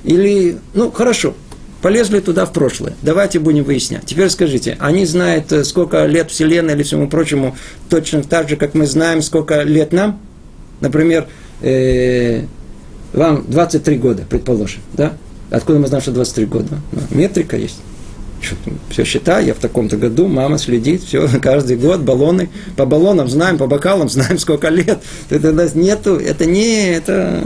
Или, 0.04 0.60
ну, 0.76 0.92
хорошо, 0.92 1.34
полезли 1.82 2.19
туда 2.19 2.45
в 2.45 2.53
прошлое. 2.53 2.93
Давайте 3.01 3.39
будем 3.39 3.63
выяснять. 3.63 4.05
Теперь 4.05 4.30
скажите, 4.30 4.77
они 4.80 5.05
знают, 5.05 5.51
э, 5.51 5.63
сколько 5.63 6.05
лет 6.05 6.32
Вселенной 6.32 6.73
или 6.73 6.84
всему 6.84 7.07
прочему, 7.07 7.55
точно 7.89 8.23
так 8.23 8.49
же, 8.49 8.55
как 8.55 8.73
мы 8.73 8.86
знаем, 8.86 9.21
сколько 9.21 9.61
лет 9.63 9.91
нам? 9.91 10.19
Например, 10.82 11.27
э, 11.61 12.43
вам 13.13 13.45
23 13.47 13.97
года, 13.97 14.23
предположим, 14.30 14.82
да? 14.93 15.13
Откуда 15.51 15.80
мы 15.80 15.88
знаем, 15.88 16.01
что 16.01 16.11
23 16.11 16.45
года? 16.45 16.80
Ну, 16.91 17.01
метрика 17.11 17.57
есть. 17.57 17.80
все 18.89 19.03
считаю, 19.03 19.45
я 19.45 19.53
в 19.53 19.57
таком-то 19.57 19.97
году, 19.97 20.27
мама 20.27 20.57
следит, 20.57 21.03
все, 21.03 21.27
каждый 21.41 21.77
год 21.77 22.01
баллоны, 22.01 22.49
по 22.75 22.86
баллонам 22.86 23.27
знаем, 23.30 23.57
по 23.57 23.67
бокалам 23.67 24.09
знаем, 24.09 24.38
сколько 24.38 24.69
лет. 24.69 24.99
Это 25.30 25.51
нету, 25.75 26.15
это 26.15 26.45
не, 26.45 26.91
это 26.91 27.43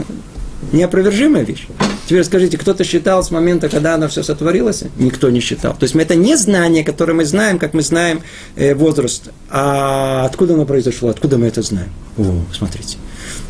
неопровержимая 0.72 1.44
вещь. 1.44 1.66
Теперь 2.06 2.24
скажите, 2.24 2.58
кто-то 2.58 2.84
считал 2.84 3.22
с 3.22 3.30
момента, 3.30 3.68
когда 3.68 3.94
оно 3.94 4.08
все 4.08 4.22
сотворилось? 4.22 4.84
Никто 4.98 5.30
не 5.30 5.40
считал. 5.40 5.72
То 5.72 5.84
есть 5.84 5.94
это 5.94 6.14
не 6.14 6.36
знание, 6.36 6.84
которое 6.84 7.14
мы 7.14 7.24
знаем, 7.24 7.58
как 7.58 7.72
мы 7.74 7.82
знаем 7.82 8.22
э, 8.56 8.74
возраст. 8.74 9.30
А 9.50 10.24
откуда 10.26 10.54
оно 10.54 10.66
произошло? 10.66 11.08
Откуда 11.08 11.38
мы 11.38 11.46
это 11.46 11.62
знаем? 11.62 11.88
О, 12.18 12.42
смотрите. 12.52 12.98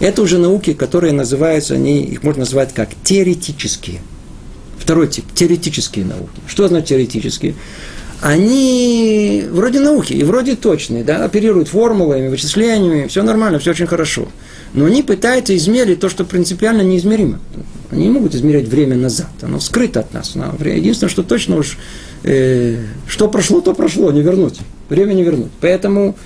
Это 0.00 0.22
уже 0.22 0.38
науки, 0.38 0.72
которые 0.72 1.12
называются, 1.12 1.74
они, 1.74 2.02
их 2.02 2.22
можно 2.22 2.40
назвать 2.40 2.72
как 2.72 2.90
теоретические. 3.02 4.00
Второй 4.78 5.08
тип– 5.08 5.24
теоретические 5.34 6.04
науки. 6.04 6.40
Что 6.46 6.68
значит 6.68 6.88
теоретические? 6.88 7.54
Они 8.20 9.44
вроде 9.50 9.80
науки 9.80 10.12
и 10.12 10.22
вроде 10.24 10.56
точные, 10.56 11.04
да, 11.04 11.24
оперируют 11.24 11.68
формулами, 11.68 12.28
вычислениями, 12.28 13.06
все 13.08 13.22
нормально, 13.22 13.58
все 13.58 13.72
очень 13.72 13.86
хорошо. 13.86 14.28
Но 14.74 14.86
они 14.86 15.02
пытаются 15.02 15.56
измерить 15.56 16.00
то, 16.00 16.08
что 16.08 16.24
принципиально 16.24 16.82
неизмеримо. 16.82 17.38
Они 17.90 18.08
не 18.08 18.10
могут 18.10 18.34
измерять 18.34 18.66
время 18.66 18.96
назад, 18.96 19.30
оно 19.40 19.60
скрыто 19.60 20.00
от 20.00 20.12
нас. 20.12 20.34
Но 20.34 20.52
единственное, 20.64 21.10
что 21.10 21.22
точно 21.22 21.56
уж, 21.56 21.78
э, 22.24 22.78
что 23.06 23.28
прошло, 23.28 23.60
то 23.60 23.72
прошло, 23.72 24.10
не 24.10 24.20
вернуть. 24.20 24.58
Время 24.88 25.12
не 25.12 25.22
вернуть. 25.22 25.52
Поэтому 25.60 26.16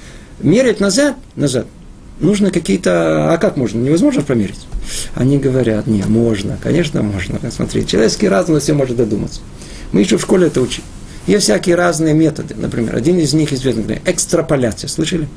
мерять 0.40 0.80
назад, 0.80 1.16
назад, 1.36 1.66
нужно 2.20 2.50
какие-то... 2.50 3.34
А 3.34 3.36
как 3.36 3.58
можно? 3.58 3.80
Невозможно 3.80 4.22
померить. 4.22 4.66
Они 5.14 5.38
говорят, 5.38 5.86
не, 5.86 6.02
можно, 6.04 6.58
конечно, 6.62 7.02
можно. 7.02 7.38
Смотри, 7.50 7.86
человеческий 7.86 8.28
разум 8.28 8.58
все 8.60 8.72
может 8.72 8.96
додуматься. 8.96 9.42
Мы 9.92 10.00
еще 10.00 10.16
в 10.16 10.22
школе 10.22 10.46
это 10.46 10.62
учили. 10.62 10.86
Есть 11.26 11.44
всякие 11.44 11.74
разные 11.74 12.14
методы. 12.14 12.54
Например, 12.56 12.96
один 12.96 13.18
из 13.18 13.34
них 13.34 13.52
известный, 13.52 14.00
экстраполяция. 14.06 14.88
Слышали? 14.88 15.28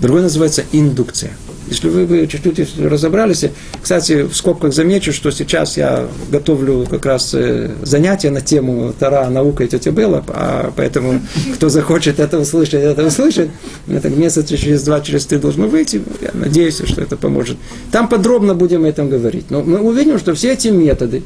Другой 0.00 0.22
называется 0.22 0.64
индукция. 0.72 1.32
Если 1.70 1.88
вы, 1.88 2.26
чуть-чуть 2.26 2.78
разобрались, 2.78 3.44
кстати, 3.80 4.22
в 4.22 4.34
скобках 4.34 4.72
замечу, 4.72 5.12
что 5.12 5.30
сейчас 5.30 5.76
я 5.76 6.06
готовлю 6.30 6.86
как 6.88 7.06
раз 7.06 7.34
э, 7.34 7.70
занятия 7.82 8.30
на 8.30 8.40
тему 8.40 8.94
Тара, 8.98 9.28
наука 9.28 9.64
и 9.64 9.68
тетя 9.68 9.90
Белла, 9.90 10.24
а 10.28 10.72
поэтому 10.76 11.20
кто 11.54 11.68
захочет 11.68 12.20
это 12.20 12.38
услышать, 12.38 12.74
это 12.74 13.04
услышит. 13.04 13.50
Это 13.88 14.08
месяца 14.08 14.56
через 14.56 14.82
два, 14.82 15.00
через 15.00 15.26
три 15.26 15.38
должно 15.38 15.66
выйти. 15.66 16.02
Я 16.20 16.30
надеюсь, 16.34 16.80
что 16.84 17.00
это 17.00 17.16
поможет. 17.16 17.56
Там 17.92 18.08
подробно 18.08 18.54
будем 18.54 18.84
о 18.84 18.88
этом 18.88 19.08
говорить. 19.08 19.50
Но 19.50 19.62
мы 19.62 19.80
увидим, 19.80 20.18
что 20.18 20.34
все 20.34 20.52
эти 20.52 20.68
методы, 20.68 21.22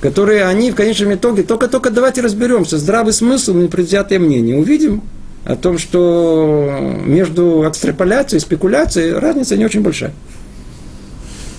которые 0.00 0.44
они 0.44 0.70
в 0.70 0.74
конечном 0.74 1.14
итоге, 1.14 1.42
только-только 1.42 1.90
давайте 1.90 2.20
разберемся, 2.20 2.78
здравый 2.78 3.12
смысл, 3.12 3.54
непредвзятое 3.54 4.18
мнение, 4.18 4.56
увидим, 4.56 5.02
о 5.46 5.54
том, 5.54 5.78
что 5.78 6.78
между 7.04 7.64
экстраполяцией 7.68 8.38
и 8.38 8.42
спекуляцией 8.42 9.12
разница 9.12 9.56
не 9.56 9.64
очень 9.64 9.80
большая. 9.80 10.12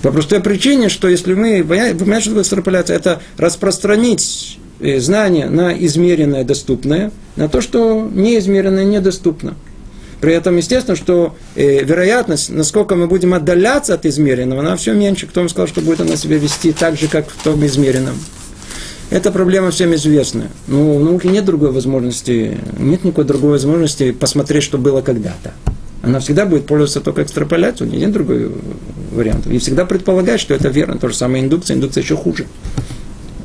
По 0.02 0.12
простой 0.12 0.42
причине, 0.42 0.90
что 0.90 1.08
если 1.08 1.34
мы, 1.34 1.64
понимаете, 1.64 2.20
что 2.20 2.30
такое 2.30 2.44
экстраполяция? 2.44 2.98
Это 2.98 3.22
распространить 3.38 4.60
э, 4.80 5.00
знание 5.00 5.50
на 5.50 5.74
измеренное, 5.74 6.44
доступное, 6.44 7.12
на 7.36 7.48
то, 7.50 7.62
что 7.62 8.08
неизмеренное, 8.14 8.84
недоступно. 8.84 9.56
При 10.20 10.34
этом, 10.34 10.58
естественно, 10.58 10.98
что 10.98 11.36
э, 11.56 11.84
вероятность, 11.84 12.50
насколько 12.50 12.96
мы 12.96 13.08
будем 13.08 13.34
отдаляться 13.34 13.94
от 13.94 14.06
измеренного, 14.06 14.62
она 14.62 14.76
все 14.76 14.94
меньше. 14.94 15.28
Кто 15.28 15.40
вам 15.40 15.50
сказал, 15.50 15.68
что 15.68 15.82
будет 15.82 16.02
она 16.02 16.18
себя 16.18 16.38
вести 16.38 16.74
так 16.74 16.98
же, 16.98 17.08
как 17.08 17.30
в 17.30 17.44
том 17.44 17.66
измеренном? 17.66 18.16
Эта 19.10 19.32
проблема 19.32 19.72
всем 19.72 19.96
известна. 19.96 20.50
Но 20.68 20.96
у 20.96 21.00
науки 21.00 21.28
нет 21.28 21.46
другой 21.46 21.72
возможности, 21.72 22.58
нет 22.78 23.04
никакой 23.04 23.24
другой 23.24 23.52
возможности 23.52 24.12
посмотреть, 24.12 24.64
что 24.64 24.78
было 24.78 25.02
когда-то. 25.02 25.54
Она 26.02 26.20
всегда 26.20 26.46
будет 26.46 26.66
пользоваться 26.66 27.02
только 27.02 27.24
экстраполяцией, 27.24 27.98
нет 27.98 28.12
другой 28.12 28.52
варианта. 29.12 29.50
И 29.50 29.58
всегда 29.60 29.86
предполагает, 29.86 30.40
что 30.40 30.54
это 30.54 30.68
верно. 30.68 30.98
То 30.98 31.08
же 31.10 31.16
самое 31.16 31.44
индукция, 31.44 31.76
индукция 31.76 32.04
еще 32.04 32.18
хуже. 32.18 32.46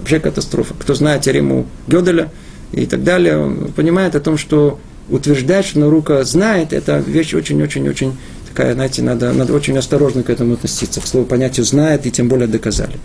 Вообще 0.01 0.19
катастрофа. 0.19 0.75
Кто 0.79 0.95
знает 0.95 1.23
теорему 1.23 1.67
Гёделя 1.87 2.31
и 2.73 2.87
так 2.87 3.05
далее, 3.05 3.57
понимает 3.77 4.17
о 4.17 4.21
том, 4.21 4.37
что 4.37 4.81
утверждать, 5.09 5.67
что 5.67 5.79
наука 5.79 6.25
знает, 6.25 6.73
это 6.73 6.99
вещь 6.99 7.35
очень-очень-очень 7.35 8.15
такая, 8.49 8.75
знаете, 8.75 9.03
надо, 9.03 9.33
надо 9.33 9.55
очень 9.55 9.77
осторожно 9.79 10.23
к 10.23 10.31
этому 10.31 10.55
относиться. 10.55 11.01
К 11.01 11.07
слову 11.07 11.27
понятию 11.27 11.65
знает 11.65 12.07
и 12.07 12.11
тем 12.11 12.29
более 12.29 12.49
доказали. 12.49 12.99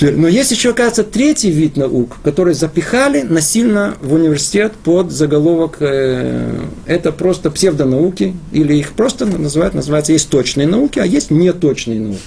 Но 0.00 0.26
есть 0.26 0.50
еще, 0.50 0.72
кажется, 0.72 1.04
третий 1.04 1.50
вид 1.50 1.76
наук, 1.76 2.16
который 2.24 2.54
запихали 2.54 3.22
насильно 3.22 3.94
в 4.00 4.14
университет 4.14 4.72
под 4.72 5.12
заголовок 5.12 5.76
э, 5.80 6.64
это 6.86 7.12
просто 7.12 7.50
псевдонауки, 7.50 8.34
или 8.50 8.74
их 8.74 8.92
просто 8.92 9.24
называют, 9.24 9.74
называется, 9.74 10.12
есть 10.12 10.28
точные 10.30 10.66
науки, 10.66 10.98
а 10.98 11.06
есть 11.06 11.30
неточные 11.30 12.00
науки. 12.00 12.20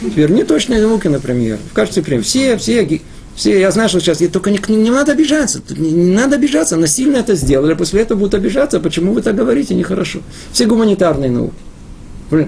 Теперь 0.00 0.30
неточные 0.32 0.80
науки, 0.80 1.06
например, 1.06 1.58
в 1.70 1.72
качестве 1.72 2.02
примера, 2.02 2.24
все, 2.24 2.56
все, 2.56 3.00
все, 3.36 3.60
я 3.60 3.70
знаю, 3.70 3.88
что 3.88 4.00
сейчас, 4.00 4.18
только 4.32 4.50
не, 4.50 4.58
не 4.68 4.90
надо 4.90 5.12
обижаться, 5.12 5.62
не, 5.70 5.92
не 5.92 6.14
надо 6.14 6.34
обижаться, 6.34 6.76
насильно 6.76 7.18
это 7.18 7.36
сделали, 7.36 7.74
после 7.74 8.02
этого 8.02 8.18
будут 8.18 8.34
обижаться, 8.34 8.80
почему 8.80 9.12
вы 9.12 9.22
так 9.22 9.36
говорите, 9.36 9.76
нехорошо. 9.76 10.18
Все 10.52 10.66
гуманитарные 10.66 11.30
науки. 11.30 11.54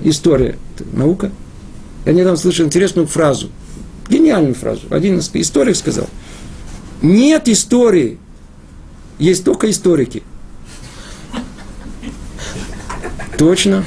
История, 0.02 0.56
наука. 0.92 1.30
Я 2.04 2.14
недавно 2.14 2.36
слышал 2.36 2.66
интересную 2.66 3.06
фразу– 3.06 3.48
Гениальную 4.10 4.54
фразу. 4.54 4.82
Один 4.90 5.18
историк 5.18 5.76
сказал. 5.76 6.08
Нет 7.00 7.48
истории, 7.48 8.18
есть 9.18 9.44
только 9.44 9.70
историки. 9.70 10.22
Точно. 13.38 13.84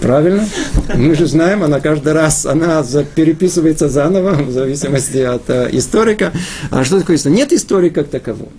Правильно. 0.00 0.46
Мы 0.94 1.14
же 1.14 1.26
знаем, 1.26 1.62
она 1.62 1.80
каждый 1.80 2.12
раз, 2.12 2.46
она 2.46 2.84
переписывается 3.14 3.88
заново, 3.88 4.34
в 4.42 4.50
зависимости 4.50 5.18
от 5.18 5.48
э, 5.48 5.68
историка. 5.72 6.32
А 6.70 6.84
что 6.84 7.00
такое 7.00 7.16
история? 7.16 7.36
Нет 7.36 7.52
истории 7.52 7.88
как 7.88 8.08
такового. 8.08 8.50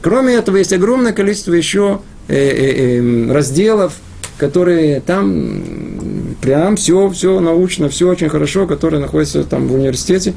Кроме 0.00 0.34
этого, 0.34 0.56
есть 0.56 0.72
огромное 0.72 1.12
количество 1.12 1.52
еще 1.52 2.00
э, 2.28 2.34
э, 2.36 3.00
э, 3.00 3.32
разделов, 3.32 3.94
которые 4.36 5.00
там 5.00 5.62
прям 6.40 6.76
все, 6.76 7.08
все 7.10 7.40
научно, 7.40 7.88
все 7.88 8.08
очень 8.08 8.28
хорошо, 8.28 8.66
которые 8.66 9.00
находятся 9.00 9.44
там 9.44 9.68
в 9.68 9.74
университете, 9.74 10.34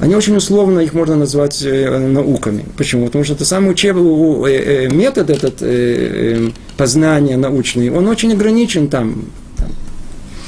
они 0.00 0.14
очень 0.16 0.36
условно, 0.36 0.80
их 0.80 0.92
можно 0.92 1.16
назвать 1.16 1.62
э, 1.62 1.98
науками. 1.98 2.64
Почему? 2.76 3.06
Потому 3.06 3.24
что 3.24 3.34
это 3.34 3.44
самый 3.44 3.70
учебный 3.70 4.50
э, 4.50 4.86
э, 4.86 4.88
метод 4.88 5.30
этот 5.30 5.62
э, 5.62 5.66
э, 5.66 6.50
познания 6.76 7.36
научный, 7.36 7.90
он 7.90 8.08
очень 8.08 8.32
ограничен 8.32 8.88
там, 8.88 9.26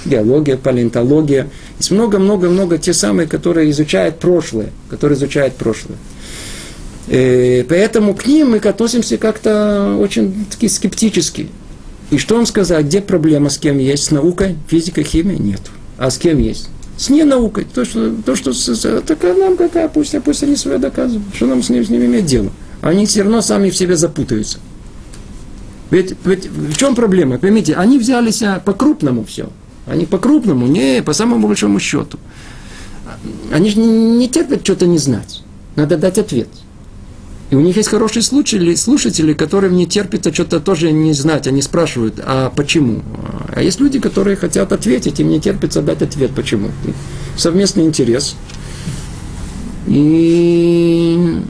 геология, 0.05 0.57
палеонтология. 0.57 1.49
Есть 1.79 1.91
много-много-много 1.91 2.79
те 2.79 2.93
самые, 2.93 3.29
которые 3.29 3.71
изучают 3.71 4.19
прошлое, 4.19 4.71
которые 4.89 5.17
изучают 5.17 5.55
прошлое. 5.55 5.99
Э, 7.09 7.65
поэтому 7.69 8.15
к 8.15 8.27
ним 8.27 8.51
мы 8.51 8.57
относимся 8.59 9.17
как-то 9.17 9.97
очень 10.01 10.47
таки 10.51 10.69
скептически. 10.69 11.49
И 12.11 12.19
что 12.19 12.37
он 12.37 12.47
сказал, 12.47 12.83
где 12.83 13.01
проблема 13.01 13.51
с 13.51 13.59
кем 13.59 13.79
есть? 13.79 14.05
С 14.05 14.11
наукой, 14.11 14.57
физикой, 14.69 15.05
химией? 15.05 15.41
Нет. 15.41 15.61
А 15.99 16.11
с 16.11 16.19
кем 16.19 16.39
есть? 16.39 16.69
С 16.97 17.11
ненаукой. 17.11 17.65
То, 17.65 17.85
что, 17.85 18.15
то, 18.25 18.37
что 18.37 19.01
такая 19.03 19.35
нам 19.35 19.57
какая, 19.57 19.89
пусть, 19.89 20.15
а 20.15 20.21
пусть 20.21 20.43
они 20.43 20.57
себя 20.57 20.79
доказывают. 20.79 21.25
Что 21.35 21.47
нам 21.47 21.63
с 21.63 21.69
ними, 21.69 21.83
с 21.83 21.89
ними 21.89 22.07
иметь 22.07 22.27
дело? 22.27 22.51
Они 22.81 23.07
все 23.07 23.23
равно 23.23 23.41
сами 23.41 23.71
в 23.71 23.77
себе 23.77 23.97
запутаются. 23.97 24.59
Ведь, 25.91 26.15
ведь 26.25 26.47
в 26.47 26.77
чем 26.77 26.95
проблема? 26.95 27.39
Поймите, 27.39 27.75
они 27.75 27.99
взялись 27.99 28.43
по-крупному 28.65 29.25
все. 29.25 29.51
Они 29.87 30.05
по-крупному, 30.07 30.67
не 30.67 31.03
по 31.03 31.13
самому 31.13 31.47
большому 31.47 31.81
счету. 31.81 32.19
Они 33.53 33.71
же 33.71 33.79
не 33.79 34.29
терпят 34.29 34.63
что-то 34.65 34.87
не 34.87 34.99
знать. 34.99 35.43
Надо 35.77 35.97
дать 35.97 36.19
ответ. 36.19 36.49
И 37.49 37.55
у 37.55 37.61
них 37.61 37.77
есть 37.77 37.89
хорошие 37.89 38.23
слушатели, 38.23 38.75
слушатели, 38.75 39.33
которым 39.33 39.77
не 39.77 39.87
терпится 39.87 40.35
что-то 40.35 40.59
тоже 40.59 40.91
не 40.91 41.13
знать. 41.13 41.47
Они 41.47 41.63
спрашивают, 41.63 42.21
а 42.25 42.51
почему? 42.51 43.03
А 43.55 43.63
есть 43.63 43.81
люди, 43.81 44.01
которые 44.01 44.37
хотят 44.37 44.73
ответить, 44.73 45.21
им 45.21 45.29
не 45.29 45.41
терпится 45.41 45.81
дать 45.81 46.03
ответ, 46.03 46.33
почему. 46.35 46.71
Совместный 47.37 47.85
интерес. 47.85 48.35
И 49.87 51.41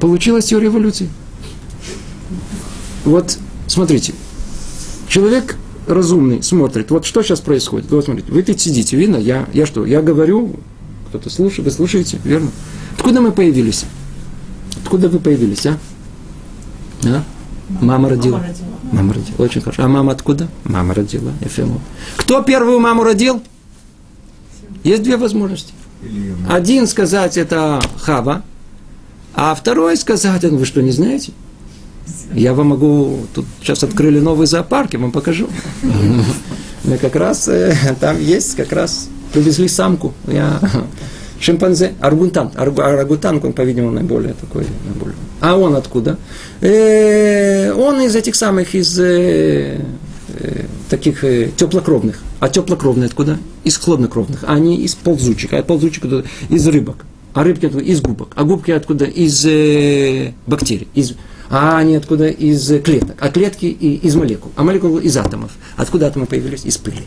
получилась 0.00 0.46
теория 0.46 0.66
эволюции. 0.66 1.08
Вот, 3.04 3.38
смотрите, 3.68 4.14
человек 5.08 5.56
разумный 5.86 6.42
смотрит, 6.42 6.90
вот 6.90 7.04
что 7.04 7.22
сейчас 7.22 7.40
происходит. 7.40 7.90
Вот 7.92 8.04
смотрите, 8.04 8.32
вы 8.32 8.42
тут 8.42 8.60
сидите, 8.60 8.96
видно, 8.96 9.16
я, 9.16 9.48
я 9.52 9.66
что, 9.66 9.86
я 9.86 10.02
говорю, 10.02 10.56
кто-то 11.08 11.30
слушает, 11.30 11.66
вы 11.66 11.70
слушаете, 11.70 12.18
верно? 12.24 12.50
Откуда 12.96 13.20
мы 13.20 13.30
появились? 13.30 13.84
Откуда 14.80 15.08
вы 15.08 15.18
появились, 15.18 15.66
а? 15.66 15.78
а? 17.04 17.24
Мама 17.80 18.08
родила. 18.08 18.38
Мама 18.38 18.48
родила. 18.48 18.68
Мама 18.92 19.14
родила. 19.14 19.36
Очень 19.38 19.60
хорошо. 19.60 19.82
А 19.82 19.88
мама 19.88 20.12
откуда? 20.12 20.48
Мама 20.64 20.94
родила. 20.94 21.32
Ефимов. 21.40 21.80
Кто 22.16 22.42
первую 22.42 22.80
маму 22.80 23.04
родил? 23.04 23.42
Есть 24.84 25.02
две 25.02 25.16
возможности. 25.16 25.72
Один 26.48 26.86
сказать 26.86 27.36
это 27.36 27.80
Хава, 27.98 28.42
А 29.34 29.54
второе 29.54 29.96
сказать, 29.96 30.42
вы 30.42 30.64
что, 30.64 30.82
не 30.82 30.90
знаете? 30.90 31.32
Я 32.34 32.54
вам 32.54 32.68
могу, 32.68 33.26
тут 33.34 33.44
сейчас 33.60 33.84
открыли 33.84 34.18
новый 34.18 34.46
зоопарк, 34.46 34.94
я 34.94 34.98
вам 34.98 35.12
покажу. 35.12 35.48
Мы 36.84 36.98
как 36.98 37.14
раз, 37.14 37.46
э, 37.46 37.76
там 38.00 38.20
есть 38.20 38.56
как 38.56 38.72
раз, 38.72 39.08
привезли 39.32 39.68
самку. 39.68 40.12
Я 40.26 40.60
шимпанзе, 41.42 41.92
аргутант, 42.00 42.56
аргутанг, 42.56 43.44
он, 43.44 43.52
по-видимому, 43.52 43.92
наиболее 43.92 44.34
такой, 44.34 44.64
наиболее. 44.86 45.16
А 45.40 45.56
он 45.56 45.74
откуда? 45.74 46.16
Э, 46.60 47.72
он 47.72 48.00
из 48.00 48.14
этих 48.14 48.36
самых, 48.36 48.74
из 48.74 48.98
э, 48.98 49.80
э, 50.28 50.64
таких 50.88 51.24
э, 51.24 51.50
теплокровных. 51.56 52.22
А 52.38 52.48
теплокровные 52.48 53.06
откуда? 53.06 53.38
Из 53.64 53.76
хладнокровных. 53.76 54.44
А 54.44 54.54
они 54.54 54.76
из 54.76 54.94
ползучих. 54.94 55.52
А 55.52 55.62
ползучих 55.62 56.04
откуда? 56.04 56.24
Из 56.48 56.66
рыбок. 56.68 57.04
А 57.34 57.42
рыбки 57.42 57.66
откуда? 57.66 57.84
Из 57.84 58.00
губок. 58.00 58.32
А 58.36 58.44
губки 58.44 58.70
откуда? 58.70 59.04
Из 59.04 59.44
э, 59.44 60.32
бактерий. 60.46 60.86
Из, 60.94 61.14
а 61.50 61.78
они 61.78 61.96
откуда? 61.96 62.28
Из 62.28 62.82
клеток. 62.82 63.16
А 63.20 63.30
клетки 63.30 63.66
и, 63.66 63.96
из 63.96 64.14
молекул. 64.14 64.52
А 64.54 64.62
молекулы 64.62 65.02
из 65.02 65.16
атомов. 65.16 65.50
Откуда 65.76 66.06
атомы 66.06 66.26
появились? 66.26 66.64
Из 66.64 66.78
пыли. 66.78 67.02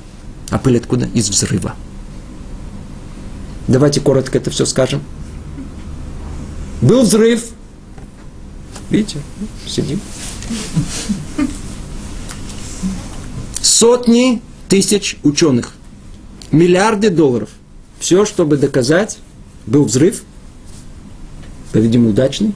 А 0.50 0.58
пыль 0.58 0.78
откуда? 0.78 1.08
Из 1.14 1.30
взрыва. 1.30 1.74
Давайте 3.68 4.00
коротко 4.00 4.38
это 4.38 4.52
все 4.52 4.66
скажем. 4.66 5.02
Был 6.82 7.02
взрыв. 7.02 7.46
Видите, 8.90 9.20
сидим. 9.66 10.00
Сотни 13.62 14.42
тысяч 14.70 15.18
ученых. 15.24 15.74
Миллиарды 16.52 17.10
долларов. 17.10 17.50
Все, 18.00 18.26
чтобы 18.26 18.58
доказать, 18.58 19.18
был 19.66 19.86
взрыв. 19.86 20.24
По-видимому, 21.72 22.12
удачный. 22.12 22.54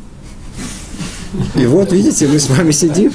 И 1.55 1.65
вот, 1.65 1.91
видите, 1.91 2.27
мы 2.27 2.39
с 2.39 2.49
вами 2.49 2.71
сидим. 2.71 3.11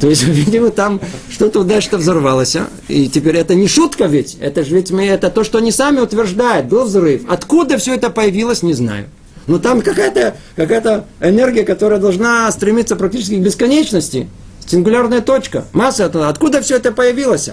То 0.00 0.08
есть, 0.08 0.22
видимо, 0.26 0.70
там 0.70 1.00
что-то 1.30 1.60
удачно 1.60 1.98
взорвалось. 1.98 2.56
А? 2.56 2.68
И 2.88 3.08
теперь 3.08 3.36
это 3.36 3.54
не 3.54 3.68
шутка 3.68 4.06
ведь. 4.06 4.36
Это 4.40 4.64
же 4.64 4.74
ведь 4.74 4.90
мы, 4.90 5.06
это 5.06 5.30
то, 5.30 5.44
что 5.44 5.58
они 5.58 5.72
сами 5.72 6.00
утверждают. 6.00 6.66
Был 6.66 6.84
взрыв. 6.84 7.22
Откуда 7.28 7.78
все 7.78 7.94
это 7.94 8.10
появилось, 8.10 8.62
не 8.62 8.74
знаю. 8.74 9.06
Но 9.46 9.58
там 9.58 9.82
какая-то 9.82 10.36
какая 10.54 11.04
энергия, 11.20 11.64
которая 11.64 11.98
должна 11.98 12.50
стремиться 12.52 12.96
практически 12.96 13.34
к 13.34 13.40
бесконечности. 13.40 14.28
Сингулярная 14.66 15.20
точка. 15.20 15.64
Масса, 15.72 16.06
откуда 16.28 16.62
все 16.62 16.76
это 16.76 16.92
появилось? 16.92 17.50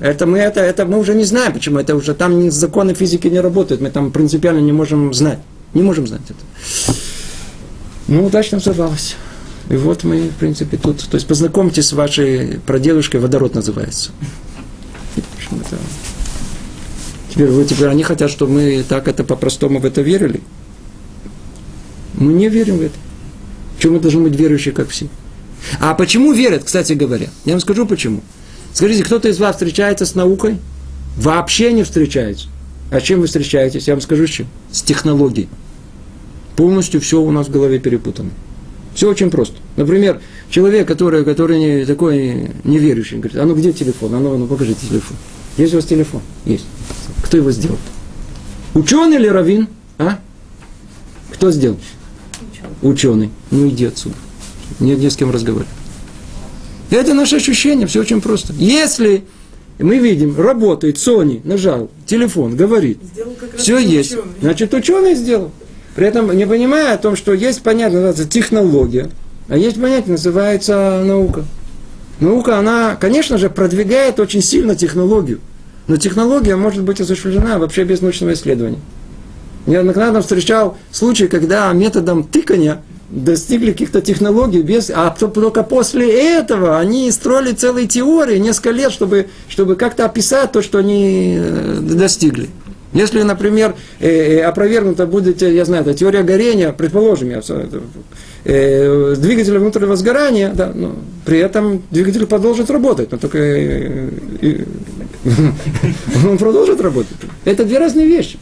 Это 0.00 0.26
мы, 0.26 0.38
это, 0.38 0.60
это 0.60 0.84
мы 0.84 0.98
уже 0.98 1.14
не 1.14 1.24
знаем, 1.24 1.52
почему 1.52 1.78
это 1.80 1.96
уже 1.96 2.14
там 2.14 2.50
законы 2.50 2.94
физики 2.94 3.26
не 3.26 3.40
работают. 3.40 3.80
Мы 3.80 3.90
там 3.90 4.12
принципиально 4.12 4.60
не 4.60 4.72
можем 4.72 5.12
знать. 5.12 5.38
Не 5.74 5.82
можем 5.82 6.06
знать 6.06 6.22
это. 6.28 6.96
Ну, 8.06 8.24
удачно 8.24 8.58
взорвалось. 8.58 9.16
И 9.68 9.76
вот 9.76 10.04
мы, 10.04 10.28
в 10.28 10.34
принципе, 10.34 10.76
тут... 10.76 11.02
То 11.08 11.16
есть 11.16 11.26
познакомьтесь 11.26 11.86
с 11.86 11.92
вашей 11.92 12.58
прадедушкой, 12.66 13.20
водород 13.20 13.54
называется. 13.54 14.10
Теперь, 17.30 17.48
вы, 17.48 17.64
теперь 17.64 17.88
они 17.88 18.02
хотят, 18.02 18.30
чтобы 18.30 18.52
мы 18.52 18.84
так 18.88 19.08
это 19.08 19.24
по-простому 19.24 19.78
в 19.78 19.84
это 19.84 20.00
верили. 20.00 20.40
Мы 22.14 22.32
не 22.32 22.48
верим 22.48 22.78
в 22.78 22.82
это. 22.82 22.94
Почему 23.76 23.94
мы 23.94 24.00
должны 24.00 24.22
быть 24.22 24.34
верующие, 24.34 24.72
как 24.72 24.88
все? 24.88 25.08
А 25.80 25.94
почему 25.94 26.32
верят, 26.32 26.64
кстати 26.64 26.94
говоря? 26.94 27.28
Я 27.44 27.52
вам 27.52 27.60
скажу 27.60 27.86
почему. 27.86 28.22
Скажите, 28.72 29.04
кто-то 29.04 29.28
из 29.28 29.38
вас 29.38 29.56
встречается 29.56 30.06
с 30.06 30.14
наукой? 30.14 30.56
Вообще 31.16 31.72
не 31.72 31.84
встречается. 31.84 32.48
А 32.90 33.00
чем 33.00 33.20
вы 33.20 33.26
встречаетесь? 33.26 33.86
Я 33.86 33.94
вам 33.94 34.00
скажу 34.00 34.26
с 34.26 34.30
чем. 34.30 34.46
С 34.72 34.82
технологией. 34.82 35.48
Полностью 36.56 37.00
все 37.00 37.20
у 37.20 37.30
нас 37.30 37.48
в 37.48 37.50
голове 37.50 37.78
перепутано. 37.78 38.30
Все 38.98 39.08
очень 39.08 39.30
просто. 39.30 39.54
Например, 39.76 40.20
человек, 40.50 40.88
который, 40.88 41.24
который 41.24 41.60
не, 41.60 41.84
такой 41.84 42.50
неверующий, 42.64 43.18
говорит, 43.18 43.38
а 43.38 43.44
ну 43.44 43.54
где 43.54 43.72
телефон? 43.72 44.12
А 44.16 44.18
ну, 44.18 44.36
ну 44.36 44.48
покажите 44.48 44.88
телефон. 44.88 45.16
Есть 45.56 45.72
у 45.72 45.76
вас 45.76 45.84
телефон? 45.84 46.20
Есть. 46.44 46.64
Кто 47.22 47.36
его 47.36 47.52
сделал? 47.52 47.78
Ученый 48.74 49.18
или 49.18 49.28
раввин? 49.28 49.68
А? 49.98 50.18
Кто 51.32 51.52
сделал? 51.52 51.78
Ученый. 52.50 52.92
Ученый. 52.92 53.30
Ну 53.52 53.68
иди 53.68 53.84
отсюда. 53.84 54.16
Не, 54.80 54.96
не 54.96 55.10
с 55.10 55.16
кем 55.16 55.30
разговаривать. 55.30 55.70
Это 56.90 57.14
наше 57.14 57.36
ощущение, 57.36 57.86
все 57.86 58.00
очень 58.00 58.20
просто. 58.20 58.52
Если 58.54 59.22
мы 59.78 59.98
видим, 59.98 60.36
работает 60.36 60.96
Sony, 60.96 61.40
нажал, 61.44 61.88
телефон, 62.04 62.56
говорит, 62.56 62.98
все 63.56 63.78
есть, 63.78 64.14
ученый. 64.14 64.32
значит 64.40 64.74
ученый 64.74 65.14
сделал. 65.14 65.52
При 65.98 66.06
этом 66.06 66.30
не 66.30 66.46
понимая 66.46 66.94
о 66.94 66.96
том, 66.96 67.16
что 67.16 67.32
есть 67.32 67.60
понятие, 67.60 67.94
называется 67.94 68.24
технология, 68.24 69.10
а 69.48 69.56
есть 69.56 69.80
понятие, 69.80 70.12
называется 70.12 71.02
наука. 71.04 71.44
Наука, 72.20 72.56
она, 72.56 72.94
конечно 72.94 73.36
же, 73.36 73.50
продвигает 73.50 74.20
очень 74.20 74.40
сильно 74.40 74.76
технологию. 74.76 75.40
Но 75.88 75.96
технология 75.96 76.54
может 76.54 76.84
быть 76.84 77.00
осуществлена 77.00 77.58
вообще 77.58 77.82
без 77.82 78.00
научного 78.00 78.34
исследования. 78.34 78.78
Я 79.66 79.78
неоднократно 79.78 80.22
встречал 80.22 80.78
случаи, 80.92 81.24
когда 81.24 81.72
методом 81.72 82.22
тыкания 82.22 82.80
достигли 83.10 83.72
каких-то 83.72 84.00
технологий, 84.00 84.62
без, 84.62 84.92
а 84.94 85.10
только 85.10 85.64
после 85.64 86.38
этого 86.38 86.78
они 86.78 87.10
строили 87.10 87.50
целые 87.50 87.88
теории, 87.88 88.38
несколько 88.38 88.70
лет, 88.70 88.92
чтобы, 88.92 89.30
чтобы 89.48 89.74
как-то 89.74 90.04
описать 90.04 90.52
то, 90.52 90.62
что 90.62 90.78
они 90.78 91.38
э, 91.40 91.78
достигли. 91.80 92.50
Если, 92.92 93.22
например, 93.22 93.74
э, 94.00 94.08
э, 94.08 94.42
опровергнута 94.42 95.06
будет, 95.06 95.42
я 95.42 95.64
знаю, 95.64 95.82
это 95.82 95.94
теория 95.94 96.22
горения, 96.22 96.72
предположим, 96.72 97.30
я, 97.30 97.42
э, 98.44 99.14
двигатель 99.18 99.58
внутреннего 99.58 99.96
сгорания, 99.96 100.52
да, 100.54 100.72
но 100.74 100.96
при 101.24 101.38
этом 101.38 101.82
двигатель 101.90 102.26
продолжит 102.26 102.70
работать, 102.70 103.12
но 103.12 103.18
только 103.18 103.38
э, 103.38 104.08
э, 104.40 104.64
он 106.28 106.38
продолжит 106.38 106.80
работать. 106.80 107.16
Это 107.44 107.64
две 107.64 107.78
разные 107.78 108.06
вещи. 108.06 108.38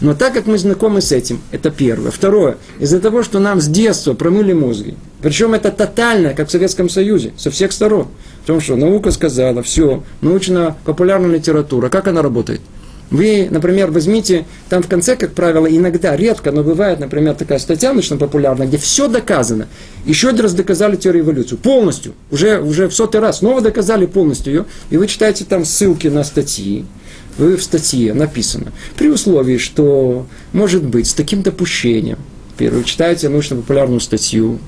Но 0.00 0.14
так 0.14 0.32
как 0.32 0.46
мы 0.46 0.58
знакомы 0.58 1.00
с 1.00 1.12
этим, 1.12 1.40
это 1.52 1.70
первое. 1.70 2.10
Второе, 2.10 2.56
из-за 2.80 2.98
того, 2.98 3.22
что 3.22 3.38
нам 3.38 3.60
с 3.60 3.68
детства 3.68 4.14
промыли 4.14 4.52
мозги, 4.52 4.96
причем 5.20 5.54
это 5.54 5.70
тотально, 5.70 6.34
как 6.34 6.48
в 6.48 6.50
Советском 6.50 6.88
Союзе, 6.88 7.32
со 7.36 7.52
всех 7.52 7.70
сторон. 7.70 8.08
Потому 8.40 8.60
что 8.60 8.74
наука 8.74 9.12
сказала, 9.12 9.62
все, 9.62 10.02
научно-популярная 10.20 11.36
литература, 11.36 11.88
как 11.88 12.08
она 12.08 12.22
работает? 12.22 12.60
Вы, 13.12 13.48
например, 13.50 13.90
возьмите, 13.90 14.46
там 14.70 14.82
в 14.82 14.88
конце, 14.88 15.16
как 15.16 15.34
правило, 15.34 15.66
иногда, 15.66 16.16
редко, 16.16 16.50
но 16.50 16.64
бывает, 16.64 16.98
например, 16.98 17.34
такая 17.34 17.58
статья 17.58 17.92
научно-популярная, 17.92 18.66
где 18.66 18.78
все 18.78 19.06
доказано. 19.06 19.68
Еще 20.06 20.30
один 20.30 20.40
раз 20.40 20.54
доказали 20.54 20.96
теорию 20.96 21.22
эволюции. 21.22 21.56
Полностью. 21.56 22.14
Уже, 22.30 22.58
уже 22.62 22.88
в 22.88 22.94
сотый 22.94 23.20
раз. 23.20 23.40
Снова 23.40 23.60
доказали 23.60 24.06
полностью 24.06 24.54
ее. 24.54 24.64
И 24.88 24.96
вы 24.96 25.06
читаете 25.08 25.44
там 25.44 25.66
ссылки 25.66 26.08
на 26.08 26.24
статьи. 26.24 26.86
Вы 27.36 27.56
в 27.56 27.62
статье 27.62 28.14
написано. 28.14 28.72
При 28.96 29.08
условии, 29.08 29.58
что, 29.58 30.26
может 30.54 30.82
быть, 30.82 31.06
с 31.06 31.12
таким 31.12 31.42
допущением. 31.42 32.18
Первый, 32.56 32.82
читаете 32.82 33.28
научно-популярную 33.28 34.00
статью, 34.00 34.58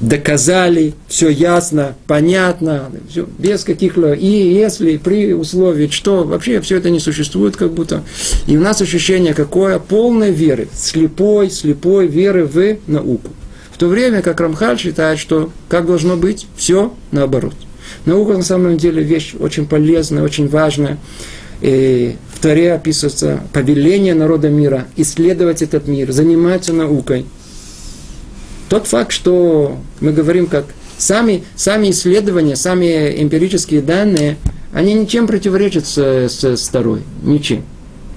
доказали, 0.00 0.94
все 1.08 1.28
ясно, 1.28 1.96
понятно, 2.06 2.90
все, 3.08 3.26
без 3.38 3.64
каких-либо 3.64 4.12
и 4.12 4.26
если, 4.26 4.96
при 4.96 5.32
условии, 5.32 5.88
что 5.88 6.24
вообще 6.24 6.60
все 6.60 6.76
это 6.76 6.90
не 6.90 7.00
существует 7.00 7.56
как 7.56 7.72
будто. 7.72 8.04
И 8.46 8.56
у 8.56 8.60
нас 8.60 8.80
ощущение 8.80 9.34
какое? 9.34 9.78
Полной 9.78 10.30
веры, 10.30 10.68
слепой, 10.72 11.50
слепой 11.50 12.06
веры 12.06 12.44
в 12.44 12.76
науку. 12.86 13.30
В 13.72 13.78
то 13.78 13.88
время 13.88 14.22
как 14.22 14.40
Рамхаль 14.40 14.78
считает, 14.78 15.18
что 15.18 15.50
как 15.68 15.86
должно 15.86 16.16
быть, 16.16 16.46
все 16.56 16.94
наоборот. 17.10 17.54
Наука 18.04 18.34
на 18.34 18.42
самом 18.42 18.76
деле 18.76 19.02
вещь 19.02 19.34
очень 19.38 19.66
полезная, 19.66 20.22
очень 20.22 20.48
важная. 20.48 20.98
И 21.60 22.16
в 22.32 22.40
Таре 22.40 22.72
описывается 22.72 23.40
повеление 23.52 24.14
народа 24.14 24.48
мира 24.48 24.86
исследовать 24.96 25.62
этот 25.62 25.88
мир, 25.88 26.12
заниматься 26.12 26.72
наукой– 26.72 27.26
тот 28.68 28.86
факт, 28.86 29.12
что 29.12 29.78
мы 30.00 30.12
говорим 30.12 30.46
как 30.46 30.66
сами, 30.98 31.44
сами 31.56 31.90
исследования, 31.90 32.56
сами 32.56 33.22
эмпирические 33.22 33.82
данные, 33.82 34.36
они 34.72 34.94
ничем 34.94 35.26
противоречат 35.26 35.86
с, 35.86 35.98
с, 35.98 36.44
с 36.44 36.68
второй, 36.68 37.02
ничем. 37.22 37.64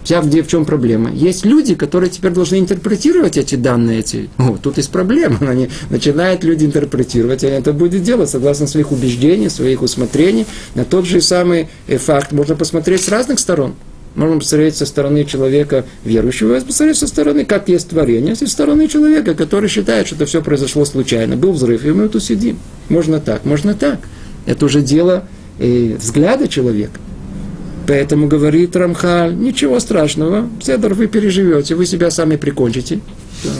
Вся 0.04 0.22
где 0.22 0.42
в 0.42 0.48
чем 0.48 0.66
проблема? 0.66 1.12
Есть 1.12 1.46
люди, 1.46 1.76
которые 1.76 2.10
теперь 2.10 2.32
должны 2.32 2.58
интерпретировать 2.58 3.38
эти 3.38 3.56
данные. 3.56 4.00
Эти. 4.00 4.30
О, 4.40 4.58
тут 4.62 4.78
есть 4.78 4.90
проблема. 4.90 5.38
Они 5.48 5.70
начинают 5.90 6.44
люди 6.44 6.66
интерпретировать, 6.66 7.44
и 7.44 7.48
это 7.48 7.72
будет 7.72 8.02
делать 8.02 8.30
согласно 8.30 8.66
своих 8.66 8.92
убеждений, 8.92 9.50
своих 9.50 9.84
усмотрений. 9.84 10.48
На 10.74 10.86
тот 10.86 11.06
же 11.06 11.22
самый 11.22 11.68
э, 11.88 11.98
факт 11.98 12.32
можно 12.32 12.56
посмотреть 12.56 13.04
с 13.04 13.10
разных 13.10 13.40
сторон. 13.40 13.76
Можно 14.16 14.40
посмотреть 14.40 14.76
со 14.76 14.86
стороны 14.86 15.24
человека 15.24 15.86
верующего, 16.04 16.60
посмотреть 16.60 16.98
со 16.98 17.08
стороны, 17.08 17.46
как 17.46 17.70
есть 17.70 17.90
творение, 17.90 18.36
со 18.36 18.46
стороны 18.48 18.88
человека, 18.88 19.36
который 19.36 19.70
считает, 19.70 20.08
что 20.08 20.16
это 20.16 20.26
все 20.26 20.42
произошло 20.42 20.84
случайно. 20.84 21.38
Был 21.38 21.54
взрыв, 21.54 21.86
и 21.86 21.92
мы 21.92 22.10
тут 22.10 22.24
сидим. 22.24 22.60
Можно 22.90 23.22
так, 23.22 23.46
можно 23.46 23.74
так. 23.74 24.00
Это 24.46 24.66
уже 24.66 24.82
дело 24.82 25.28
э, 25.60 25.96
взгляда 25.98 26.48
человека. 26.50 27.00
Поэтому 27.88 28.28
говорит 28.28 28.76
Рамхаль, 28.76 29.36
ничего 29.36 29.80
страшного, 29.80 30.50
Седор 30.62 30.94
вы 30.94 31.08
переживете, 31.08 31.76
вы 31.76 31.86
себя 31.86 32.12
сами 32.12 32.36
прикончите. 32.36 33.00
Да. 33.44 33.52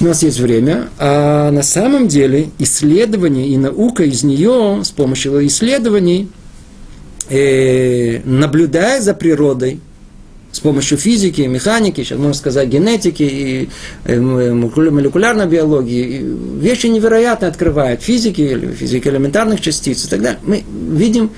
У 0.00 0.04
нас 0.04 0.22
есть 0.22 0.38
время, 0.38 0.90
а 0.98 1.50
на 1.50 1.62
самом 1.62 2.06
деле 2.06 2.50
исследование 2.58 3.48
и 3.48 3.56
наука 3.56 4.04
из 4.04 4.22
нее 4.22 4.80
с 4.84 4.90
помощью 4.90 5.44
исследований, 5.46 6.28
э, 7.28 8.20
наблюдая 8.24 9.00
за 9.00 9.14
природой, 9.14 9.80
с 10.50 10.60
помощью 10.60 10.98
физики, 10.98 11.42
механики, 11.42 12.02
сейчас 12.02 12.18
можно 12.18 12.34
сказать 12.34 12.68
генетики 12.68 13.22
и 13.22 13.68
э, 14.04 14.18
молекулярной 14.18 15.46
биологии, 15.46 16.24
вещи 16.58 16.86
невероятно 16.86 17.48
открывают 17.48 18.02
физики 18.02 18.40
или 18.40 18.72
физики 18.72 19.08
элементарных 19.08 19.60
частиц 19.60 20.06
и 20.06 20.08
так 20.08 20.22
далее. 20.22 20.40
Мы 20.42 20.64
видим 20.96 21.30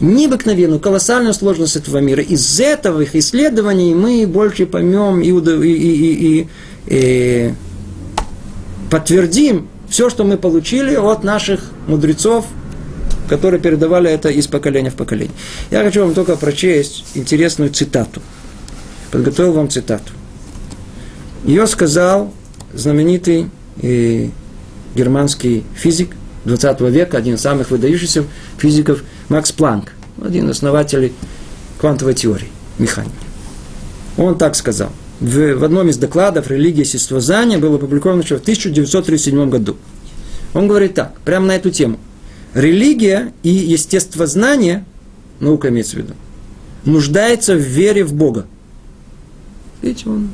необыкновенную, 0.00 0.80
колоссальную 0.80 1.32
сложность 1.32 1.76
этого 1.76 1.98
мира. 1.98 2.22
Из 2.22 2.60
этого 2.60 3.00
их 3.02 3.14
исследований 3.14 3.94
мы 3.94 4.26
больше 4.26 4.66
поймем 4.66 5.22
и, 5.22 5.30
и, 5.30 5.72
и, 5.72 6.38
и, 6.40 6.48
и 6.86 7.54
подтвердим 8.90 9.68
все, 9.88 10.10
что 10.10 10.24
мы 10.24 10.36
получили 10.36 10.94
от 10.96 11.24
наших 11.24 11.70
мудрецов, 11.86 12.46
которые 13.28 13.60
передавали 13.60 14.10
это 14.10 14.28
из 14.28 14.46
поколения 14.46 14.90
в 14.90 14.94
поколение. 14.94 15.34
Я 15.70 15.82
хочу 15.82 16.02
вам 16.02 16.14
только 16.14 16.36
прочесть 16.36 17.04
интересную 17.14 17.70
цитату. 17.70 18.20
Подготовил 19.10 19.52
вам 19.52 19.68
цитату. 19.68 20.12
Ее 21.44 21.66
сказал 21.66 22.32
знаменитый 22.74 23.50
э, 23.82 24.28
германский 24.94 25.64
физик 25.74 26.10
20 26.44 26.80
века, 26.82 27.18
один 27.18 27.34
из 27.34 27.40
самых 27.40 27.70
выдающихся 27.70 28.24
физиков, 28.58 29.02
Макс 29.28 29.52
Планк, 29.52 29.92
один 30.22 30.48
из 30.48 30.56
основателей 30.56 31.12
квантовой 31.78 32.14
теории, 32.14 32.48
механики. 32.78 33.14
Он 34.16 34.38
так 34.38 34.54
сказал. 34.54 34.90
В, 35.20 35.54
в 35.54 35.64
одном 35.64 35.88
из 35.88 35.96
докладов 35.96 36.48
«Религия 36.48 36.82
и 36.82 36.84
естествознание» 36.84 37.58
было 37.58 37.76
опубликовано 37.76 38.20
еще 38.20 38.36
в 38.36 38.42
1937 38.42 39.48
году. 39.48 39.76
Он 40.54 40.68
говорит 40.68 40.94
так, 40.94 41.18
прямо 41.20 41.46
на 41.46 41.56
эту 41.56 41.70
тему. 41.70 41.98
Религия 42.56 43.34
и 43.42 43.50
естествознание, 43.50 44.86
наука 45.40 45.68
имеется 45.68 45.96
в 45.96 45.98
виду, 45.98 46.14
нуждается 46.86 47.54
в 47.54 47.58
вере 47.58 48.02
в 48.02 48.14
Бога. 48.14 48.46
Видите, 49.82 50.08
он... 50.08 50.30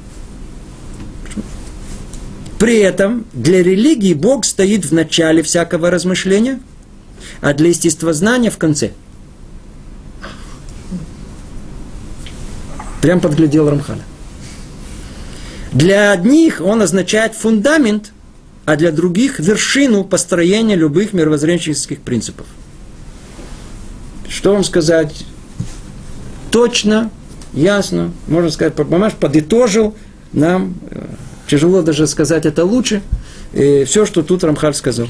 При 2.60 2.78
этом 2.78 3.24
для 3.32 3.60
религии 3.60 4.14
Бог 4.14 4.44
стоит 4.44 4.84
в 4.84 4.94
начале 4.94 5.42
всякого 5.42 5.90
размышления, 5.90 6.60
а 7.40 7.54
для 7.54 7.70
естествознания 7.70 8.52
в 8.52 8.56
конце. 8.56 8.92
Прям 13.00 13.18
подглядел 13.18 13.68
Рамхаля. 13.68 14.02
Для 15.72 16.12
одних 16.12 16.60
он 16.60 16.82
означает 16.82 17.34
фундамент, 17.34 18.12
а 18.64 18.76
для 18.76 18.92
других 18.92 19.38
вершину 19.38 20.04
построения 20.04 20.76
любых 20.76 21.12
мировоззренческих 21.12 22.00
принципов. 22.00 22.46
Что 24.28 24.52
вам 24.52 24.64
сказать? 24.64 25.26
Точно, 26.50 27.10
ясно, 27.52 28.12
можно 28.28 28.50
сказать, 28.50 28.78
Мамаш 28.78 29.14
подытожил 29.14 29.94
нам, 30.32 30.74
э, 30.90 31.04
тяжело 31.46 31.82
даже 31.82 32.06
сказать 32.06 32.46
это 32.46 32.64
лучше, 32.64 33.02
и 33.52 33.84
все, 33.84 34.06
что 34.06 34.22
тут 34.22 34.44
Рамхаль 34.44 34.74
сказал. 34.74 35.08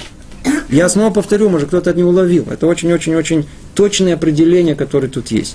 Я 0.68 0.88
снова 0.88 1.12
повторю, 1.12 1.50
может 1.50 1.68
кто-то 1.68 1.92
не 1.92 2.02
уловил. 2.02 2.46
Это 2.50 2.66
очень-очень-очень 2.66 3.46
точное 3.74 4.14
определение, 4.14 4.74
которое 4.74 5.08
тут 5.08 5.30
есть. 5.30 5.54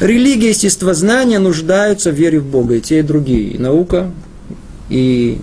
Религия 0.00 0.48
и 0.48 0.50
естествознание 0.50 1.38
нуждаются 1.38 2.10
в 2.10 2.14
вере 2.14 2.40
в 2.40 2.46
Бога, 2.46 2.76
и 2.76 2.80
те, 2.80 3.00
и 3.00 3.02
другие. 3.02 3.50
И 3.50 3.58
наука, 3.58 4.10
и 4.88 5.38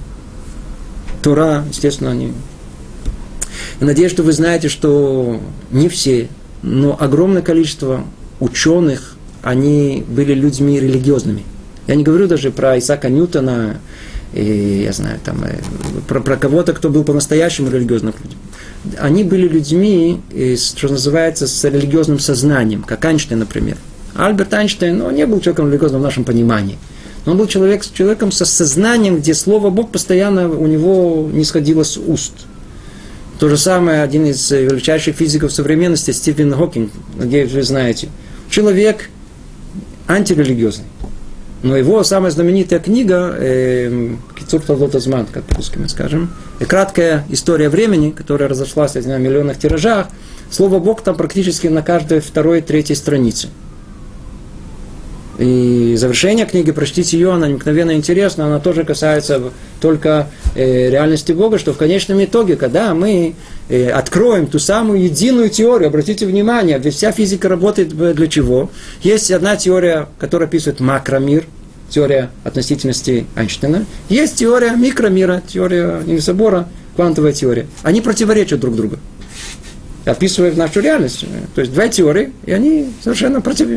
Тора, 1.21 1.65
естественно, 1.69 2.11
они... 2.11 2.33
Я 3.79 3.87
надеюсь, 3.87 4.11
что 4.11 4.23
вы 4.23 4.31
знаете, 4.31 4.69
что 4.69 5.39
не 5.71 5.89
все, 5.89 6.29
но 6.61 6.95
огромное 6.99 7.41
количество 7.41 8.03
ученых, 8.39 9.15
они 9.41 10.03
были 10.07 10.33
людьми 10.33 10.79
религиозными. 10.79 11.43
Я 11.87 11.95
не 11.95 12.03
говорю 12.03 12.27
даже 12.27 12.51
про 12.51 12.77
Исаака 12.77 13.09
Ньютона, 13.09 13.79
и, 14.33 14.83
я 14.85 14.93
знаю, 14.93 15.19
там, 15.23 15.43
э, 15.43 15.59
про, 16.07 16.19
про 16.19 16.37
кого-то, 16.37 16.73
кто 16.73 16.89
был 16.89 17.03
по-настоящему 17.03 17.71
религиозным 17.71 18.13
людям. 18.21 18.37
Они 18.99 19.23
были 19.23 19.47
людьми, 19.47 20.21
что 20.57 20.89
называется, 20.89 21.47
с 21.47 21.63
религиозным 21.63 22.19
сознанием, 22.19 22.83
как 22.83 23.03
Айнштейн, 23.03 23.39
например. 23.39 23.77
Альберт 24.15 24.53
Айнштейн, 24.53 24.97
ну, 24.97 25.09
не 25.11 25.25
был 25.25 25.39
человеком 25.39 25.69
религиозным 25.69 26.01
в 26.01 26.03
нашем 26.03 26.23
понимании. 26.23 26.77
Он 27.29 27.37
был 27.37 27.47
человек, 27.47 27.85
человеком 27.93 28.31
со 28.31 28.43
сознанием, 28.43 29.17
где 29.17 29.35
слово 29.35 29.69
Бог 29.69 29.91
постоянно 29.91 30.49
у 30.49 30.65
него 30.65 31.29
не 31.31 31.43
сходило 31.43 31.83
с 31.83 31.95
уст. 31.97 32.33
То 33.39 33.49
же 33.49 33.57
самое 33.57 34.01
один 34.01 34.25
из 34.25 34.49
величайших 34.49 35.15
физиков 35.15 35.51
современности, 35.53 36.11
Стивен 36.11 36.51
Хокинг, 36.53 36.91
надеюсь, 37.15 37.51
вы 37.51 37.61
знаете. 37.61 38.09
Человек 38.49 39.09
антирелигиозный. 40.07 40.85
Но 41.61 41.77
его 41.77 42.03
самая 42.03 42.31
знаменитая 42.31 42.79
книга 42.79 43.35
э, 43.37 44.15
«Кицур 44.35 44.61
Тазман», 44.61 45.27
как 45.31 45.43
по-русски 45.43 45.77
мы 45.77 45.87
скажем, 45.87 46.33
и 46.59 46.65
краткая 46.65 47.25
история 47.29 47.69
времени, 47.69 48.11
которая 48.11 48.49
разошлась 48.49 48.95
на 48.95 49.17
миллионных 49.17 49.59
тиражах, 49.59 50.07
слово 50.49 50.79
Бог 50.79 51.01
там 51.01 51.15
практически 51.15 51.67
на 51.67 51.83
каждой 51.83 52.21
второй, 52.21 52.61
третьей 52.61 52.95
странице. 52.95 53.49
И 55.39 55.95
завершение 55.95 56.45
книги, 56.45 56.71
прочтите 56.71 57.17
ее, 57.17 57.31
она 57.31 57.47
необыкновенно 57.47 57.95
интересна, 57.95 58.47
она 58.47 58.59
тоже 58.59 58.83
касается 58.83 59.41
только 59.79 60.27
э, 60.53 60.89
реальности 60.89 61.31
Бога, 61.31 61.57
что 61.57 61.73
в 61.73 61.77
конечном 61.77 62.21
итоге, 62.21 62.57
когда 62.57 62.93
мы 62.93 63.35
э, 63.69 63.89
откроем 63.89 64.47
ту 64.47 64.59
самую 64.59 65.01
единую 65.01 65.49
теорию, 65.49 65.87
обратите 65.87 66.25
внимание, 66.25 66.77
ведь 66.77 66.95
вся 66.95 67.13
физика 67.13 67.47
работает 67.47 67.95
для 67.95 68.27
чего? 68.27 68.69
Есть 69.01 69.31
одна 69.31 69.55
теория, 69.55 70.09
которая 70.19 70.49
описывает 70.49 70.81
макромир, 70.81 71.45
теория 71.89 72.31
относительности 72.43 73.25
Эйнштейна, 73.37 73.85
есть 74.09 74.35
теория 74.35 74.71
микромира, 74.75 75.41
теория 75.47 76.01
Ньюсобора, 76.05 76.67
квантовая 76.97 77.31
теория. 77.31 77.65
Они 77.83 78.01
противоречат 78.01 78.59
друг 78.59 78.75
другу 78.75 78.97
описывая 80.05 80.51
нашу 80.53 80.79
реальность. 80.79 81.25
То 81.53 81.61
есть 81.61 81.73
две 81.73 81.87
теории, 81.89 82.31
и 82.45 82.51
они 82.51 82.91
совершенно 83.03 83.41
против, 83.41 83.67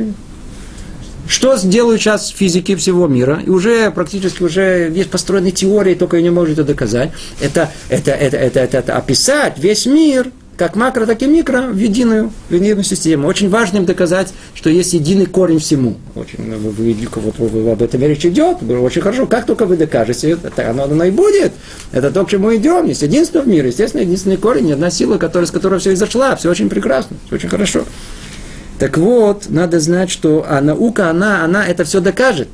что 1.28 1.56
делают 1.62 2.00
сейчас 2.00 2.28
физики 2.28 2.74
всего 2.76 3.06
мира? 3.06 3.40
И 3.44 3.50
уже 3.50 3.90
практически 3.90 4.42
уже 4.42 4.90
есть 4.94 5.10
построены 5.10 5.50
теории, 5.50 5.94
только 5.94 6.20
не 6.20 6.30
можете 6.30 6.62
доказать. 6.62 7.10
Это, 7.40 7.70
это, 7.88 8.10
это, 8.12 8.36
это, 8.36 8.60
это, 8.60 8.78
это 8.78 8.96
описать 8.96 9.58
весь 9.58 9.86
мир, 9.86 10.30
как 10.56 10.76
макро, 10.76 11.06
так 11.06 11.22
и 11.22 11.26
микро, 11.26 11.62
в 11.62 11.76
единую, 11.76 12.30
в 12.48 12.54
единую 12.54 12.84
систему. 12.84 13.26
Очень 13.26 13.48
важно 13.48 13.78
им 13.78 13.84
доказать, 13.84 14.32
что 14.54 14.70
есть 14.70 14.92
единый 14.92 15.26
корень 15.26 15.58
всему. 15.58 15.96
Очень, 16.14 16.56
вы, 16.56 16.70
вы, 16.70 17.08
вот, 17.16 17.38
вы, 17.38 17.70
об 17.72 17.82
этом 17.82 18.00
речь 18.02 18.24
идет, 18.26 18.58
очень 18.62 19.02
хорошо. 19.02 19.26
Как 19.26 19.46
только 19.46 19.66
вы 19.66 19.76
докажете, 19.76 20.38
это 20.42 20.70
оно, 20.70 20.84
оно 20.84 21.04
и 21.04 21.10
будет. 21.10 21.52
Это 21.92 22.10
то, 22.10 22.24
к 22.24 22.30
чему 22.30 22.54
идем. 22.54 22.86
Есть 22.86 23.02
единство 23.02 23.40
в 23.40 23.48
мире, 23.48 23.68
естественно, 23.68 24.02
единственный 24.02 24.36
корень, 24.36 24.72
одна 24.72 24.90
сила, 24.90 25.18
которая, 25.18 25.46
с 25.46 25.50
которой 25.50 25.80
все 25.80 25.94
изошла. 25.94 26.36
Все 26.36 26.50
очень 26.50 26.68
прекрасно, 26.68 27.16
все 27.26 27.36
очень 27.36 27.48
хорошо. 27.48 27.84
Так 28.82 28.98
вот, 28.98 29.48
надо 29.48 29.78
знать, 29.78 30.10
что 30.10 30.44
а 30.48 30.60
наука, 30.60 31.08
она, 31.08 31.44
она 31.44 31.64
это 31.64 31.84
все 31.84 32.00
докажет. 32.00 32.48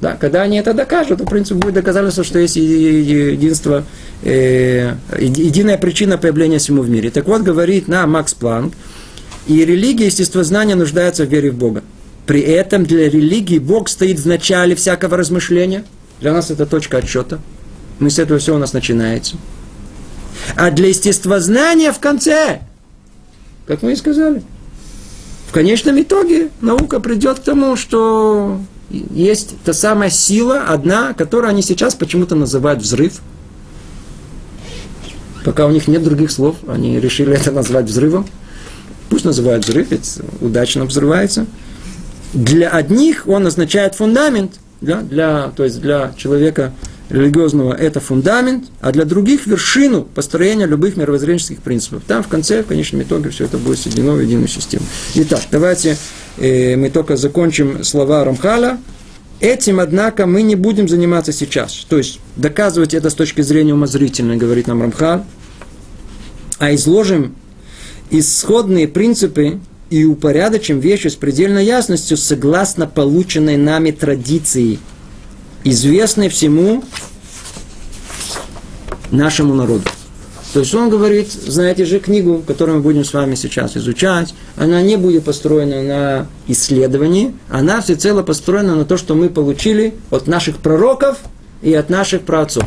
Да, 0.00 0.16
когда 0.16 0.42
они 0.42 0.56
это 0.56 0.74
докажут, 0.74 1.18
то, 1.18 1.24
в 1.24 1.28
принципе, 1.28 1.60
будет 1.60 1.74
доказательство, 1.74 2.24
что 2.24 2.40
есть 2.40 2.56
единство, 2.56 3.84
э, 4.24 4.94
единая 5.16 5.78
причина 5.78 6.18
появления 6.18 6.58
всему 6.58 6.82
в 6.82 6.90
мире. 6.90 7.10
Так 7.10 7.28
вот, 7.28 7.42
говорит 7.42 7.86
нам 7.86 8.10
Макс 8.10 8.34
Планк, 8.34 8.74
и 9.46 9.64
религия, 9.64 10.06
естествознание 10.06 10.74
нуждаются 10.74 11.24
в 11.24 11.28
вере 11.28 11.52
в 11.52 11.54
Бога. 11.54 11.84
При 12.26 12.40
этом 12.40 12.84
для 12.84 13.08
религии 13.08 13.60
Бог 13.60 13.88
стоит 13.88 14.18
в 14.18 14.26
начале 14.26 14.74
всякого 14.74 15.16
размышления. 15.16 15.84
Для 16.20 16.32
нас 16.32 16.50
это 16.50 16.66
точка 16.66 16.98
отсчета. 16.98 17.38
Мы 18.00 18.10
с 18.10 18.18
этого 18.18 18.40
все 18.40 18.52
у 18.56 18.58
нас 18.58 18.72
начинается. 18.72 19.36
А 20.56 20.72
для 20.72 20.88
естествознания 20.88 21.92
в 21.92 22.00
конце, 22.00 22.62
как 23.68 23.82
мы 23.82 23.92
и 23.92 23.94
сказали– 23.94 24.42
в 25.48 25.52
конечном 25.52 26.00
итоге 26.00 26.50
наука 26.60 27.00
придет 27.00 27.38
к 27.38 27.42
тому, 27.42 27.74
что 27.74 28.60
есть 28.90 29.54
та 29.64 29.72
самая 29.72 30.10
сила, 30.10 30.64
одна, 30.68 31.14
которую 31.14 31.48
они 31.48 31.62
сейчас 31.62 31.94
почему-то 31.94 32.34
называют 32.34 32.82
взрыв. 32.82 33.22
Пока 35.46 35.66
у 35.66 35.70
них 35.70 35.88
нет 35.88 36.04
других 36.04 36.30
слов, 36.30 36.56
они 36.68 37.00
решили 37.00 37.34
это 37.34 37.50
назвать 37.50 37.86
взрывом. 37.86 38.26
Пусть 39.08 39.24
называют 39.24 39.64
взрыв, 39.64 39.90
ведь 39.90 40.18
удачно 40.42 40.84
взрывается. 40.84 41.46
Для 42.34 42.68
одних 42.68 43.26
он 43.26 43.46
означает 43.46 43.94
фундамент, 43.94 44.56
да, 44.82 45.00
для, 45.00 45.50
то 45.56 45.64
есть 45.64 45.80
для 45.80 46.12
человека, 46.18 46.74
религиозного 47.08 47.72
это 47.72 48.00
фундамент, 48.00 48.66
а 48.80 48.92
для 48.92 49.04
других 49.04 49.46
вершину 49.46 50.02
построения 50.02 50.66
любых 50.66 50.96
мировоззренческих 50.96 51.62
принципов. 51.62 52.02
Там 52.06 52.22
в 52.22 52.28
конце, 52.28 52.62
в 52.62 52.66
конечном 52.66 53.02
итоге, 53.02 53.30
все 53.30 53.44
это 53.44 53.58
будет 53.58 53.78
соединено 53.78 54.12
в 54.12 54.20
единую 54.20 54.48
систему. 54.48 54.84
Итак, 55.14 55.42
давайте 55.50 55.96
э, 56.36 56.76
мы 56.76 56.90
только 56.90 57.16
закончим 57.16 57.82
слова 57.84 58.24
Рамхала 58.24 58.78
Этим, 59.40 59.78
однако, 59.78 60.26
мы 60.26 60.42
не 60.42 60.56
будем 60.56 60.88
заниматься 60.88 61.32
сейчас. 61.32 61.86
То 61.88 61.96
есть, 61.98 62.18
доказывать 62.34 62.92
это 62.92 63.08
с 63.08 63.14
точки 63.14 63.40
зрения 63.40 63.72
умозрительной, 63.72 64.36
говорит 64.36 64.66
нам 64.66 64.82
Рамхал, 64.82 65.24
а 66.58 66.74
изложим 66.74 67.36
исходные 68.10 68.88
принципы 68.88 69.60
и 69.90 70.04
упорядочим 70.04 70.80
вещи 70.80 71.06
с 71.06 71.14
предельной 71.14 71.64
ясностью 71.64 72.16
согласно 72.16 72.88
полученной 72.88 73.56
нами 73.56 73.92
традиции, 73.92 74.80
известной 75.62 76.28
всему 76.30 76.82
нашему 79.10 79.54
народу. 79.54 79.84
То 80.52 80.60
есть 80.60 80.74
он 80.74 80.88
говорит, 80.88 81.30
знаете 81.30 81.84
же 81.84 82.00
книгу, 82.00 82.42
которую 82.46 82.78
мы 82.78 82.82
будем 82.82 83.04
с 83.04 83.12
вами 83.12 83.34
сейчас 83.34 83.76
изучать, 83.76 84.34
она 84.56 84.80
не 84.80 84.96
будет 84.96 85.24
построена 85.24 85.82
на 85.82 86.26
исследовании, 86.46 87.34
она 87.50 87.82
всецело 87.82 88.22
построена 88.22 88.74
на 88.74 88.84
то, 88.86 88.96
что 88.96 89.14
мы 89.14 89.28
получили 89.28 89.94
от 90.10 90.26
наших 90.26 90.56
пророков 90.56 91.18
и 91.60 91.74
от 91.74 91.90
наших 91.90 92.22
праотцов. 92.22 92.64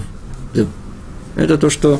Это 1.36 1.58
то, 1.58 1.70
что, 1.70 2.00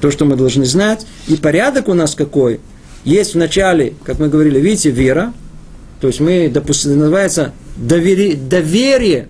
то, 0.00 0.10
что 0.10 0.24
мы 0.24 0.36
должны 0.36 0.64
знать. 0.64 1.06
И 1.26 1.36
порядок 1.36 1.88
у 1.88 1.94
нас 1.94 2.14
какой? 2.14 2.60
Есть 3.04 3.34
в 3.34 3.38
начале, 3.38 3.94
как 4.04 4.18
мы 4.18 4.28
говорили, 4.28 4.58
видите, 4.60 4.90
вера, 4.90 5.34
то 6.00 6.06
есть 6.06 6.20
мы, 6.20 6.48
допустим, 6.48 6.98
называется 6.98 7.52
доверие, 7.76 8.36
доверие 8.36 9.28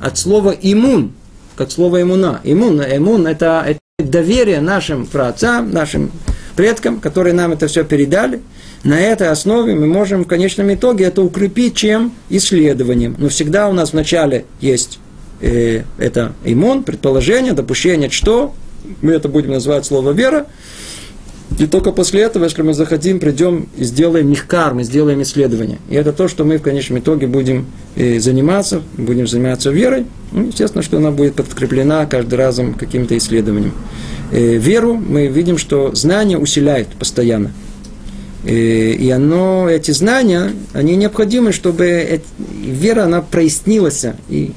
от 0.00 0.16
слова 0.18 0.50
иммун, 0.50 1.12
как 1.56 1.70
слово 1.70 2.02
иммуна. 2.02 2.40
Иммун, 2.44 2.80
иммун 2.80 3.26
это, 3.26 3.64
это 3.66 3.80
доверие 3.98 4.60
нашим 4.60 5.06
праотцам, 5.06 5.70
нашим 5.70 6.10
предкам, 6.54 7.00
которые 7.00 7.32
нам 7.32 7.52
это 7.52 7.66
все 7.66 7.82
передали. 7.82 8.42
На 8.84 9.00
этой 9.00 9.30
основе 9.30 9.74
мы 9.74 9.86
можем 9.86 10.24
в 10.24 10.28
конечном 10.28 10.72
итоге 10.74 11.06
это 11.06 11.22
укрепить 11.22 11.76
чем? 11.76 12.12
Исследованием. 12.28 13.16
Но 13.16 13.30
всегда 13.30 13.70
у 13.70 13.72
нас 13.72 13.94
вначале 13.94 14.44
есть 14.60 14.98
э, 15.40 15.84
это 15.96 16.34
иммун, 16.44 16.82
предположение, 16.82 17.54
допущение, 17.54 18.10
что 18.10 18.54
мы 19.00 19.12
это 19.12 19.30
будем 19.30 19.52
называть 19.52 19.86
слово 19.86 20.10
вера, 20.10 20.46
и 21.58 21.66
только 21.66 21.92
после 21.92 22.22
этого, 22.22 22.44
если 22.44 22.62
мы 22.62 22.74
захотим, 22.74 23.18
придем 23.18 23.68
и 23.76 23.84
сделаем 23.84 24.28
мехкар, 24.28 24.74
мы 24.74 24.82
сделаем 24.82 25.22
исследование. 25.22 25.78
И 25.88 25.94
это 25.94 26.12
то, 26.12 26.28
что 26.28 26.44
мы 26.44 26.58
в 26.58 26.62
конечном 26.62 26.98
итоге 26.98 27.28
будем 27.28 27.66
э, 27.94 28.18
заниматься, 28.18 28.82
будем 28.98 29.26
заниматься 29.26 29.70
верой. 29.70 30.04
Ну, 30.32 30.48
естественно, 30.48 30.82
что 30.82 30.98
она 30.98 31.12
будет 31.12 31.34
подкреплена 31.34 32.04
каждый 32.06 32.34
разом 32.34 32.74
каким-то 32.74 33.16
исследованием. 33.16 33.72
Э, 34.32 34.56
веру 34.56 34.94
мы 34.94 35.28
видим, 35.28 35.56
что 35.56 35.94
знание 35.94 36.36
усиляет 36.36 36.88
постоянно. 36.88 37.52
Э, 38.44 38.52
и 38.52 39.08
оно, 39.10 39.68
эти 39.70 39.92
знания, 39.92 40.52
они 40.74 40.96
необходимы, 40.96 41.52
чтобы 41.52 42.20
вера, 42.60 43.04
она 43.04 43.22
прояснилась 43.22 44.04
и 44.28 44.50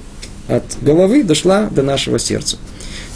от 0.50 0.64
головы 0.82 1.24
дошла 1.24 1.70
до 1.70 1.84
нашего 1.84 2.20
сердца. 2.20 2.58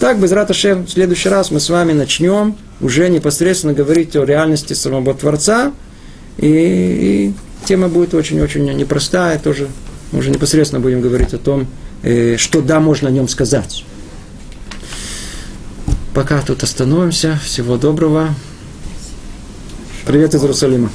Так, 0.04 0.20
без 0.20 0.34
Раташем, 0.34 0.86
в 0.86 0.90
следующий 0.90 1.30
раз 1.30 1.50
мы 1.50 1.62
с 1.62 1.70
вами 1.70 1.94
начнем 1.94 2.58
уже 2.82 3.08
непосредственно 3.08 3.72
говорить 3.72 4.18
о 4.18 4.26
реальности 4.26 4.74
самого 4.74 5.14
Творца. 5.14 5.72
И, 6.38 6.46
и 6.46 7.34
тема 7.66 7.88
будет 7.88 8.14
очень-очень 8.14 8.66
непростая, 8.76 9.40
тоже 9.40 9.70
мы 10.12 10.20
уже 10.20 10.30
непосредственно 10.30 10.82
будем 10.82 11.00
говорить 11.00 11.34
о 11.34 11.38
том, 11.38 11.68
э, 12.02 12.36
что 12.36 12.62
да, 12.62 12.82
можно 12.82 13.08
о 13.08 13.12
нем 13.12 13.30
сказать. 13.30 13.86
Пока 16.14 16.42
тут 16.42 16.64
остановимся. 16.64 17.40
Всего 17.42 17.78
доброго. 17.78 18.36
Привет 20.06 20.36
из 20.36 20.42
Иерусалима. 20.42 20.90